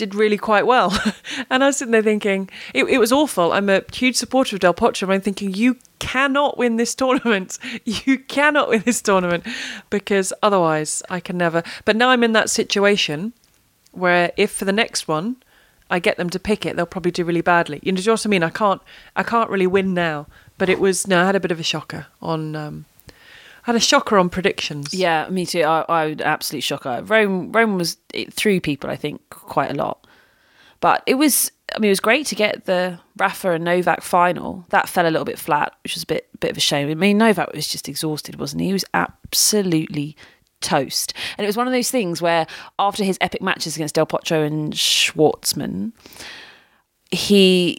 did 0.00 0.14
really 0.14 0.38
quite 0.38 0.66
well. 0.66 0.98
and 1.50 1.62
I 1.62 1.66
was 1.66 1.76
sitting 1.76 1.92
there 1.92 2.02
thinking, 2.02 2.48
it, 2.72 2.84
it, 2.84 2.96
was 2.96 3.12
awful. 3.12 3.52
I'm 3.52 3.68
a 3.68 3.82
huge 3.92 4.16
supporter 4.16 4.56
of 4.56 4.60
Del 4.60 4.72
Potro, 4.72 5.06
but 5.06 5.12
I'm 5.12 5.20
thinking, 5.20 5.52
you 5.52 5.76
cannot 5.98 6.56
win 6.56 6.76
this 6.76 6.94
tournament. 7.02 7.58
You 7.84 8.18
cannot 8.18 8.70
win 8.70 8.82
this 8.86 9.02
tournament 9.02 9.46
because 9.90 10.32
otherwise 10.42 11.02
I 11.10 11.20
can 11.20 11.36
never. 11.36 11.62
But 11.84 11.96
now 11.96 12.08
I'm 12.08 12.24
in 12.24 12.32
that 12.32 12.48
situation 12.48 13.34
where 13.92 14.32
if 14.38 14.50
for 14.50 14.64
the 14.64 14.72
next 14.72 15.06
one 15.06 15.36
I 15.90 15.98
get 15.98 16.16
them 16.16 16.30
to 16.30 16.38
pick 16.38 16.64
it, 16.64 16.76
they'll 16.76 16.86
probably 16.86 17.10
do 17.10 17.24
really 17.24 17.42
badly. 17.42 17.80
You 17.82 17.92
know, 17.92 17.96
do 17.96 18.02
you 18.02 18.06
know 18.06 18.12
what 18.14 18.26
I 18.26 18.28
mean? 18.30 18.42
I 18.42 18.50
can't, 18.50 18.80
I 19.16 19.22
can't 19.22 19.50
really 19.50 19.66
win 19.66 19.92
now. 19.92 20.26
But 20.56 20.70
it 20.70 20.80
was 20.80 21.06
no, 21.06 21.20
I 21.20 21.26
had 21.26 21.36
a 21.36 21.40
bit 21.40 21.50
of 21.50 21.60
a 21.60 21.62
shocker 21.62 22.06
on 22.22 22.56
um, 22.56 22.86
had 23.70 23.76
a 23.76 23.84
shocker 23.84 24.18
on 24.18 24.28
predictions. 24.28 24.92
Yeah, 24.92 25.28
me 25.28 25.46
too. 25.46 25.62
I, 25.62 25.84
I 25.88 26.06
would 26.06 26.20
absolute 26.20 26.62
shocker. 26.62 27.02
Rome, 27.04 27.52
Rome 27.52 27.78
was 27.78 27.96
it 28.12 28.32
threw 28.32 28.60
people. 28.60 28.90
I 28.90 28.96
think 28.96 29.22
quite 29.30 29.70
a 29.70 29.74
lot, 29.74 30.06
but 30.80 31.02
it 31.06 31.14
was. 31.14 31.52
I 31.74 31.78
mean, 31.78 31.88
it 31.88 31.92
was 31.92 32.00
great 32.00 32.26
to 32.26 32.34
get 32.34 32.64
the 32.64 32.98
Rafa 33.16 33.52
and 33.52 33.64
Novak 33.64 34.02
final. 34.02 34.64
That 34.70 34.88
fell 34.88 35.04
a 35.06 35.10
little 35.10 35.24
bit 35.24 35.38
flat, 35.38 35.72
which 35.84 35.94
was 35.94 36.02
a 36.02 36.06
bit 36.06 36.28
bit 36.40 36.50
of 36.50 36.56
a 36.56 36.60
shame. 36.60 36.90
I 36.90 36.94
mean, 36.94 37.18
Novak 37.18 37.52
was 37.52 37.68
just 37.68 37.88
exhausted, 37.88 38.40
wasn't 38.40 38.62
he? 38.62 38.68
He 38.68 38.72
was 38.72 38.84
absolutely 38.92 40.16
toast. 40.60 41.14
And 41.38 41.44
it 41.44 41.48
was 41.48 41.56
one 41.56 41.66
of 41.66 41.72
those 41.72 41.90
things 41.90 42.20
where 42.20 42.46
after 42.78 43.04
his 43.04 43.18
epic 43.20 43.40
matches 43.40 43.76
against 43.76 43.94
Del 43.94 44.06
Potro 44.06 44.46
and 44.46 44.72
Schwartzman, 44.72 45.92
he 47.10 47.78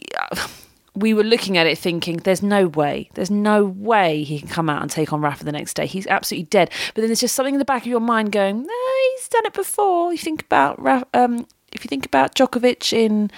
we 0.94 1.14
were 1.14 1.24
looking 1.24 1.56
at 1.56 1.66
it 1.66 1.78
thinking, 1.78 2.18
there's 2.18 2.42
no 2.42 2.66
way, 2.68 3.08
there's 3.14 3.30
no 3.30 3.64
way 3.64 4.22
he 4.24 4.38
can 4.40 4.48
come 4.48 4.68
out 4.68 4.82
and 4.82 4.90
take 4.90 5.12
on 5.12 5.20
Rafa 5.20 5.44
the 5.44 5.52
next 5.52 5.74
day. 5.74 5.86
He's 5.86 6.06
absolutely 6.06 6.44
dead. 6.46 6.70
But 6.94 7.02
then 7.02 7.06
there's 7.06 7.20
just 7.20 7.34
something 7.34 7.54
in 7.54 7.58
the 7.58 7.64
back 7.64 7.82
of 7.82 7.88
your 7.88 8.00
mind 8.00 8.32
going, 8.32 8.62
No, 8.62 8.74
he's 9.16 9.28
done 9.28 9.46
it 9.46 9.54
before. 9.54 10.12
You 10.12 10.18
think 10.18 10.42
about, 10.42 10.78
um, 11.14 11.46
if 11.72 11.84
you 11.84 11.88
think 11.88 12.04
about 12.04 12.34
Djokovic 12.34 12.92
in 12.92 13.30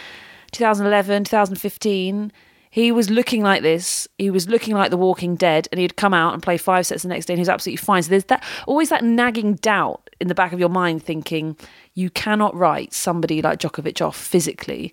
2011, 0.50 1.24
2015, 1.24 2.32
he 2.74 2.90
was 2.90 3.08
looking 3.08 3.40
like 3.44 3.62
this. 3.62 4.08
He 4.18 4.30
was 4.30 4.48
looking 4.48 4.74
like 4.74 4.90
the 4.90 4.96
Walking 4.96 5.36
Dead, 5.36 5.68
and 5.70 5.80
he'd 5.80 5.94
come 5.94 6.12
out 6.12 6.34
and 6.34 6.42
play 6.42 6.56
five 6.56 6.84
sets 6.84 7.04
the 7.04 7.08
next 7.08 7.26
day, 7.26 7.34
and 7.34 7.38
he 7.38 7.42
was 7.42 7.48
absolutely 7.48 7.76
fine. 7.76 8.02
So 8.02 8.10
there's 8.10 8.24
that 8.24 8.42
always 8.66 8.88
that 8.88 9.04
nagging 9.04 9.54
doubt 9.54 10.10
in 10.20 10.26
the 10.26 10.34
back 10.34 10.52
of 10.52 10.58
your 10.58 10.68
mind, 10.68 11.04
thinking 11.04 11.56
you 11.94 12.10
cannot 12.10 12.52
write 12.52 12.92
somebody 12.92 13.40
like 13.42 13.60
Djokovic 13.60 14.04
off 14.04 14.16
physically. 14.16 14.92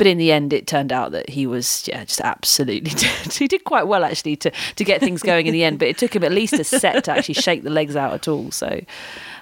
But 0.00 0.06
in 0.06 0.16
the 0.16 0.32
end, 0.32 0.54
it 0.54 0.66
turned 0.66 0.92
out 0.92 1.12
that 1.12 1.28
he 1.28 1.46
was 1.46 1.86
yeah 1.86 2.02
just 2.06 2.22
absolutely. 2.22 2.90
he 3.32 3.46
did 3.46 3.64
quite 3.64 3.86
well 3.86 4.02
actually 4.02 4.34
to 4.36 4.50
to 4.76 4.82
get 4.82 5.00
things 5.00 5.22
going 5.22 5.46
in 5.46 5.52
the 5.52 5.62
end. 5.62 5.78
But 5.78 5.88
it 5.88 5.98
took 5.98 6.16
him 6.16 6.24
at 6.24 6.32
least 6.32 6.54
a 6.54 6.64
set 6.64 7.04
to 7.04 7.10
actually 7.10 7.34
shake 7.34 7.64
the 7.64 7.68
legs 7.68 7.96
out 7.96 8.14
at 8.14 8.26
all. 8.26 8.50
So 8.50 8.80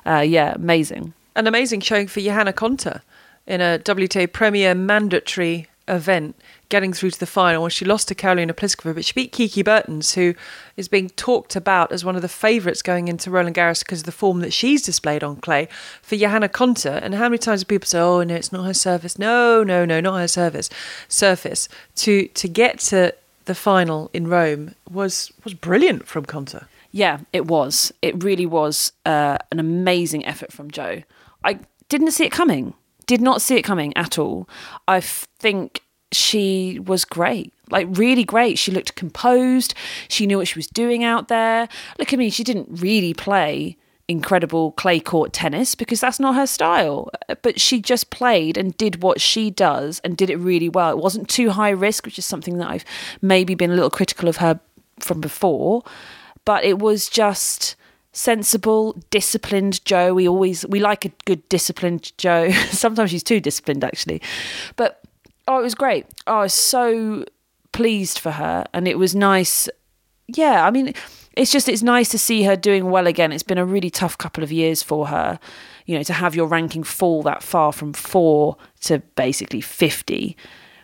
uh, 0.05 0.25
yeah, 0.27 0.55
amazing. 0.55 1.15
An 1.37 1.47
amazing 1.47 1.83
showing 1.83 2.09
for 2.09 2.21
Johanna 2.21 2.53
Konta 2.53 3.03
in 3.47 3.61
a 3.61 3.79
WTA 3.85 4.33
Premier 4.33 4.75
mandatory 4.75 5.69
event, 5.87 6.35
getting 6.69 6.93
through 6.93 7.11
to 7.11 7.21
the 7.21 7.27
final. 7.27 7.63
Well, 7.63 7.69
she 7.69 7.85
lost 7.85 8.09
to 8.09 8.15
Karolina 8.15 8.53
Pliskova, 8.53 8.95
but 8.95 9.05
she 9.05 9.13
beat 9.13 9.33
Kiki 9.33 9.63
Bertens, 9.63 10.15
who 10.15 10.35
is 10.77 10.89
being 10.89 11.09
talked 11.11 11.57
about 11.57 11.93
as 11.93 12.05
one 12.05 12.17
of 12.17 12.23
the 12.23 12.29
favourites 12.29 12.83
going 12.83 13.09
into 13.09 13.31
Roland 13.31 13.57
Garros 13.57 13.81
because 13.81 14.01
of 14.01 14.07
the 14.07 14.13
form 14.13 14.41
that 14.41 14.53
she's 14.53 14.83
displayed 14.83 15.25
on 15.25 15.37
clay 15.37 15.69
for 16.03 16.17
Johanna 16.17 16.49
Konta. 16.49 17.01
And 17.03 17.15
how 17.15 17.25
many 17.25 17.39
times 17.39 17.63
do 17.63 17.67
people 17.67 17.87
say, 17.87 18.01
"Oh 18.01 18.23
no, 18.23 18.35
it's 18.35 18.53
not 18.53 18.65
her 18.65 18.75
surface"? 18.75 19.19
No, 19.19 19.63
no, 19.63 19.85
no, 19.85 20.01
not 20.01 20.19
her 20.19 20.29
surface. 20.29 20.69
Surface 21.09 21.69
to 21.97 22.29
to 22.29 22.49
get 22.49 22.79
to 22.81 23.15
the 23.47 23.55
final 23.55 24.11
in 24.13 24.29
Rome 24.29 24.75
was 24.91 25.33
was 25.45 25.55
brilliant 25.55 26.07
from 26.07 26.27
Konta. 26.27 26.67
Yeah, 26.91 27.21
it 27.33 27.47
was. 27.47 27.93
It 28.03 28.23
really 28.23 28.47
was 28.47 28.93
uh, 29.05 29.39
an 29.51 29.59
amazing 29.61 30.25
effort 30.25 30.53
from 30.53 30.71
Joe. 30.71 31.03
I 31.45 31.61
didn't 31.89 32.13
see 32.13 32.25
it 32.25 32.33
coming. 32.33 32.75
Did 33.07 33.21
not 33.21 33.43
see 33.43 33.57
it 33.57 33.63
coming 33.63 33.97
at 33.97 34.19
all. 34.19 34.49
I 34.87 35.01
think 35.01 35.83
she 36.13 36.79
was 36.81 37.05
great. 37.05 37.53
Like 37.71 37.87
really 37.91 38.25
great. 38.25 38.59
She 38.59 38.73
looked 38.73 38.95
composed. 38.95 39.75
She 40.09 40.27
knew 40.27 40.39
what 40.39 40.49
she 40.49 40.59
was 40.59 40.67
doing 40.67 41.05
out 41.05 41.29
there. 41.29 41.69
Look 41.99 42.13
at 42.13 42.19
me, 42.19 42.31
she 42.31 42.45
didn't 42.45 42.69
really 42.71 43.15
play 43.15 43.77
incredible 44.09 44.73
clay 44.73 44.99
court 44.99 45.35
tennis 45.35 45.75
because 45.75 46.01
that's 46.01 46.19
not 46.19 46.35
her 46.35 46.47
style. 46.47 47.11
Uh, 47.29 47.35
but 47.43 47.61
she 47.61 47.81
just 47.81 48.11
played 48.11 48.57
and 48.57 48.77
did 48.79 49.03
what 49.03 49.21
she 49.21 49.51
does 49.51 50.01
and 50.03 50.17
did 50.17 50.31
it 50.31 50.37
really 50.37 50.69
well. 50.69 50.91
It 50.91 50.99
wasn't 50.99 51.29
too 51.29 51.51
high 51.51 51.71
risk, 51.71 52.07
which 52.07 52.19
is 52.19 52.25
something 52.25 52.57
that 52.59 52.71
I've 52.71 52.85
maybe 53.21 53.55
been 53.55 53.71
a 53.71 53.75
little 53.75 53.91
critical 53.91 54.29
of 54.29 54.39
her 54.39 54.59
from 54.99 55.21
before. 55.21 55.85
But 56.47 56.65
it 56.65 56.79
was 56.79 57.11
just 57.11 57.77
sensible, 58.13 59.01
disciplined 59.11 59.85
Jo. 59.85 60.15
We 60.15 60.27
always 60.27 60.67
we 60.67 60.81
like 60.81 61.05
a 61.05 61.13
good 61.27 61.47
disciplined 61.51 62.17
Jo. 62.17 62.51
Sometimes 62.71 63.11
she's 63.11 63.23
too 63.23 63.41
disciplined 63.41 63.85
actually. 63.85 64.23
But 64.77 65.03
oh, 65.49 65.59
it 65.59 65.63
was 65.63 65.75
great. 65.75 66.07
Oh, 66.27 66.39
I 66.39 66.43
was 66.43 66.55
so 66.55 67.25
pleased 67.73 68.19
for 68.19 68.33
her, 68.33 68.65
and 68.73 68.87
it 68.87 68.99
was 68.99 69.15
nice. 69.15 69.69
Yeah, 70.29 70.65
I 70.65 70.71
mean, 70.71 70.95
it's 71.33 71.51
just 71.51 71.69
it's 71.69 71.83
nice 71.83 72.11
to 72.11 72.19
see 72.19 72.45
her 72.45 72.55
doing 72.55 72.91
well 72.91 73.07
again. 73.07 73.33
It's 73.33 73.43
been 73.43 73.59
a 73.59 73.65
really 73.65 73.91
tough 73.91 74.17
couple 74.19 74.45
of 74.45 74.53
years 74.53 74.83
for 74.83 75.09
her. 75.09 75.41
You 75.87 75.97
know, 75.97 76.03
to 76.05 76.13
have 76.13 76.35
your 76.35 76.47
ranking 76.47 76.85
fall 76.85 77.23
that 77.23 77.43
far 77.43 77.73
from 77.73 77.95
four 77.95 78.57
to 78.83 78.99
basically 79.17 79.63
fifty 79.63 80.37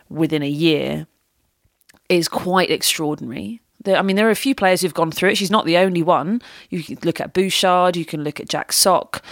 within 0.09 0.41
a 0.41 0.49
year 0.49 1.07
is 2.09 2.27
quite 2.27 2.71
extraordinary. 2.71 3.61
I 3.87 4.01
mean, 4.01 4.15
there 4.15 4.27
are 4.27 4.31
a 4.31 4.35
few 4.35 4.55
players 4.55 4.81
who've 4.81 4.93
gone 4.95 5.11
through 5.11 5.29
it. 5.29 5.37
She's 5.37 5.51
not 5.51 5.65
the 5.65 5.77
only 5.77 6.01
one. 6.01 6.41
You 6.71 6.81
can 6.81 6.97
look 7.03 7.21
at 7.21 7.33
Bouchard. 7.33 7.95
You 7.95 8.05
can 8.05 8.23
look 8.23 8.39
at 8.39 8.49
Jack 8.49 8.73
Sock. 8.73 9.23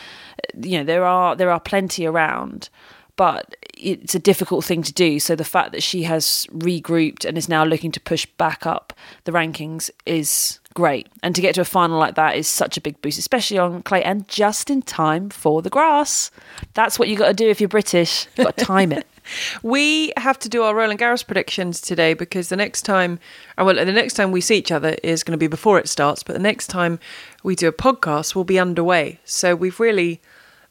You 0.62 0.78
know, 0.78 0.84
there 0.84 1.06
are 1.06 1.36
there 1.36 1.50
are 1.50 1.60
plenty 1.60 2.06
around 2.06 2.70
but 3.16 3.56
it's 3.78 4.16
a 4.16 4.20
difficult 4.20 4.66
thing 4.66 4.82
to 4.84 4.94
do. 4.94 5.20
So 5.20 5.36
the 5.36 5.44
fact 5.44 5.72
that 5.72 5.84
she 5.84 6.04
has 6.04 6.48
regrouped 6.52 7.26
and 7.26 7.38
is 7.38 7.50
now 7.50 7.64
looking 7.64 7.92
to 7.92 8.00
push 8.00 8.26
back 8.26 8.66
up 8.66 8.94
the 9.26 9.32
rankings 9.32 9.90
is 10.06 10.60
great. 10.74 11.08
And 11.22 11.36
to 11.36 11.42
get 11.42 11.56
to 11.56 11.62
a 11.62 11.66
final 11.66 12.00
like 12.00 12.16
that 12.16 12.36
is 12.36 12.48
such 12.48 12.78
a 12.78 12.82
big 12.82 13.02
boost, 13.02 13.20
especially 13.20 13.58
on 13.58 13.84
clay 13.84 14.04
and 14.04 14.28
just 14.28 14.70
in 14.70 14.82
time 14.82 15.30
for 15.30 15.62
the 15.62 15.70
grass. 15.70 16.32
That's 16.74 16.98
what 16.98 17.08
you 17.08 17.16
got 17.16 17.28
to 17.28 17.34
do 17.34 17.50
if 17.50 17.62
you're 17.62 17.68
British. 17.68 18.28
You've 18.36 18.46
got 18.46 18.58
to 18.58 18.66
time 18.66 18.92
it. 18.92 19.08
We 19.62 20.12
have 20.18 20.38
to 20.40 20.50
do 20.50 20.64
our 20.64 20.76
Roland 20.76 21.00
Garros 21.00 21.26
predictions 21.26 21.80
today 21.80 22.14
because 22.14 22.50
the 22.50 22.58
next 22.58 22.82
time, 22.82 23.20
uh, 23.58 23.64
well, 23.64 23.76
the 23.76 23.86
next 23.86 24.16
time 24.16 24.34
we 24.34 24.42
see 24.42 24.58
each 24.58 24.70
other 24.70 24.98
is 25.02 25.24
going 25.24 25.32
to 25.32 25.38
be 25.38 25.48
before 25.48 25.80
it 25.80 25.88
starts, 25.88 26.24
but 26.24 26.34
the 26.34 26.40
next 26.40 26.68
time 26.68 27.00
we 27.42 27.56
do 27.56 27.70
a 27.70 27.72
podcast 27.72 28.36
will 28.36 28.44
be 28.44 28.60
underway. 28.60 29.20
So 29.24 29.56
we've 29.56 29.80
really 29.80 30.20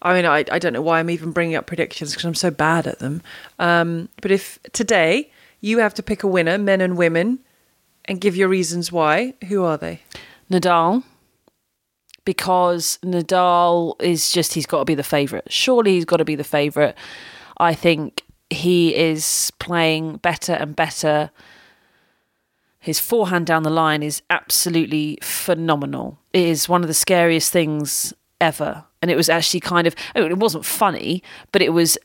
I 0.03 0.15
mean, 0.15 0.27
I, 0.27 0.45
I 0.51 0.59
don't 0.59 0.73
know 0.73 0.83
why 0.83 0.99
I'm 0.99 1.11
even 1.11 1.31
bringing 1.31 1.55
up 1.55 1.67
predictions 1.67 2.11
because 2.11 2.25
I'm 2.25 2.35
so 2.35 2.51
bad 2.51 2.87
at 2.87 2.99
them. 2.99 3.23
Um, 3.59 4.09
but 4.21 4.31
if 4.31 4.59
today 4.73 5.31
you 5.61 5.79
have 5.79 5.95
to 5.95 6.03
pick 6.03 6.23
a 6.23 6.27
winner, 6.27 6.59
men 6.59 6.81
and 6.81 6.97
women, 6.97 7.39
and 8.07 8.21
give 8.21 8.37
your 8.37 8.49
reasons 8.49 8.91
why, 8.91 9.35
who 9.49 9.63
are 9.65 9.79
they? 9.79 10.01
Nadal. 10.51 11.05
Because 12.25 12.99
Nadal 13.05 14.01
is 14.03 14.33
just, 14.33 14.55
he's 14.55 14.67
got 14.67 14.81
to 14.81 14.85
be 14.85 14.95
the 14.95 15.03
favourite. 15.03 15.51
Surely 15.51 15.93
he's 15.93 16.05
got 16.05 16.17
to 16.19 16.25
be 16.25 16.35
the 16.35 16.45
favourite. 16.45 16.97
I 17.59 17.75
think 17.75 18.23
he 18.51 18.95
is 18.95 19.53
playing 19.59 20.17
better 20.17 20.53
and 20.53 20.75
better. 20.75 21.31
His 22.81 22.99
forehand 22.99 23.47
down 23.47 23.63
the 23.63 23.71
line 23.71 24.03
is 24.03 24.23
absolutely 24.31 25.19
phenomenal. 25.23 26.19
It 26.33 26.47
is 26.47 26.69
one 26.69 26.83
of 26.83 26.89
the 26.89 26.95
scariest 26.95 27.53
things 27.53 28.13
ever. 28.43 28.85
And 29.01 29.11
it 29.11 29.17
was 29.17 29.29
actually 29.31 29.61
kind 29.61 29.87
of, 29.87 29.95
mean, 30.15 30.31
it 30.31 30.39
wasn't 30.39 30.67
funny, 30.67 31.23
but 31.53 31.63
it 31.63 31.71
was 31.73 31.97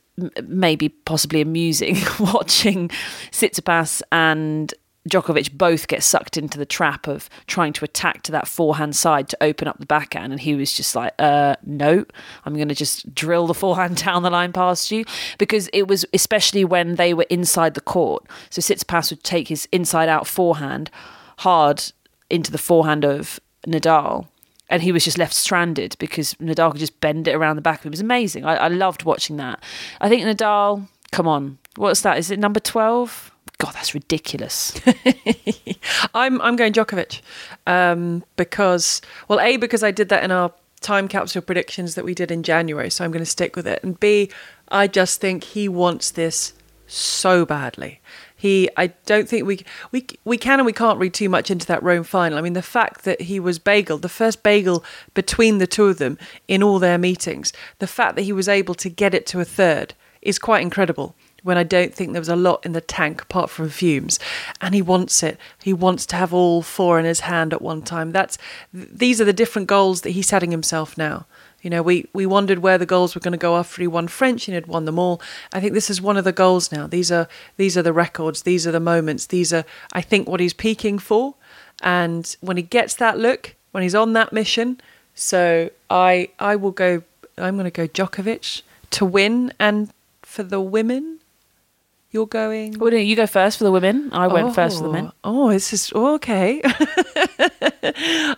maybe 0.44 0.90
possibly 0.90 1.42
amusing 1.42 1.98
watching 2.20 2.90
Tsitsipas 3.32 4.02
and 4.12 4.74
Djokovic 5.10 5.58
both 5.58 5.88
get 5.88 6.04
sucked 6.04 6.38
into 6.38 6.58
the 6.58 6.66
trap 6.66 7.08
of 7.08 7.30
trying 7.48 7.74
to 7.74 7.86
attack 7.86 8.24
to 8.24 8.32
that 8.34 8.48
forehand 8.48 8.96
side 8.96 9.30
to 9.30 9.38
open 9.42 9.68
up 9.68 9.80
the 9.80 9.86
backhand. 9.86 10.32
And 10.32 10.42
he 10.42 10.54
was 10.56 10.72
just 10.72 10.96
like, 10.96 11.14
uh, 11.18 11.56
no, 11.64 12.06
I'm 12.46 12.56
going 12.56 12.68
to 12.68 12.76
just 12.76 13.14
drill 13.16 13.48
the 13.48 13.54
forehand 13.54 13.98
down 14.04 14.24
the 14.24 14.30
line 14.30 14.54
past 14.54 14.92
you. 14.92 15.06
Because 15.38 15.70
it 15.74 15.88
was, 15.88 16.06
especially 16.14 16.66
when 16.66 16.96
they 16.96 17.14
were 17.14 17.28
inside 17.30 17.74
the 17.74 17.82
court. 17.82 18.26
So 18.50 18.62
Tsitsipas 18.62 19.10
would 19.10 19.24
take 19.24 19.48
his 19.48 19.68
inside 19.72 20.10
out 20.10 20.28
forehand 20.28 20.92
hard 21.40 21.84
into 22.30 22.52
the 22.52 22.58
forehand 22.58 23.06
of 23.06 23.40
Nadal 23.66 24.28
and 24.70 24.84
he 24.84 24.92
was 24.92 25.04
just 25.04 25.18
left 25.18 25.34
stranded 25.34 25.96
because 26.00 26.34
Nadal 26.36 26.72
could 26.72 26.80
just 26.80 27.00
bend 27.00 27.28
it 27.28 27.34
around 27.34 27.56
the 27.56 27.62
back 27.62 27.80
of 27.80 27.86
him. 27.86 27.90
It 27.90 27.94
was 27.94 28.02
amazing. 28.02 28.46
I, 28.46 28.56
I 28.56 28.68
loved 28.68 29.04
watching 29.04 29.38
that. 29.38 29.64
I 30.02 30.10
think 30.10 30.24
Nadal, 30.24 30.88
come 31.12 31.28
on, 31.28 31.58
what's 31.76 32.02
that? 32.02 32.18
Is 32.18 32.32
it 32.32 32.40
number 32.40 32.60
12? 32.60 33.32
God, 33.60 33.74
that's 33.74 33.94
ridiculous. 33.96 34.80
I'm 36.14 36.40
I'm 36.42 36.56
going 36.56 36.74
Djokovic 36.74 37.22
um, 37.66 38.24
because 38.36 39.02
well, 39.28 39.40
a 39.40 39.58
because 39.58 39.84
I 39.84 39.90
did 39.90 40.10
that 40.10 40.24
in 40.24 40.32
our 40.32 40.54
time 40.82 41.08
capsule 41.08 41.42
predictions 41.42 41.96
that 41.96 42.06
we 42.06 42.14
did 42.14 42.30
in 42.30 42.44
January, 42.44 42.92
so 42.92 43.04
I'm 43.04 43.12
going 43.12 43.24
to 43.24 43.30
stick 43.30 43.56
with 43.56 43.66
it. 43.66 43.84
And 43.84 44.00
B, 44.00 44.30
I 44.70 44.86
just 44.86 45.20
think 45.20 45.44
he 45.44 45.68
wants 45.68 46.12
this 46.12 46.54
so 46.86 47.46
badly. 47.46 48.00
He, 48.40 48.70
I 48.78 48.88
don't 49.08 49.28
think 49.28 49.48
we 49.48 49.66
we 49.92 50.06
we 50.24 50.38
can 50.38 50.60
and 50.60 50.66
we 50.66 50.72
can't 50.72 51.00
read 51.00 51.16
too 51.16 51.28
much 51.28 51.50
into 51.50 51.66
that 51.66 51.82
Rome 51.82 52.04
final. 52.04 52.38
I 52.38 52.42
mean, 52.42 52.54
the 52.54 52.62
fact 52.62 53.04
that 53.04 53.22
he 53.22 53.40
was 53.40 53.58
bagel, 53.58 53.98
the 53.98 54.08
first 54.08 54.44
bagel 54.44 54.84
between 55.16 55.58
the 55.58 55.66
two 55.66 55.86
of 55.86 55.98
them 55.98 56.20
in 56.48 56.62
all 56.62 56.78
their 56.78 57.00
meetings, 57.00 57.52
the 57.80 57.88
fact 57.88 58.16
that 58.16 58.22
he 58.22 58.32
was 58.32 58.48
able 58.48 58.76
to 58.76 58.90
get 58.90 59.16
it 59.16 59.26
to 59.28 59.40
a 59.40 59.46
third 59.46 59.96
is 60.22 60.38
quite 60.38 60.62
incredible. 60.62 61.16
When 61.42 61.58
I 61.58 61.64
don't 61.64 61.94
think 61.94 62.12
there 62.12 62.22
was 62.22 62.30
a 62.30 62.36
lot 62.36 62.66
in 62.66 62.74
the 62.74 62.82
tank 62.82 63.24
apart 63.24 63.50
from 63.50 63.70
fumes, 63.70 64.20
and 64.62 64.76
he 64.76 64.82
wants 64.82 65.24
it. 65.24 65.40
He 65.64 65.74
wants 65.74 66.06
to 66.08 66.16
have 66.16 66.34
all 66.34 66.62
four 66.62 67.00
in 67.00 67.06
his 67.06 67.22
hand 67.22 67.54
at 67.54 67.62
one 67.62 67.82
time. 67.82 68.12
That's 68.12 68.38
these 68.72 69.20
are 69.20 69.26
the 69.26 69.34
different 69.34 69.68
goals 69.68 70.02
that 70.02 70.12
he's 70.12 70.28
setting 70.28 70.52
himself 70.52 70.96
now. 70.98 71.26
You 71.62 71.72
know, 71.72 71.82
we, 71.82 72.06
we 72.14 72.26
wondered 72.26 72.60
where 72.60 72.78
the 72.78 72.86
goals 72.86 73.16
were 73.16 73.22
going 73.22 73.32
to 73.32 73.38
go 73.38 73.58
after 73.58 73.82
he 73.82 73.88
won 73.88 74.08
French 74.08 74.48
and 74.48 74.56
he'd 74.56 74.68
won 74.68 74.86
them 74.86 75.00
all. 75.00 75.22
I 75.52 75.60
think 75.60 75.74
this 75.74 75.90
is 75.90 76.02
one 76.02 76.16
of 76.16 76.24
the 76.24 76.32
goals 76.32 76.72
now. 76.72 76.86
These 76.86 77.12
are 77.12 77.28
these 77.58 77.76
are 77.78 77.82
the 77.82 77.94
records. 77.94 78.44
These 78.44 78.68
are 78.68 78.72
the 78.72 78.80
moments. 78.80 79.26
These 79.26 79.52
are, 79.54 79.66
I 79.92 80.02
think, 80.02 80.28
what 80.28 80.40
he's 80.40 80.54
peaking 80.54 81.00
for. 81.00 81.36
And 81.82 82.36
when 82.42 82.58
he 82.58 82.64
gets 82.64 82.96
that 82.96 83.18
look, 83.18 83.56
when 83.72 83.84
he's 83.84 83.96
on 83.96 84.14
that 84.14 84.32
mission, 84.32 84.80
so 85.16 85.70
I 85.90 86.30
I 86.40 86.56
will 86.56 86.72
go. 86.72 87.04
I'm 87.40 87.56
going 87.56 87.66
to 87.66 87.72
go 87.72 87.88
Djokovic 87.88 88.62
to 88.92 89.06
win 89.06 89.54
and 89.60 89.92
for 90.22 90.44
the 90.44 90.62
women. 90.62 91.20
You're 92.12 92.28
going. 92.28 92.76
Oh, 92.76 92.80
well, 92.80 92.92
no, 92.92 92.98
you 92.98 93.16
go 93.16 93.28
first 93.28 93.58
for 93.58 93.64
the 93.64 93.72
women. 93.72 94.10
I 94.14 94.28
went 94.28 94.48
oh, 94.48 94.54
first 94.54 94.78
for 94.78 94.84
the 94.84 94.94
men. 94.94 95.12
Oh, 95.24 95.48
oh 95.48 95.52
this 95.52 95.74
is 95.74 95.92
oh, 95.94 96.14
okay. 96.16 96.62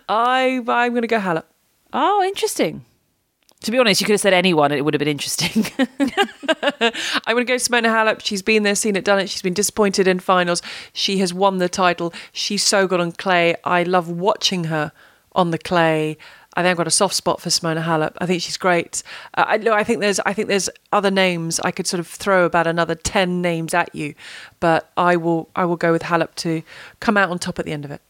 I 0.10 0.64
I'm 0.68 0.92
going 0.92 1.02
to 1.02 1.08
go 1.08 1.20
Halep. 1.20 1.44
Oh, 1.94 2.24
interesting. 2.24 2.86
To 3.64 3.72
be 3.72 3.78
honest, 3.78 4.00
you 4.00 4.06
could 4.06 4.14
have 4.14 4.22
said 4.22 4.34
anyone 4.34 4.72
and 4.72 4.80
it 4.80 4.84
would 4.84 4.94
have 4.94 5.00
been 5.00 5.10
interesting. 5.10 5.66
I'm 5.80 7.36
going 7.36 7.46
to 7.46 7.54
go 7.54 7.58
to 7.58 7.64
Simona 7.64 7.88
Halep. 7.88 8.22
She's 8.24 8.42
been 8.42 8.64
there, 8.64 8.76
seen 8.76 8.96
it, 8.96 9.04
done 9.04 9.20
it. 9.20 9.30
She's 9.30 9.42
been 9.42 9.54
disappointed 9.54 10.08
in 10.08 10.20
finals. 10.20 10.62
She 10.94 11.18
has 11.18 11.34
won 11.34 11.58
the 11.58 11.68
title. 11.68 12.14
She's 12.32 12.64
so 12.64 12.88
good 12.88 13.02
on 13.02 13.12
clay. 13.12 13.56
I 13.66 13.84
love 13.84 14.10
watching 14.10 14.66
her 14.66 14.94
on 15.34 15.52
the 15.52 15.58
clay. 15.58 16.18
I 16.56 16.62
think 16.62 16.72
I've 16.72 16.78
got 16.78 16.88
a 16.88 16.92
soft 16.92 17.16
spot 17.16 17.42
for 17.42 17.50
Simona 17.50 17.84
Halep. 17.84 18.14
I 18.20 18.26
think 18.26 18.42
she's 18.42 18.58
great. 18.58 19.04
Uh, 19.36 19.46
I, 19.48 19.54
I 19.70 19.84
think 19.84 20.00
there's 20.00 20.20
I 20.22 20.34
think 20.34 20.48
there's 20.48 20.70
other 20.92 21.12
names 21.12 21.60
I 21.60 21.72
could 21.72 21.86
sort 21.86 22.00
of 22.00 22.08
throw 22.08 22.46
about 22.46 22.66
another 22.66 22.96
ten 22.96 23.42
names 23.42 23.74
at 23.74 23.94
you, 23.94 24.16
but 24.60 24.92
I 24.98 25.16
will 25.16 25.50
I 25.56 25.66
will 25.66 25.78
go 25.78 25.92
with 25.92 26.04
Halep 26.04 26.34
to 26.36 26.64
come 27.00 27.18
out 27.18 27.30
on 27.30 27.40
top 27.40 27.60
at 27.60 27.66
the 27.66 27.72
end 27.72 27.86
of 27.86 27.92
it. 27.92 28.02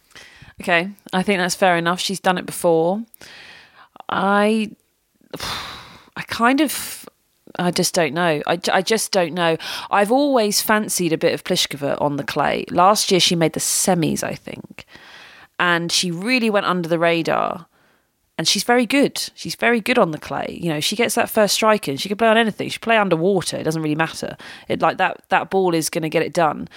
Okay, 0.61 0.89
I 1.11 1.21
think 1.21 1.39
that's 1.39 1.55
fair 1.55 1.75
enough. 1.77 1.99
She's 1.99 2.19
done 2.19 2.37
it 2.37 2.45
before. 2.45 3.03
I 4.07 4.71
I 6.15 6.21
kind 6.23 6.61
of 6.61 7.07
I 7.57 7.71
just 7.71 7.93
don't 7.93 8.13
know. 8.13 8.41
I, 8.45 8.59
I 8.71 8.81
just 8.81 9.11
don't 9.11 9.33
know. 9.33 9.57
I've 9.89 10.11
always 10.11 10.61
fancied 10.61 11.13
a 11.13 11.17
bit 11.17 11.33
of 11.33 11.43
Pliskova 11.43 11.99
on 11.99 12.17
the 12.17 12.23
clay. 12.23 12.65
Last 12.69 13.11
year 13.11 13.19
she 13.19 13.35
made 13.35 13.53
the 13.53 13.59
semis, 13.59 14.23
I 14.23 14.35
think, 14.35 14.85
and 15.59 15.91
she 15.91 16.11
really 16.11 16.49
went 16.49 16.65
under 16.65 16.87
the 16.87 16.99
radar. 16.99 17.65
And 18.37 18.47
she's 18.47 18.63
very 18.63 18.85
good. 18.85 19.31
She's 19.35 19.55
very 19.55 19.81
good 19.81 19.97
on 19.97 20.11
the 20.11 20.17
clay. 20.17 20.57
You 20.61 20.69
know, 20.69 20.79
she 20.79 20.95
gets 20.95 21.15
that 21.15 21.29
first 21.29 21.55
strike 21.55 21.89
in. 21.89 21.97
She 21.97 22.07
can 22.07 22.17
play 22.17 22.29
on 22.29 22.37
anything. 22.37 22.69
She 22.69 22.79
can 22.79 22.85
play 22.85 22.97
underwater. 22.97 23.57
It 23.57 23.63
doesn't 23.63 23.81
really 23.81 23.95
matter. 23.95 24.37
It 24.69 24.81
like 24.81 24.97
that. 24.97 25.25
That 25.27 25.49
ball 25.49 25.75
is 25.75 25.89
going 25.89 26.03
to 26.03 26.09
get 26.09 26.21
it 26.21 26.31
done. 26.31 26.69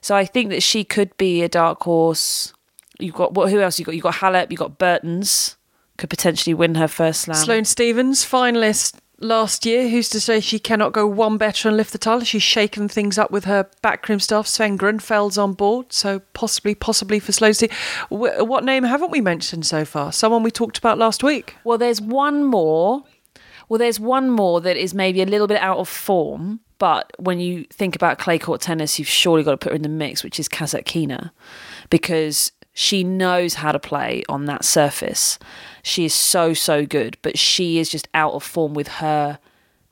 So 0.00 0.16
I 0.16 0.24
think 0.24 0.48
that 0.48 0.62
she 0.62 0.82
could 0.82 1.14
be 1.18 1.42
a 1.42 1.48
dark 1.48 1.82
horse. 1.82 2.54
You've 2.98 3.14
got 3.14 3.34
what? 3.34 3.50
Who 3.50 3.60
else? 3.60 3.78
You 3.78 3.84
got 3.84 3.94
you 3.94 4.00
got 4.00 4.14
Halep. 4.14 4.50
You 4.50 4.56
got 4.56 4.78
Bertens. 4.78 5.58
Could 6.00 6.08
potentially 6.08 6.54
win 6.54 6.76
her 6.76 6.88
first 6.88 7.20
slam. 7.20 7.36
Sloane 7.36 7.64
Stevens, 7.66 8.24
finalist 8.24 8.94
last 9.18 9.66
year. 9.66 9.86
Who's 9.86 10.08
to 10.08 10.18
say 10.18 10.40
she 10.40 10.58
cannot 10.58 10.94
go 10.94 11.06
one 11.06 11.36
better 11.36 11.68
and 11.68 11.76
lift 11.76 11.92
the 11.92 11.98
title? 11.98 12.24
She's 12.24 12.42
shaken 12.42 12.88
things 12.88 13.18
up 13.18 13.30
with 13.30 13.44
her 13.44 13.68
backroom 13.82 14.18
staff. 14.18 14.46
Sven 14.46 14.78
Groeneveld's 14.78 15.36
on 15.36 15.52
board, 15.52 15.92
so 15.92 16.20
possibly, 16.32 16.74
possibly 16.74 17.18
for 17.18 17.32
Sloane 17.32 17.52
Stevens. 17.52 17.78
What 18.08 18.64
name 18.64 18.84
haven't 18.84 19.10
we 19.10 19.20
mentioned 19.20 19.66
so 19.66 19.84
far? 19.84 20.10
Someone 20.10 20.42
we 20.42 20.50
talked 20.50 20.78
about 20.78 20.96
last 20.96 21.22
week. 21.22 21.56
Well, 21.64 21.76
there's 21.76 22.00
one 22.00 22.44
more. 22.44 23.04
Well, 23.68 23.76
there's 23.76 24.00
one 24.00 24.30
more 24.30 24.62
that 24.62 24.78
is 24.78 24.94
maybe 24.94 25.20
a 25.20 25.26
little 25.26 25.48
bit 25.48 25.60
out 25.60 25.76
of 25.76 25.86
form, 25.86 26.60
but 26.78 27.12
when 27.18 27.40
you 27.40 27.64
think 27.64 27.94
about 27.94 28.18
clay 28.18 28.38
court 28.38 28.62
tennis, 28.62 28.98
you've 28.98 29.06
surely 29.06 29.42
got 29.42 29.50
to 29.50 29.58
put 29.58 29.72
her 29.72 29.76
in 29.76 29.82
the 29.82 29.90
mix, 29.90 30.24
which 30.24 30.40
is 30.40 30.48
Kasatkina, 30.48 31.30
because 31.90 32.52
she 32.80 33.04
knows 33.04 33.54
how 33.56 33.72
to 33.72 33.78
play 33.78 34.22
on 34.26 34.46
that 34.46 34.64
surface. 34.64 35.38
She 35.82 36.06
is 36.06 36.14
so, 36.14 36.54
so 36.54 36.86
good, 36.86 37.18
but 37.20 37.38
she 37.38 37.78
is 37.78 37.90
just 37.90 38.08
out 38.14 38.32
of 38.32 38.42
form 38.42 38.72
with 38.72 38.88
her 38.88 39.38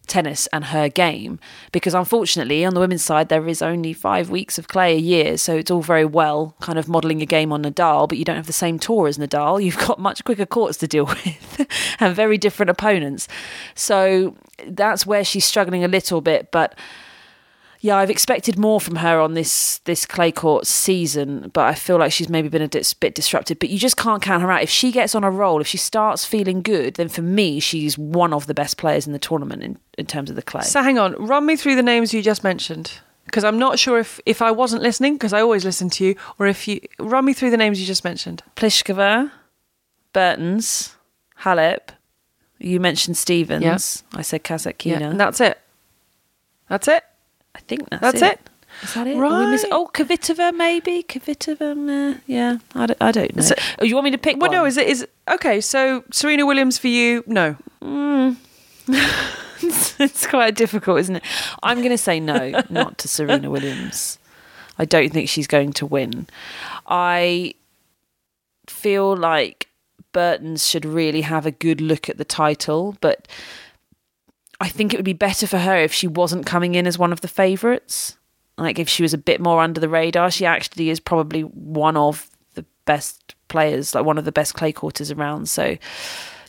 tennis 0.06 0.46
and 0.54 0.64
her 0.64 0.88
game 0.88 1.38
because 1.70 1.92
unfortunately 1.92 2.64
on 2.64 2.72
the 2.72 2.80
women's 2.80 3.04
side 3.04 3.28
there 3.28 3.46
is 3.46 3.60
only 3.60 3.92
five 3.92 4.30
weeks 4.30 4.56
of 4.56 4.66
clay 4.66 4.94
a 4.94 4.98
year 4.98 5.36
so 5.36 5.54
it's 5.54 5.70
all 5.70 5.82
very 5.82 6.06
well 6.06 6.56
kind 6.62 6.78
of 6.78 6.88
modelling 6.88 7.20
a 7.20 7.26
game 7.26 7.52
on 7.52 7.62
Nadal 7.62 8.08
but 8.08 8.16
you 8.16 8.24
don't 8.24 8.36
have 8.36 8.46
the 8.46 8.52
same 8.54 8.78
tour 8.78 9.06
as 9.06 9.18
Nadal 9.18 9.62
you've 9.62 9.76
got 9.76 9.98
much 9.98 10.24
quicker 10.24 10.46
courts 10.46 10.78
to 10.78 10.88
deal 10.88 11.04
with 11.26 11.66
and 12.00 12.16
very 12.16 12.38
different 12.38 12.70
opponents 12.70 13.28
so 13.74 14.34
that's 14.66 15.04
where 15.04 15.24
she's 15.24 15.44
struggling 15.44 15.84
a 15.84 15.88
little 15.88 16.22
bit 16.22 16.50
but 16.50 16.74
yeah, 17.80 17.96
I've 17.96 18.10
expected 18.10 18.58
more 18.58 18.80
from 18.80 18.96
her 18.96 19.20
on 19.20 19.34
this 19.34 19.78
this 19.84 20.04
clay 20.04 20.32
court 20.32 20.66
season, 20.66 21.50
but 21.52 21.66
I 21.66 21.74
feel 21.74 21.98
like 21.98 22.12
she's 22.12 22.28
maybe 22.28 22.48
been 22.48 22.62
a 22.62 22.68
bit, 22.68 22.94
bit 22.98 23.14
disrupted. 23.14 23.58
But 23.58 23.68
you 23.70 23.78
just 23.78 23.96
can't 23.96 24.22
count 24.22 24.42
her 24.42 24.50
out. 24.50 24.62
If 24.62 24.70
she 24.70 24.90
gets 24.90 25.14
on 25.14 25.22
a 25.22 25.30
roll, 25.30 25.60
if 25.60 25.66
she 25.66 25.76
starts 25.76 26.24
feeling 26.24 26.62
good, 26.62 26.94
then 26.94 27.08
for 27.08 27.22
me, 27.22 27.60
she's 27.60 27.96
one 27.96 28.32
of 28.32 28.46
the 28.46 28.54
best 28.54 28.76
players 28.78 29.06
in 29.06 29.12
the 29.12 29.18
tournament 29.18 29.62
in, 29.62 29.78
in 29.96 30.06
terms 30.06 30.28
of 30.30 30.36
the 30.36 30.42
clay. 30.42 30.62
So 30.62 30.82
hang 30.82 30.98
on, 30.98 31.14
run 31.14 31.46
me 31.46 31.56
through 31.56 31.76
the 31.76 31.82
names 31.82 32.12
you 32.12 32.22
just 32.22 32.42
mentioned. 32.42 33.00
Because 33.24 33.44
I'm 33.44 33.58
not 33.58 33.78
sure 33.78 33.98
if, 33.98 34.20
if 34.24 34.40
I 34.40 34.50
wasn't 34.50 34.82
listening, 34.82 35.14
because 35.14 35.34
I 35.34 35.42
always 35.42 35.62
listen 35.62 35.90
to 35.90 36.04
you, 36.04 36.16
or 36.38 36.46
if 36.46 36.66
you 36.66 36.80
run 36.98 37.26
me 37.26 37.34
through 37.34 37.50
the 37.50 37.58
names 37.58 37.78
you 37.78 37.86
just 37.86 38.02
mentioned. 38.02 38.42
Pliskova, 38.56 39.30
Bertens, 40.14 40.96
Halep. 41.42 41.90
You 42.58 42.80
mentioned 42.80 43.18
Stevens. 43.18 43.62
Yeah. 43.62 44.18
I 44.18 44.22
said 44.22 44.44
Kasatkina. 44.44 45.00
Yeah, 45.00 45.10
and 45.10 45.20
that's 45.20 45.40
it. 45.40 45.58
That's 46.68 46.88
it. 46.88 47.04
I 47.58 47.60
think 47.66 47.90
that's, 47.90 48.00
That's 48.00 48.22
it. 48.22 48.32
it. 48.32 48.50
Is 48.84 48.94
that 48.94 49.06
it? 49.08 49.16
Right. 49.18 49.44
We 49.44 49.50
miss- 49.50 49.66
oh, 49.72 49.90
Kvitova 49.92 50.54
maybe. 50.56 51.02
Kvitova. 51.02 52.14
Uh, 52.14 52.18
yeah, 52.26 52.58
I 52.74 52.86
don't, 52.86 53.02
I 53.02 53.10
don't 53.12 53.34
know. 53.36 53.42
So- 53.42 53.54
oh, 53.80 53.84
you 53.84 53.94
want 53.96 54.04
me 54.04 54.10
to 54.12 54.18
pick 54.18 54.36
Well, 54.40 54.50
one? 54.50 54.56
no, 54.58 54.64
is 54.64 54.76
it 54.76 54.86
is 54.86 55.06
okay? 55.28 55.60
So 55.60 56.04
Serena 56.12 56.46
Williams 56.46 56.78
for 56.78 56.88
you? 56.88 57.24
No. 57.26 57.56
it's 59.60 60.26
quite 60.26 60.54
difficult, 60.54 61.00
isn't 61.00 61.16
it? 61.16 61.22
I'm 61.62 61.78
going 61.78 61.90
to 61.90 61.98
say 61.98 62.20
no, 62.20 62.62
not 62.70 62.98
to 62.98 63.08
Serena 63.08 63.50
Williams. 63.50 64.18
I 64.78 64.84
don't 64.84 65.12
think 65.12 65.28
she's 65.28 65.48
going 65.48 65.72
to 65.74 65.86
win. 65.86 66.28
I 66.86 67.54
feel 68.68 69.16
like 69.16 69.66
Bertens 70.12 70.64
should 70.66 70.84
really 70.84 71.22
have 71.22 71.44
a 71.46 71.50
good 71.50 71.80
look 71.80 72.08
at 72.08 72.16
the 72.18 72.24
title, 72.24 72.96
but 73.00 73.26
I 74.60 74.68
think 74.68 74.92
it 74.92 74.96
would 74.96 75.04
be 75.04 75.12
better 75.12 75.46
for 75.46 75.58
her 75.58 75.76
if 75.76 75.92
she 75.92 76.06
wasn't 76.06 76.46
coming 76.46 76.74
in 76.74 76.86
as 76.86 76.98
one 76.98 77.12
of 77.12 77.20
the 77.20 77.28
favourites. 77.28 78.16
Like 78.56 78.78
if 78.78 78.88
she 78.88 79.02
was 79.02 79.14
a 79.14 79.18
bit 79.18 79.40
more 79.40 79.60
under 79.60 79.80
the 79.80 79.88
radar, 79.88 80.30
she 80.30 80.44
actually 80.44 80.90
is 80.90 80.98
probably 80.98 81.42
one 81.42 81.96
of 81.96 82.28
the 82.54 82.64
best 82.84 83.36
players, 83.46 83.94
like 83.94 84.04
one 84.04 84.18
of 84.18 84.24
the 84.24 84.32
best 84.32 84.54
clay 84.54 84.72
courters 84.72 85.10
around. 85.12 85.48
So 85.48 85.78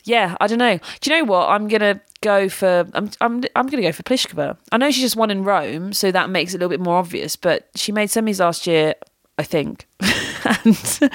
yeah, 0.04 0.36
I 0.40 0.46
don't 0.46 0.58
know. 0.58 0.78
Do 1.00 1.10
you 1.10 1.18
know 1.18 1.24
what? 1.24 1.48
I'm 1.48 1.68
gonna 1.68 2.00
go 2.20 2.48
for 2.48 2.88
I'm 2.94 3.10
I'm 3.20 3.42
I'm 3.54 3.66
gonna 3.66 3.82
go 3.82 3.92
for 3.92 4.02
Pliskova. 4.02 4.56
I 4.72 4.76
know 4.76 4.90
she 4.90 5.00
just 5.00 5.16
won 5.16 5.30
in 5.30 5.44
Rome, 5.44 5.92
so 5.92 6.10
that 6.10 6.30
makes 6.30 6.52
it 6.52 6.56
a 6.56 6.58
little 6.58 6.70
bit 6.70 6.80
more 6.80 6.96
obvious. 6.96 7.36
But 7.36 7.68
she 7.76 7.92
made 7.92 8.08
semis 8.08 8.40
last 8.40 8.66
year, 8.66 8.94
I 9.40 9.42
think, 9.42 9.86
and 10.64 11.10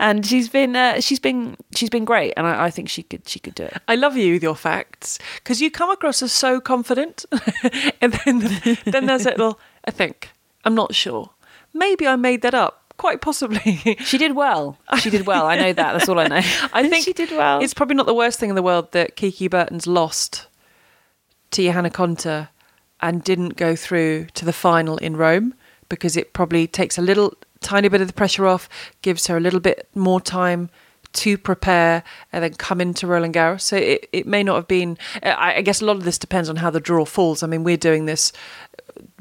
and 0.00 0.26
she's 0.26 0.48
been 0.48 0.74
uh, 0.74 1.00
she's 1.00 1.20
been 1.20 1.56
she's 1.76 1.90
been 1.90 2.04
great, 2.04 2.32
and 2.36 2.44
I, 2.44 2.64
I 2.64 2.70
think 2.70 2.88
she 2.88 3.04
could 3.04 3.28
she 3.28 3.38
could 3.38 3.54
do 3.54 3.62
it. 3.62 3.76
I 3.86 3.94
love 3.94 4.16
you 4.16 4.32
with 4.32 4.42
your 4.42 4.56
facts 4.56 5.20
because 5.36 5.60
you 5.60 5.70
come 5.70 5.88
across 5.88 6.20
as 6.20 6.32
so 6.32 6.60
confident, 6.60 7.24
and 8.00 8.14
then 8.14 8.38
then 8.84 9.06
there's 9.06 9.26
a 9.26 9.30
little. 9.30 9.60
I 9.84 9.92
think 9.92 10.30
I'm 10.64 10.74
not 10.74 10.92
sure. 10.92 11.30
Maybe 11.72 12.08
I 12.08 12.16
made 12.16 12.42
that 12.42 12.52
up. 12.52 12.94
Quite 12.96 13.20
possibly. 13.20 13.96
She 14.00 14.18
did 14.18 14.34
well. 14.34 14.76
She 14.98 15.08
did 15.08 15.24
well. 15.24 15.46
I 15.46 15.56
know 15.56 15.72
that. 15.72 15.92
That's 15.92 16.08
all 16.08 16.18
I 16.18 16.26
know. 16.26 16.42
I 16.72 16.88
think 16.88 17.04
she 17.04 17.12
did 17.12 17.30
well. 17.30 17.62
It's 17.62 17.74
probably 17.74 17.94
not 17.94 18.06
the 18.06 18.14
worst 18.14 18.40
thing 18.40 18.48
in 18.50 18.56
the 18.56 18.62
world 18.62 18.90
that 18.90 19.14
Kiki 19.14 19.46
Bertens 19.46 19.86
lost 19.86 20.48
to 21.52 21.62
Johanna 21.62 21.90
Konta 21.90 22.48
and 23.00 23.22
didn't 23.22 23.54
go 23.54 23.76
through 23.76 24.26
to 24.34 24.44
the 24.44 24.52
final 24.52 24.96
in 24.96 25.16
Rome 25.16 25.54
because 25.88 26.16
it 26.16 26.32
probably 26.32 26.66
takes 26.66 26.98
a 26.98 27.02
little 27.02 27.34
tiny 27.60 27.88
bit 27.88 28.00
of 28.00 28.06
the 28.06 28.12
pressure 28.12 28.46
off, 28.46 28.68
gives 29.02 29.26
her 29.26 29.36
a 29.36 29.40
little 29.40 29.60
bit 29.60 29.88
more 29.94 30.20
time 30.20 30.70
to 31.14 31.38
prepare 31.38 32.02
and 32.32 32.44
then 32.44 32.54
come 32.54 32.80
into 32.80 33.06
Roland 33.06 33.34
Garros. 33.34 33.62
So 33.62 33.76
it, 33.76 34.08
it 34.12 34.26
may 34.26 34.42
not 34.42 34.56
have 34.56 34.68
been. 34.68 34.98
I, 35.22 35.56
I 35.56 35.62
guess 35.62 35.80
a 35.80 35.84
lot 35.84 35.96
of 35.96 36.04
this 36.04 36.18
depends 36.18 36.48
on 36.48 36.56
how 36.56 36.70
the 36.70 36.80
draw 36.80 37.04
falls. 37.04 37.42
I 37.42 37.46
mean, 37.46 37.64
we're 37.64 37.76
doing 37.76 38.06
this 38.06 38.32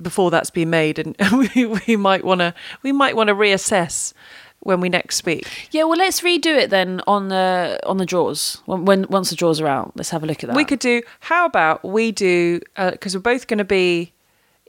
before 0.01 0.31
that's 0.31 0.49
been 0.49 0.69
made, 0.69 0.99
and 0.99 1.15
we, 1.55 1.65
we 1.65 1.95
might 1.95 2.23
want 2.23 2.39
to 2.39 2.53
we 2.83 2.91
might 2.91 3.15
want 3.15 3.29
to 3.29 3.35
reassess 3.35 4.13
when 4.61 4.81
we 4.81 4.89
next 4.89 5.15
speak. 5.15 5.69
yeah. 5.71 5.83
Well, 5.83 5.97
let's 5.97 6.21
redo 6.21 6.57
it 6.57 6.69
then 6.69 7.01
on 7.07 7.29
the 7.29 7.79
on 7.85 7.97
the 7.97 8.05
draws 8.05 8.61
when, 8.65 8.85
when 8.85 9.05
once 9.09 9.29
the 9.29 9.35
draws 9.35 9.61
are 9.61 9.67
out. 9.67 9.93
Let's 9.95 10.09
have 10.09 10.23
a 10.23 10.27
look 10.27 10.43
at 10.43 10.47
that. 10.47 10.55
We 10.55 10.65
could 10.65 10.79
do. 10.79 11.01
How 11.21 11.45
about 11.45 11.85
we 11.85 12.11
do? 12.11 12.59
Uh, 12.75 12.91
because 12.91 13.15
we're 13.15 13.21
both 13.21 13.47
going 13.47 13.59
to 13.59 13.65
be 13.65 14.13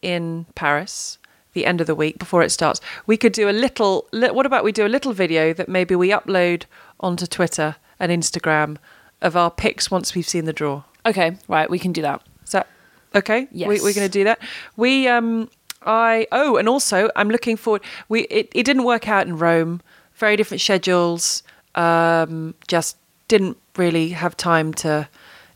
in 0.02 0.46
Paris 0.54 1.18
the 1.58 1.66
end 1.66 1.80
of 1.80 1.86
the 1.86 1.94
week 1.94 2.18
before 2.18 2.42
it 2.42 2.50
starts. 2.50 2.80
We 3.06 3.16
could 3.16 3.32
do 3.32 3.48
a 3.48 3.56
little. 3.64 4.06
Li- 4.12 4.30
what 4.30 4.46
about 4.46 4.64
we 4.64 4.72
do 4.72 4.86
a 4.86 4.94
little 4.96 5.12
video 5.12 5.52
that 5.54 5.68
maybe 5.68 5.94
we 5.94 6.10
upload 6.10 6.64
onto 7.00 7.26
Twitter 7.26 7.76
and 7.98 8.12
Instagram 8.12 8.76
of 9.20 9.36
our 9.36 9.50
picks 9.50 9.90
once 9.90 10.14
we've 10.14 10.28
seen 10.28 10.44
the 10.44 10.52
draw. 10.52 10.82
Okay, 11.04 11.36
right. 11.48 11.68
We 11.68 11.78
can 11.78 11.92
do 11.92 12.02
that. 12.02 12.22
Is 12.44 12.52
that 12.52 12.68
okay? 13.14 13.48
Yes. 13.50 13.68
We, 13.68 13.80
we're 13.80 13.94
going 13.94 14.06
to 14.06 14.18
do 14.20 14.24
that. 14.24 14.38
We 14.76 15.08
um 15.08 15.48
I 15.82 16.26
oh 16.32 16.56
and 16.56 16.68
also 16.68 17.10
I'm 17.16 17.30
looking 17.30 17.56
forward. 17.56 17.82
We 18.08 18.22
it, 18.22 18.50
it 18.54 18.64
didn't 18.64 18.84
work 18.84 19.08
out 19.08 19.26
in 19.26 19.38
Rome. 19.38 19.80
Very 20.14 20.36
different 20.36 20.60
schedules. 20.60 21.42
Um, 21.74 22.54
just 22.66 22.96
didn't 23.28 23.56
really 23.76 24.08
have 24.10 24.36
time 24.36 24.74
to 24.74 25.08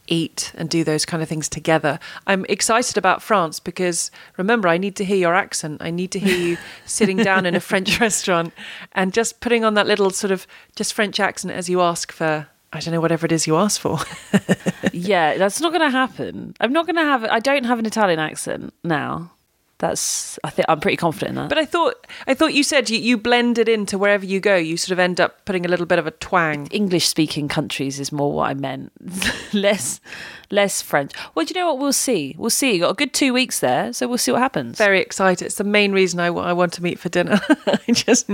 eat 0.06 0.52
and 0.56 0.68
do 0.68 0.84
those 0.84 1.04
kind 1.04 1.22
of 1.22 1.28
things 1.28 1.48
together. 1.48 1.98
I'm 2.26 2.44
excited 2.48 2.96
about 2.96 3.22
France 3.22 3.60
because 3.60 4.10
remember 4.36 4.68
I 4.68 4.78
need 4.78 4.96
to 4.96 5.04
hear 5.04 5.16
your 5.16 5.34
accent. 5.34 5.82
I 5.82 5.90
need 5.90 6.10
to 6.12 6.18
hear 6.18 6.36
you 6.36 6.58
sitting 6.86 7.16
down 7.16 7.46
in 7.46 7.54
a 7.54 7.60
French 7.60 8.00
restaurant 8.00 8.52
and 8.92 9.12
just 9.12 9.40
putting 9.40 9.64
on 9.64 9.74
that 9.74 9.86
little 9.86 10.10
sort 10.10 10.30
of 10.30 10.46
just 10.76 10.92
French 10.92 11.20
accent 11.20 11.54
as 11.54 11.68
you 11.68 11.80
ask 11.80 12.12
for 12.12 12.48
I 12.74 12.80
don't 12.80 12.94
know 12.94 13.02
whatever 13.02 13.26
it 13.26 13.32
is 13.32 13.46
you 13.46 13.56
ask 13.56 13.78
for. 13.78 13.98
yeah, 14.94 15.36
that's 15.36 15.60
not 15.60 15.72
going 15.72 15.82
to 15.82 15.90
happen. 15.90 16.54
I'm 16.58 16.72
not 16.72 16.86
going 16.86 16.96
to 16.96 17.02
have. 17.02 17.22
I 17.24 17.38
don't 17.38 17.64
have 17.64 17.78
an 17.78 17.84
Italian 17.84 18.18
accent 18.18 18.72
now. 18.82 19.30
That's. 19.82 20.38
I 20.44 20.50
think 20.50 20.66
I'm 20.68 20.78
pretty 20.78 20.96
confident 20.96 21.30
in 21.30 21.34
that. 21.34 21.48
But 21.48 21.58
I 21.58 21.64
thought 21.64 22.06
I 22.28 22.34
thought 22.34 22.54
you 22.54 22.62
said 22.62 22.88
you, 22.88 23.00
you 23.00 23.18
blend 23.18 23.58
it 23.58 23.68
into 23.68 23.98
wherever 23.98 24.24
you 24.24 24.38
go. 24.38 24.54
You 24.54 24.76
sort 24.76 24.92
of 24.92 25.00
end 25.00 25.20
up 25.20 25.44
putting 25.44 25.66
a 25.66 25.68
little 25.68 25.86
bit 25.86 25.98
of 25.98 26.06
a 26.06 26.12
twang. 26.12 26.68
English 26.68 27.08
speaking 27.08 27.48
countries 27.48 27.98
is 27.98 28.12
more 28.12 28.32
what 28.32 28.48
I 28.48 28.54
meant. 28.54 28.92
less, 29.52 30.00
less 30.52 30.82
French. 30.82 31.10
Well, 31.34 31.44
do 31.44 31.52
you 31.52 31.60
know 31.60 31.66
what? 31.66 31.80
We'll 31.80 31.92
see. 31.92 32.36
We'll 32.38 32.48
see. 32.48 32.74
You 32.74 32.82
got 32.82 32.90
a 32.90 32.94
good 32.94 33.12
two 33.12 33.32
weeks 33.32 33.58
there, 33.58 33.92
so 33.92 34.06
we'll 34.06 34.18
see 34.18 34.30
what 34.30 34.40
happens. 34.40 34.78
Very 34.78 35.00
excited. 35.00 35.46
It's 35.46 35.56
the 35.56 35.64
main 35.64 35.90
reason 35.90 36.20
I, 36.20 36.26
I 36.26 36.52
want 36.52 36.72
to 36.74 36.82
meet 36.84 37.00
for 37.00 37.08
dinner. 37.08 37.40
I 37.66 37.80
just 37.92 38.28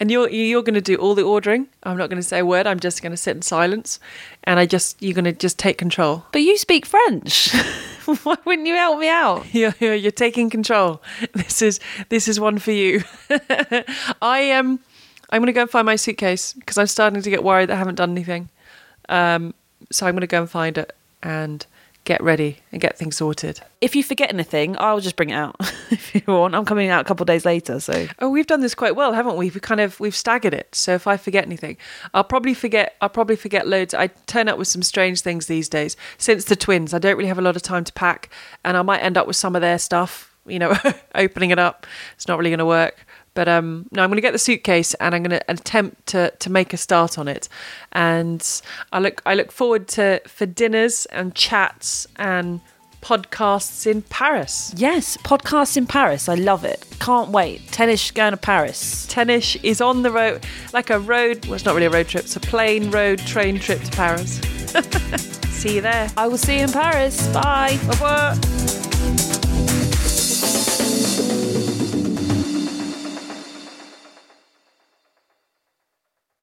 and 0.00 0.10
you're 0.10 0.28
you're 0.30 0.62
going 0.62 0.74
to 0.74 0.80
do 0.80 0.96
all 0.96 1.14
the 1.14 1.22
ordering. 1.22 1.68
I'm 1.84 1.96
not 1.96 2.10
going 2.10 2.20
to 2.20 2.26
say 2.26 2.40
a 2.40 2.44
word. 2.44 2.66
I'm 2.66 2.80
just 2.80 3.02
going 3.02 3.12
to 3.12 3.16
sit 3.16 3.36
in 3.36 3.42
silence, 3.42 4.00
and 4.42 4.58
I 4.58 4.66
just 4.66 5.00
you're 5.00 5.14
going 5.14 5.26
to 5.26 5.32
just 5.32 5.60
take 5.60 5.78
control. 5.78 6.24
But 6.32 6.42
you 6.42 6.58
speak 6.58 6.86
French. 6.86 7.54
Why 8.22 8.36
wouldn't 8.44 8.66
you 8.66 8.74
help 8.74 8.98
me 8.98 9.08
out? 9.08 9.46
You're, 9.54 9.74
you're, 9.80 9.94
you're 9.94 10.12
taking 10.12 10.50
control. 10.50 11.02
This 11.34 11.62
is 11.62 11.80
this 12.08 12.28
is 12.28 12.40
one 12.40 12.58
for 12.58 12.72
you. 12.72 13.02
I 14.20 14.40
am. 14.40 14.66
Um, 14.66 14.80
I'm 15.30 15.40
going 15.40 15.46
to 15.46 15.52
go 15.52 15.62
and 15.62 15.70
find 15.70 15.86
my 15.86 15.96
suitcase 15.96 16.52
because 16.52 16.76
I'm 16.76 16.86
starting 16.86 17.22
to 17.22 17.30
get 17.30 17.42
worried 17.42 17.70
that 17.70 17.74
I 17.74 17.78
haven't 17.78 17.94
done 17.94 18.10
anything. 18.10 18.50
Um, 19.08 19.54
so 19.90 20.06
I'm 20.06 20.12
going 20.12 20.20
to 20.20 20.26
go 20.26 20.42
and 20.42 20.50
find 20.50 20.76
it 20.76 20.94
and 21.22 21.64
get 22.04 22.22
ready 22.22 22.58
and 22.72 22.80
get 22.80 22.98
things 22.98 23.16
sorted. 23.16 23.60
If 23.80 23.94
you 23.94 24.02
forget 24.02 24.32
anything, 24.32 24.76
I'll 24.78 25.00
just 25.00 25.14
bring 25.16 25.30
it 25.30 25.34
out 25.34 25.54
if 25.90 26.14
you 26.14 26.22
want. 26.26 26.54
I'm 26.54 26.64
coming 26.64 26.88
out 26.88 27.00
a 27.00 27.04
couple 27.04 27.22
of 27.24 27.28
days 27.28 27.44
later, 27.44 27.78
so 27.80 28.06
Oh, 28.18 28.28
we've 28.28 28.46
done 28.46 28.60
this 28.60 28.74
quite 28.74 28.96
well, 28.96 29.12
haven't 29.12 29.36
we? 29.36 29.50
We 29.50 29.60
kind 29.60 29.80
of 29.80 29.98
we've 30.00 30.16
staggered 30.16 30.54
it. 30.54 30.74
So 30.74 30.94
if 30.94 31.06
I 31.06 31.16
forget 31.16 31.44
anything, 31.46 31.76
I'll 32.12 32.24
probably 32.24 32.54
forget. 32.54 32.96
I'll 33.00 33.08
probably 33.08 33.36
forget 33.36 33.68
loads. 33.68 33.94
I 33.94 34.08
turn 34.26 34.48
up 34.48 34.58
with 34.58 34.68
some 34.68 34.82
strange 34.82 35.20
things 35.20 35.46
these 35.46 35.68
days. 35.68 35.96
Since 36.18 36.46
the 36.46 36.56
twins, 36.56 36.92
I 36.92 36.98
don't 36.98 37.16
really 37.16 37.28
have 37.28 37.38
a 37.38 37.42
lot 37.42 37.56
of 37.56 37.62
time 37.62 37.84
to 37.84 37.92
pack, 37.92 38.30
and 38.64 38.76
I 38.76 38.82
might 38.82 38.98
end 39.00 39.16
up 39.16 39.26
with 39.26 39.36
some 39.36 39.54
of 39.54 39.62
their 39.62 39.78
stuff. 39.78 40.34
You 40.44 40.58
know, 40.58 40.76
opening 41.14 41.50
it 41.50 41.58
up, 41.60 41.86
it's 42.16 42.26
not 42.26 42.36
really 42.38 42.50
going 42.50 42.58
to 42.58 42.66
work. 42.66 43.06
But 43.34 43.48
um, 43.48 43.86
no, 43.92 44.02
I'm 44.02 44.10
going 44.10 44.16
to 44.16 44.22
get 44.22 44.32
the 44.32 44.38
suitcase 44.38 44.94
and 44.94 45.14
I'm 45.14 45.22
going 45.22 45.38
to 45.38 45.50
attempt 45.50 46.06
to 46.08 46.30
to 46.38 46.50
make 46.50 46.72
a 46.72 46.76
start 46.76 47.18
on 47.18 47.28
it. 47.28 47.48
And 47.92 48.46
I 48.92 48.98
look 48.98 49.22
I 49.24 49.34
look 49.34 49.50
forward 49.52 49.88
to 49.88 50.20
for 50.26 50.46
dinners 50.46 51.06
and 51.06 51.34
chats 51.34 52.06
and 52.16 52.60
podcasts 53.02 53.84
in 53.86 54.00
Paris. 54.02 54.72
yes, 54.76 55.16
podcasts 55.18 55.76
in 55.76 55.86
Paris. 55.86 56.28
I 56.28 56.34
love 56.34 56.64
it. 56.64 56.86
Can't 57.00 57.30
wait. 57.30 57.66
Tennis 57.72 58.10
going 58.12 58.30
to 58.30 58.36
Paris. 58.36 59.06
Tennis 59.08 59.56
is 59.56 59.80
on 59.80 60.02
the 60.02 60.10
road, 60.12 60.46
like 60.72 60.88
a 60.88 61.00
road. 61.00 61.44
Well, 61.46 61.54
it's 61.54 61.64
not 61.64 61.74
really 61.74 61.86
a 61.86 61.90
road 61.90 62.06
trip. 62.06 62.24
It's 62.24 62.36
a 62.36 62.40
plane, 62.40 62.90
road, 62.92 63.18
train 63.18 63.58
trip 63.58 63.82
to 63.82 63.90
Paris. 63.90 64.38
See 65.50 65.76
you 65.76 65.80
there. 65.80 66.10
I 66.16 66.26
will 66.26 66.38
see 66.38 66.58
you 66.58 66.64
in 66.64 66.72
Paris. 66.72 67.26
Bye. 67.28 67.78
Au 67.84 67.88
revoir. 67.88 69.51